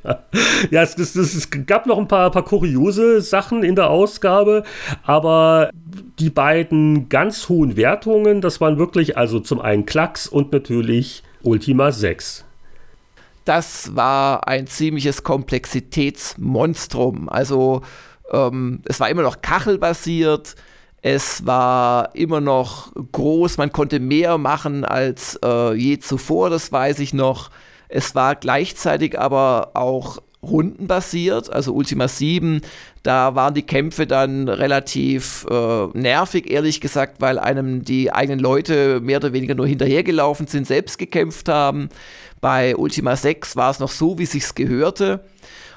[0.71, 4.65] ja es, es, es, gab noch ein paar, paar kuriose Sachen in der Ausgabe,
[5.05, 5.71] aber
[6.19, 11.93] die beiden ganz hohen Wertungen, das waren wirklich also zum einen Klacks und natürlich Ultima
[11.93, 12.45] 6.
[13.45, 17.31] das war ein ziemliches Komplexitätsmonstrum.
[17.31, 17.81] Also
[18.31, 20.57] ähm, es war immer noch kachelbasiert,
[21.01, 27.01] es war immer noch groß, man konnte mehr machen als äh, je zuvor, das weiß
[27.01, 27.51] ich noch.
[27.93, 32.63] Es war gleichzeitig aber auch rundenbasiert, also Ultima 7,
[33.03, 39.01] da waren die Kämpfe dann relativ äh, nervig, ehrlich gesagt, weil einem die eigenen Leute
[39.01, 41.91] mehr oder weniger nur hinterhergelaufen sind, selbst gekämpft haben.
[42.41, 45.21] Bei Ultima 6 war es noch so, wie sich's gehörte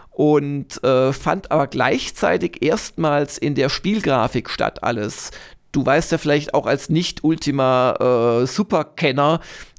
[0.10, 5.32] und äh, fand aber gleichzeitig erstmals in der Spielgrafik statt alles.
[5.74, 8.48] Du weißt ja vielleicht auch als Nicht-Ultima äh,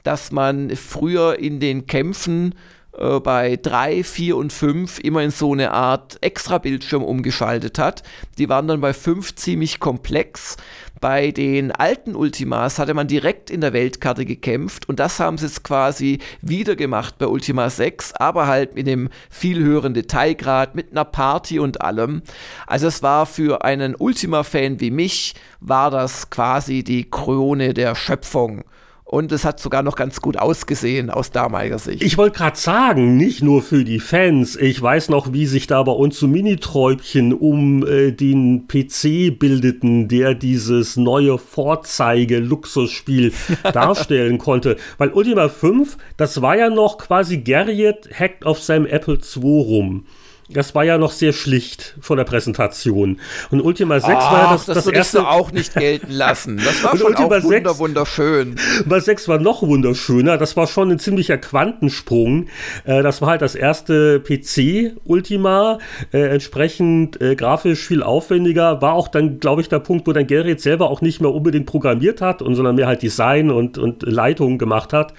[0.06, 2.54] dass man früher in den Kämpfen
[2.96, 8.02] äh, bei 3, 4 und 5 immer in so eine Art Extra-Bildschirm umgeschaltet hat.
[8.38, 10.56] Die waren dann bei 5 ziemlich komplex.
[11.00, 15.44] Bei den alten Ultimas hatte man direkt in der Weltkarte gekämpft und das haben sie
[15.44, 20.92] jetzt quasi wieder gemacht bei Ultima 6, aber halt mit dem viel höheren Detailgrad, mit
[20.92, 22.22] einer Party und allem.
[22.66, 28.64] Also es war für einen Ultima-Fan wie mich, war das quasi die Krone der Schöpfung
[29.08, 32.02] und es hat sogar noch ganz gut ausgesehen aus damaliger Sicht.
[32.02, 34.56] Ich wollte gerade sagen, nicht nur für die Fans.
[34.56, 40.08] Ich weiß noch, wie sich da bei uns so Miniträubchen um äh, den PC bildeten,
[40.08, 43.32] der dieses neue Vorzeige-Luxusspiel
[43.72, 44.76] darstellen konnte.
[44.98, 50.06] Weil Ultima 5, das war ja noch quasi Garriott hackt auf seinem Apple II rum.
[50.48, 53.18] Das war ja noch sehr schlicht von der Präsentation.
[53.50, 55.18] Und Ultima 6 Ach, war ja das, das, das erste.
[55.18, 56.60] Du auch nicht gelten lassen.
[56.64, 58.56] Das war schon Ultima auch wunder, 6, wunderschön.
[58.78, 60.38] Ultima 6 war noch wunderschöner.
[60.38, 62.46] Das war schon ein ziemlicher Quantensprung.
[62.84, 65.78] Äh, das war halt das erste PC-Ultima.
[66.12, 68.80] Äh, entsprechend äh, grafisch viel aufwendiger.
[68.80, 71.66] War auch dann, glaube ich, der Punkt, wo dann Gerrit selber auch nicht mehr unbedingt
[71.66, 75.12] programmiert hat, und sondern mehr halt Design und, und Leitung gemacht hat.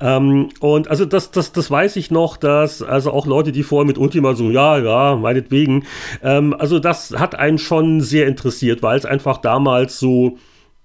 [0.00, 3.86] Ähm, und also das, das, das weiß ich noch, dass also auch Leute, die vorher
[3.86, 5.84] mit Ultima so, ja, ja, meinetwegen.
[6.22, 10.38] Ähm, also das hat einen schon sehr interessiert, weil es einfach damals so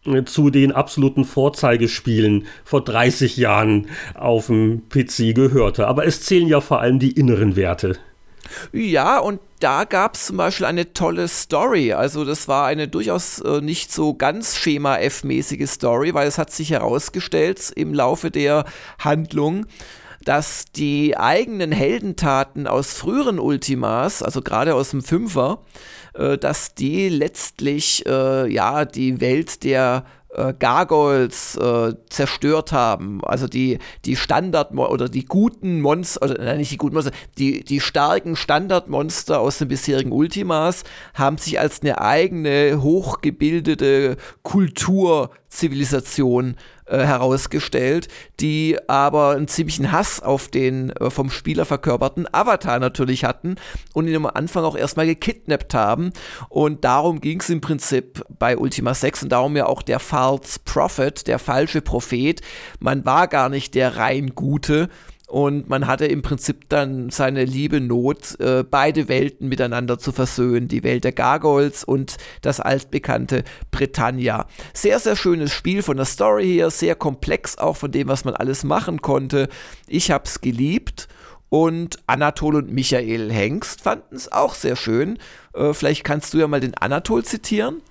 [0.06, 5.88] äh, zu den absoluten Vorzeigespielen vor 30 Jahren auf dem PC gehörte.
[5.88, 7.98] Aber es zählen ja vor allem die inneren Werte.
[8.72, 11.94] Ja, und da gab es zum Beispiel eine tolle Story.
[11.94, 16.72] Also das war eine durchaus äh, nicht so ganz Schema-F-mäßige Story, weil es hat sich
[16.72, 18.66] herausgestellt im Laufe der
[19.00, 19.66] Handlung,
[20.26, 25.60] dass die eigenen Heldentaten aus früheren Ultimas, also gerade aus dem Fünfer,
[26.14, 30.04] äh, dass die letztlich äh, ja die Welt der
[30.36, 33.24] äh, Gargoyles äh, zerstört haben.
[33.24, 37.64] Also die, die Standard- oder die guten Monster, oder nein, nicht die guten Monster, die,
[37.64, 40.84] die starken Standardmonster aus den bisherigen Ultimas
[41.14, 44.18] haben sich als eine eigene, hochgebildete
[45.56, 46.56] Kulturzivilisation
[46.86, 48.10] äh, herausgestellt,
[48.40, 53.56] die aber einen ziemlichen Hass auf den äh, vom Spieler verkörperten Avatar natürlich hatten
[53.94, 56.12] und ihn am Anfang auch erstmal gekidnappt haben.
[56.50, 60.60] Und darum ging es im Prinzip bei Ultima 6 und darum ja auch der False
[60.64, 62.42] Prophet, der falsche Prophet.
[62.80, 64.90] Man war gar nicht der rein Gute,
[65.36, 70.70] und man hatte im Prinzip dann seine liebe Not, äh, beide Welten miteinander zu versöhnen.
[70.70, 74.48] Die Welt der Gargoyles und das altbekannte Britannia.
[74.74, 78.34] Sehr, sehr schönes Spiel von der Story her, sehr komplex auch von dem, was man
[78.34, 79.50] alles machen konnte.
[79.88, 81.10] Ich habe es geliebt.
[81.50, 85.20] Und Anatol und Michael Hengst fanden es auch sehr schön.
[85.54, 87.82] Äh, vielleicht kannst du ja mal den Anatol zitieren.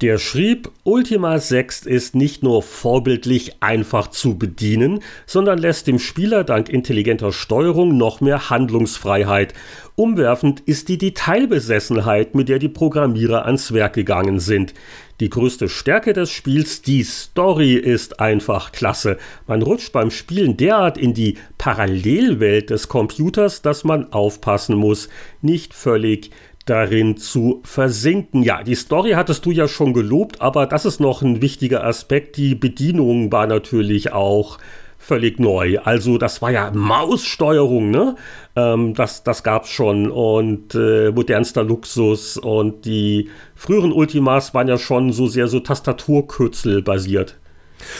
[0.00, 6.42] Der schrieb, Ultima 6 ist nicht nur vorbildlich einfach zu bedienen, sondern lässt dem Spieler
[6.42, 9.52] dank intelligenter Steuerung noch mehr Handlungsfreiheit.
[9.96, 14.72] Umwerfend ist die Detailbesessenheit, mit der die Programmierer ans Werk gegangen sind.
[15.20, 19.18] Die größte Stärke des Spiels, die Story ist einfach klasse.
[19.46, 25.10] Man rutscht beim Spielen derart in die Parallelwelt des Computers, dass man aufpassen muss,
[25.42, 26.30] nicht völlig
[26.66, 28.42] darin zu versinken.
[28.42, 32.36] Ja, die Story hattest du ja schon gelobt, aber das ist noch ein wichtiger Aspekt.
[32.36, 34.58] Die Bedienung war natürlich auch
[35.00, 35.78] völlig neu.
[35.78, 38.16] Also das war ja Maussteuerung, ne?
[38.54, 44.68] Ähm, das das gab es schon und äh, modernster Luxus und die früheren Ultimas waren
[44.68, 47.38] ja schon so sehr so Tastaturkürzel basiert.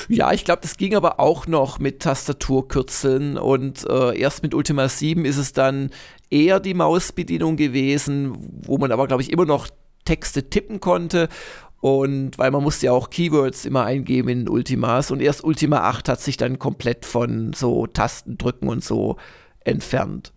[0.08, 4.88] Ja, ich glaube, das ging aber auch noch mit Tastaturkürzeln und äh, erst mit Ultima
[4.88, 5.90] 7 ist es dann
[6.30, 9.68] eher die Mausbedienung gewesen, wo man aber, glaube ich, immer noch
[10.04, 11.28] Texte tippen konnte.
[11.80, 15.10] Und weil man musste ja auch Keywords immer eingeben in Ultimas.
[15.10, 19.16] Und erst Ultima 8 hat sich dann komplett von so Tastendrücken und so
[19.64, 20.32] entfernt.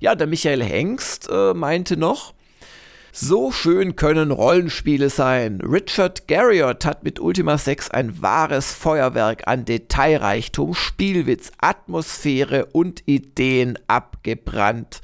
[0.00, 2.34] Ja, der Michael Hengst äh, meinte noch,
[3.12, 5.60] So schön können Rollenspiele sein.
[5.62, 13.78] Richard Garriott hat mit Ultima 6 ein wahres Feuerwerk an Detailreichtum, Spielwitz, Atmosphäre und Ideen
[13.86, 15.00] abgebrannt.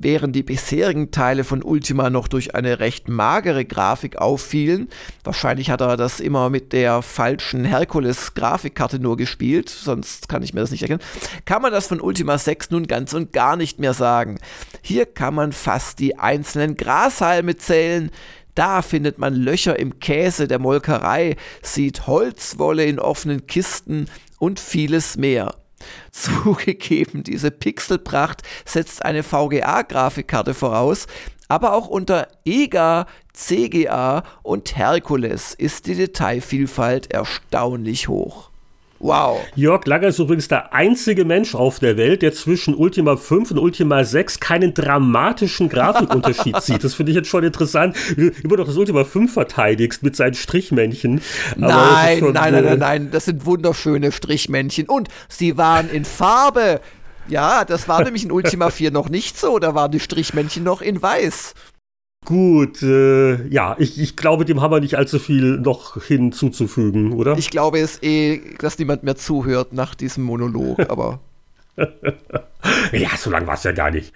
[0.00, 4.88] Während die bisherigen Teile von Ultima noch durch eine recht magere Grafik auffielen,
[5.24, 10.60] wahrscheinlich hat er das immer mit der falschen Herkules-Grafikkarte nur gespielt, sonst kann ich mir
[10.60, 11.02] das nicht erkennen,
[11.46, 14.38] kann man das von Ultima 6 nun ganz und gar nicht mehr sagen.
[14.82, 18.12] Hier kann man fast die einzelnen Grashalme zählen,
[18.54, 24.06] da findet man Löcher im Käse der Molkerei, sieht Holzwolle in offenen Kisten
[24.38, 25.56] und vieles mehr.
[26.12, 31.06] Zugegeben, diese Pixelpracht setzt eine VGA-Grafikkarte voraus,
[31.48, 38.50] aber auch unter EGA, CGA und Herkules ist die Detailvielfalt erstaunlich hoch.
[39.00, 39.40] Wow.
[39.54, 43.58] Jörg Langer ist übrigens der einzige Mensch auf der Welt, der zwischen Ultima 5 und
[43.58, 46.82] Ultima 6 keinen dramatischen Grafikunterschied sieht.
[46.82, 47.96] Das finde ich jetzt schon interessant.
[48.16, 51.20] Immer noch das Ultima 5 verteidigst mit seinen Strichmännchen.
[51.56, 53.10] nein, schon, nein, nein, nein, nein.
[53.12, 54.88] Das sind wunderschöne Strichmännchen.
[54.88, 56.80] Und sie waren in Farbe.
[57.28, 59.60] Ja, das war nämlich in Ultima 4 noch nicht so.
[59.60, 61.54] Da waren die Strichmännchen noch in weiß.
[62.28, 67.38] Gut, äh, ja, ich, ich glaube, dem haben wir nicht allzu viel noch hinzuzufügen, oder?
[67.38, 71.20] Ich glaube es eh, dass niemand mehr zuhört nach diesem Monolog, aber.
[72.92, 74.12] ja, so lange war es ja gar nicht.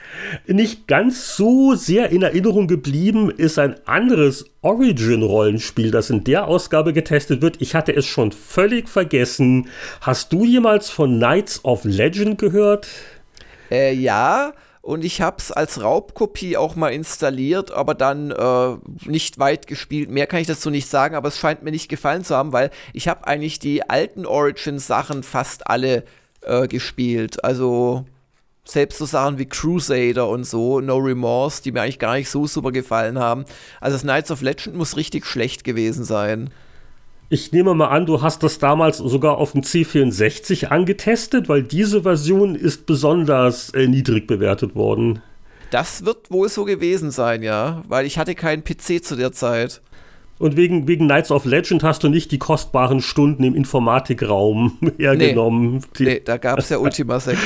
[0.46, 6.92] Nicht ganz so sehr in Erinnerung geblieben ist ein anderes Origin-Rollenspiel, das in der Ausgabe
[6.92, 7.62] getestet wird.
[7.62, 9.68] Ich hatte es schon völlig vergessen.
[10.02, 12.88] Hast du jemals von Knights of Legend gehört?
[13.70, 14.52] Äh, ja
[14.82, 18.76] und ich habe es als Raubkopie auch mal installiert, aber dann äh,
[19.08, 20.10] nicht weit gespielt.
[20.10, 22.70] Mehr kann ich dazu nicht sagen, aber es scheint mir nicht gefallen zu haben, weil
[22.92, 26.04] ich habe eigentlich die alten Origin-Sachen fast alle
[26.42, 27.44] äh, gespielt.
[27.44, 28.04] Also
[28.64, 32.48] selbst so Sachen wie Crusader und so, No Remorse, die mir eigentlich gar nicht so
[32.48, 33.44] super gefallen haben.
[33.80, 36.50] Also das Knights of Legend muss richtig schlecht gewesen sein.
[37.32, 42.02] Ich nehme mal an, du hast das damals sogar auf dem C64 angetestet, weil diese
[42.02, 45.22] Version ist besonders äh, niedrig bewertet worden.
[45.70, 49.80] Das wird wohl so gewesen sein, ja, weil ich hatte keinen PC zu der Zeit.
[50.38, 55.80] Und wegen, wegen Knights of Legend hast du nicht die kostbaren Stunden im Informatikraum hergenommen.
[55.98, 57.40] Nee, nee da gab es ja Ultima 6.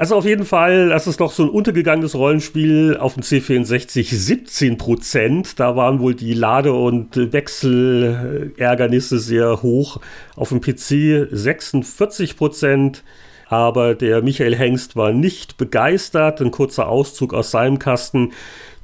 [0.00, 4.78] Also auf jeden Fall, das ist doch so ein untergegangenes Rollenspiel auf dem C64 17
[4.78, 5.60] Prozent.
[5.60, 10.00] Da waren wohl die Lade- und Wechselärgernisse sehr hoch.
[10.36, 13.04] Auf dem PC 46 Prozent.
[13.50, 16.40] Aber der Michael Hengst war nicht begeistert.
[16.40, 18.32] Ein kurzer Auszug aus seinem Kasten.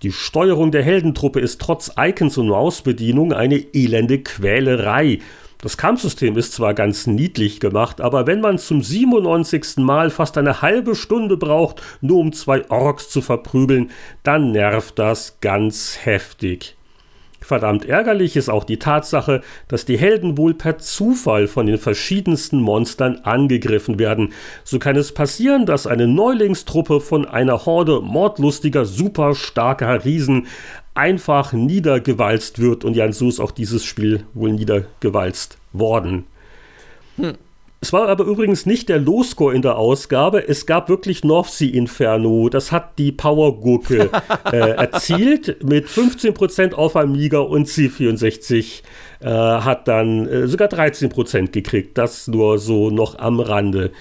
[0.03, 5.21] Die Steuerung der Heldentruppe ist trotz Icons und Mausbedienung eine elende Quälerei.
[5.63, 9.79] Das Kampfsystem ist zwar ganz niedlich gemacht, aber wenn man zum 97.
[9.79, 13.91] Mal fast eine halbe Stunde braucht, nur um zwei Orks zu verprügeln,
[14.23, 16.77] dann nervt das ganz heftig.
[17.41, 22.61] Verdammt ärgerlich ist auch die Tatsache, dass die Helden wohl per Zufall von den verschiedensten
[22.61, 24.33] Monstern angegriffen werden.
[24.65, 30.49] So kann es passieren, dass eine Neulingstruppe von einer Horde mordlustiger, super starker Riesen
[30.97, 32.85] einfach niedergewalzt wird.
[32.85, 36.25] Und Jan So ist auch dieses Spiel wohl niedergewalzt worden.
[37.17, 37.35] Hm.
[37.79, 40.49] Es war aber übrigens nicht der Low-Score in der Ausgabe.
[40.49, 42.49] Es gab wirklich North Sea Inferno.
[42.49, 44.11] Das hat die Power-Gurke
[44.53, 48.83] äh, erzielt mit 15% auf Amiga und C64
[49.21, 51.99] äh, hat dann äh, sogar 13% gekriegt.
[51.99, 53.93] Das nur so noch am Rande.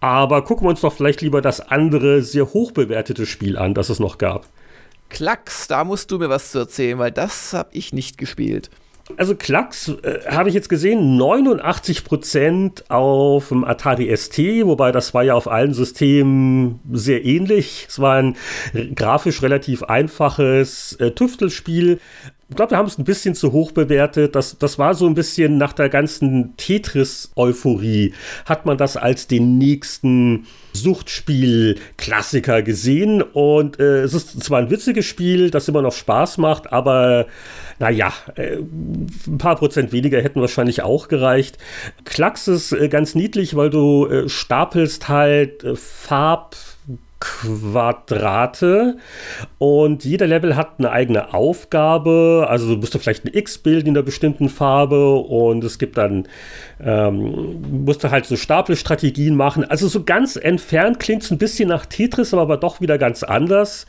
[0.00, 3.88] Aber gucken wir uns doch vielleicht lieber das andere, sehr hoch bewertete Spiel an, das
[3.88, 4.46] es noch gab.
[5.12, 8.70] Klacks, da musst du mir was zu erzählen, weil das habe ich nicht gespielt.
[9.18, 15.22] Also Klacks äh, habe ich jetzt gesehen, 89% auf dem Atari ST, wobei das war
[15.22, 17.86] ja auf allen Systemen sehr ähnlich.
[17.88, 18.36] Es war ein
[18.94, 22.00] grafisch relativ einfaches äh, Tüftelspiel.
[22.52, 24.34] Ich glaube, wir haben es ein bisschen zu hoch bewertet.
[24.34, 28.12] Das, das war so ein bisschen nach der ganzen Tetris-Euphorie,
[28.44, 33.22] hat man das als den nächsten Suchtspiel-Klassiker gesehen.
[33.22, 37.24] Und äh, es ist zwar ein witziges Spiel, das immer noch Spaß macht, aber
[37.78, 41.56] naja, äh, ein paar Prozent weniger hätten wahrscheinlich auch gereicht.
[42.04, 46.54] Klacks ist äh, ganz niedlich, weil du äh, stapelst halt äh, Farb.
[47.22, 48.96] Quadrate
[49.58, 52.46] und jeder Level hat eine eigene Aufgabe.
[52.48, 55.98] Also du musst du vielleicht ein X bilden in einer bestimmten Farbe und es gibt
[55.98, 56.26] dann,
[56.80, 59.62] ähm, musst du halt so Stapelstrategien machen.
[59.62, 63.86] Also so ganz entfernt klingt es ein bisschen nach Tetris, aber doch wieder ganz anders.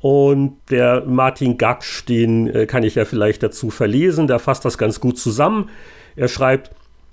[0.00, 4.78] Und der Martin Gaksch, den äh, kann ich ja vielleicht dazu verlesen, der fasst das
[4.78, 5.70] ganz gut zusammen.
[6.14, 6.70] Er schreibt,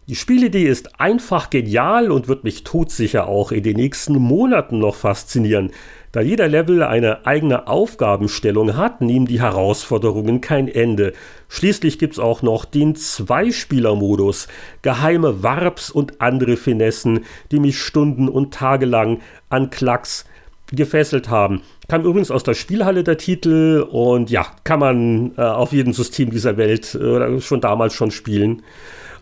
[0.10, 4.96] Die Spielidee ist einfach genial und wird mich todsicher auch in den nächsten Monaten noch
[4.96, 5.72] faszinieren.
[6.14, 11.12] Da jeder Level eine eigene Aufgabenstellung hat, nehmen die Herausforderungen kein Ende.
[11.50, 14.48] Schließlich gibt's auch noch den Zweispieler-Modus,
[14.82, 19.20] geheime Warps und andere Finessen, die mich stunden- und tagelang
[19.50, 20.24] an Klacks
[20.72, 21.64] gefesselt haben.
[21.90, 26.32] Kam übrigens aus der Spielhalle der Titel und ja, kann man äh, auf jedem System
[26.32, 28.64] dieser Welt äh, schon damals schon spielen.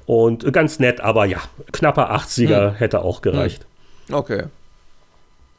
[0.05, 1.39] Und ganz nett, aber ja,
[1.71, 2.75] knapper 80er hm.
[2.75, 3.65] hätte auch gereicht.
[4.07, 4.15] Hm.
[4.15, 4.43] Okay.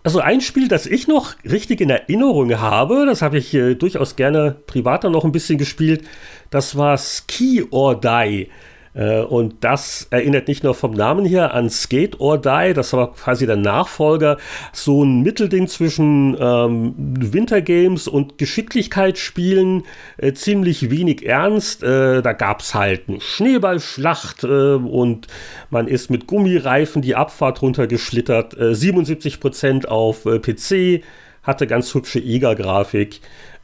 [0.05, 4.15] Also ein Spiel, das ich noch richtig in Erinnerung habe, das habe ich äh, durchaus
[4.15, 6.05] gerne privater noch ein bisschen gespielt,
[6.51, 8.49] das war Ski or Die.
[8.97, 13.13] Äh, und das erinnert nicht nur vom Namen her an Skate or Die, das war
[13.13, 14.39] quasi der Nachfolger,
[14.73, 19.85] so ein Mittelding zwischen ähm, Wintergames und Geschicklichkeitsspielen,
[20.17, 21.83] äh, ziemlich wenig ernst.
[21.83, 25.27] Äh, da gab es halt eine Schneeballschlacht äh, und
[25.71, 28.55] man ist mit Gummireifen die Abfahrt runtergeschlittert.
[28.55, 31.05] Äh, 77% auf äh, PC,
[31.43, 33.21] hatte ganz hübsche EGA-Grafik.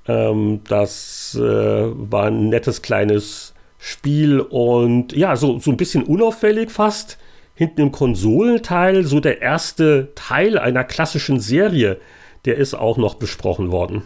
[0.06, 3.54] Ähm, das war ein nettes kleines
[3.84, 7.18] Spiel und ja, so, so ein bisschen unauffällig fast.
[7.56, 11.98] Hinten im Konsolenteil, so der erste Teil einer klassischen Serie,
[12.44, 14.04] der ist auch noch besprochen worden.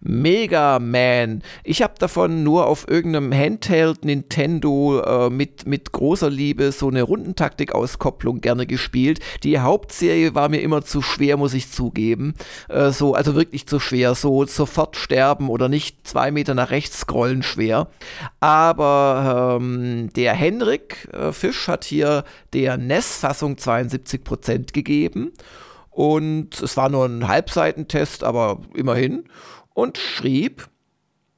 [0.00, 1.42] Mega Man.
[1.64, 7.02] Ich habe davon nur auf irgendeinem Handheld Nintendo äh, mit, mit großer Liebe so eine
[7.02, 9.20] Rundentaktik-Auskopplung gerne gespielt.
[9.42, 12.34] Die Hauptserie war mir immer zu schwer, muss ich zugeben.
[12.68, 14.14] Äh, so, also wirklich zu schwer.
[14.14, 17.88] So sofort sterben oder nicht zwei Meter nach rechts scrollen schwer.
[18.40, 25.32] Aber ähm, der Henrik äh, Fisch hat hier der NES-Fassung 72% gegeben.
[25.90, 29.24] Und es war nur ein Halbseitentest, aber immerhin
[29.78, 30.68] und schrieb,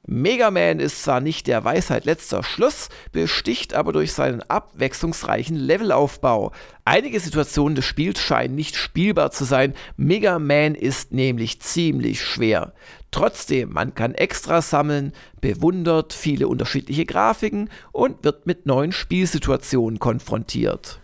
[0.06, 6.52] Mega Man ist zwar nicht der Weisheit letzter Schluss, besticht aber durch seinen abwechslungsreichen Levelaufbau.
[6.86, 12.72] Einige Situationen des Spiels scheinen nicht spielbar zu sein, Mega Man ist nämlich ziemlich schwer.
[13.10, 15.12] Trotzdem, man kann extra sammeln,
[15.42, 20.98] bewundert viele unterschiedliche Grafiken und wird mit neuen Spielsituationen konfrontiert.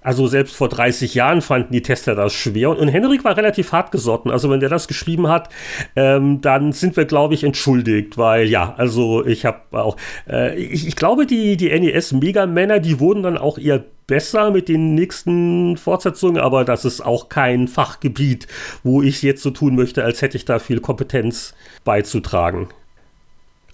[0.00, 2.70] Also selbst vor 30 Jahren fanden die Tester das schwer.
[2.70, 4.30] Und, und Henrik war relativ hart gesotten.
[4.30, 5.48] Also wenn der das geschrieben hat,
[5.96, 8.16] ähm, dann sind wir, glaube ich, entschuldigt.
[8.16, 9.96] Weil ja, also ich habe auch,
[10.28, 14.94] äh, ich, ich, glaube, die, die NES-Mega-Männer, die wurden dann auch eher besser mit den
[14.94, 16.40] nächsten Fortsetzungen.
[16.40, 18.46] Aber das ist auch kein Fachgebiet,
[18.82, 21.54] wo ich jetzt so tun möchte, als hätte ich da viel Kompetenz
[21.84, 22.68] beizutragen.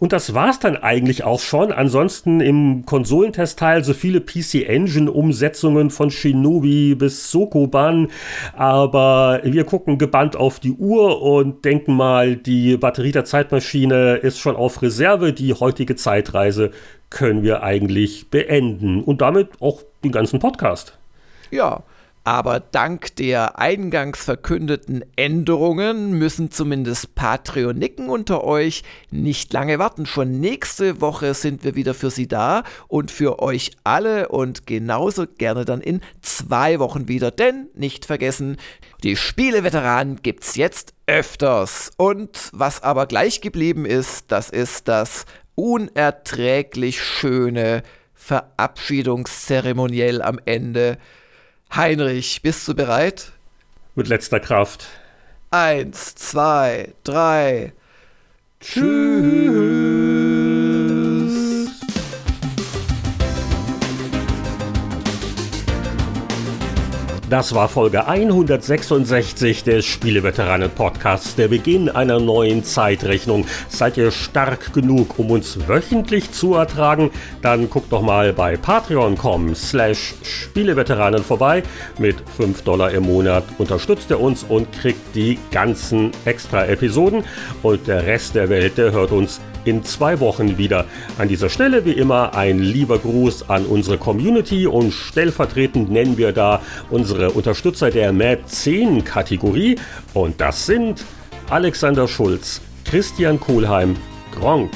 [0.05, 1.73] Und das war es dann eigentlich auch schon.
[1.73, 8.09] Ansonsten im Konsolentestteil so viele PC Engine Umsetzungen von Shinobi bis Sokoban.
[8.55, 14.39] Aber wir gucken gebannt auf die Uhr und denken mal, die Batterie der Zeitmaschine ist
[14.39, 15.33] schon auf Reserve.
[15.33, 16.73] Die heutige Zeitreise
[17.09, 19.03] können wir eigentlich beenden.
[19.03, 20.99] Und damit auch den ganzen Podcast.
[21.51, 21.83] Ja,
[22.25, 30.07] aber dank der eingangs verkündeten Änderungen müssen zumindest Patreoniken unter euch nicht lange warten.
[30.07, 35.27] Schon nächste Woche sind wir wieder für Sie da und für euch alle und genauso
[35.27, 37.31] gerne dann in zwei Wochen wieder.
[37.31, 38.57] Denn nicht vergessen,
[39.03, 41.91] die Spieleveteranen gibt's jetzt öfters.
[41.99, 45.27] Und was aber gleich geblieben ist, das ist das
[45.57, 47.83] unerträglich schöne
[48.15, 50.97] Verabschiedungszeremoniell am Ende
[51.73, 53.33] Heinrich, bist du bereit?
[53.95, 54.89] Mit letzter Kraft.
[55.51, 57.73] Eins, zwei, drei.
[58.61, 60.24] Tschüss.
[67.35, 73.45] Das war Folge 166 des Spieleveteranen-Podcasts, der Beginn einer neuen Zeitrechnung.
[73.69, 77.11] Seid ihr stark genug, um uns wöchentlich zu ertragen?
[77.43, 81.65] Dann guckt doch mal bei patreon.com slash Spieleveteranen vorbei.
[81.99, 87.25] Mit 5 Dollar im Monat unterstützt ihr uns und kriegt die ganzen extra Episoden.
[87.65, 90.87] Und der Rest der Welt, der hört uns in zwei Wochen wieder.
[91.19, 96.33] An dieser Stelle wie immer ein lieber Gruß an unsere Community und stellvertretend nennen wir
[96.33, 96.61] da
[96.91, 99.77] unsere Unterstützer der Map 10 Kategorie
[100.13, 101.05] und das sind
[101.51, 103.97] Alexander Schulz, Christian Kohlheim,
[104.33, 104.73] Gronk,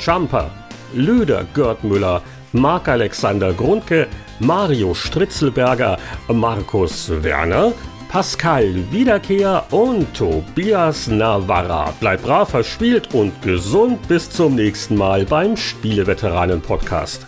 [0.00, 0.50] Jumper,
[0.94, 4.06] Löder Görtmüller, Marc-Alexander Grundke,
[4.40, 5.98] Mario Stritzelberger,
[6.28, 7.72] Markus Werner,
[8.08, 11.92] Pascal Wiederkehr und Tobias Navarra.
[12.00, 14.08] Bleibt brav, verspielt und gesund.
[14.08, 17.26] Bis zum nächsten Mal beim Spieleveteranen-Podcast.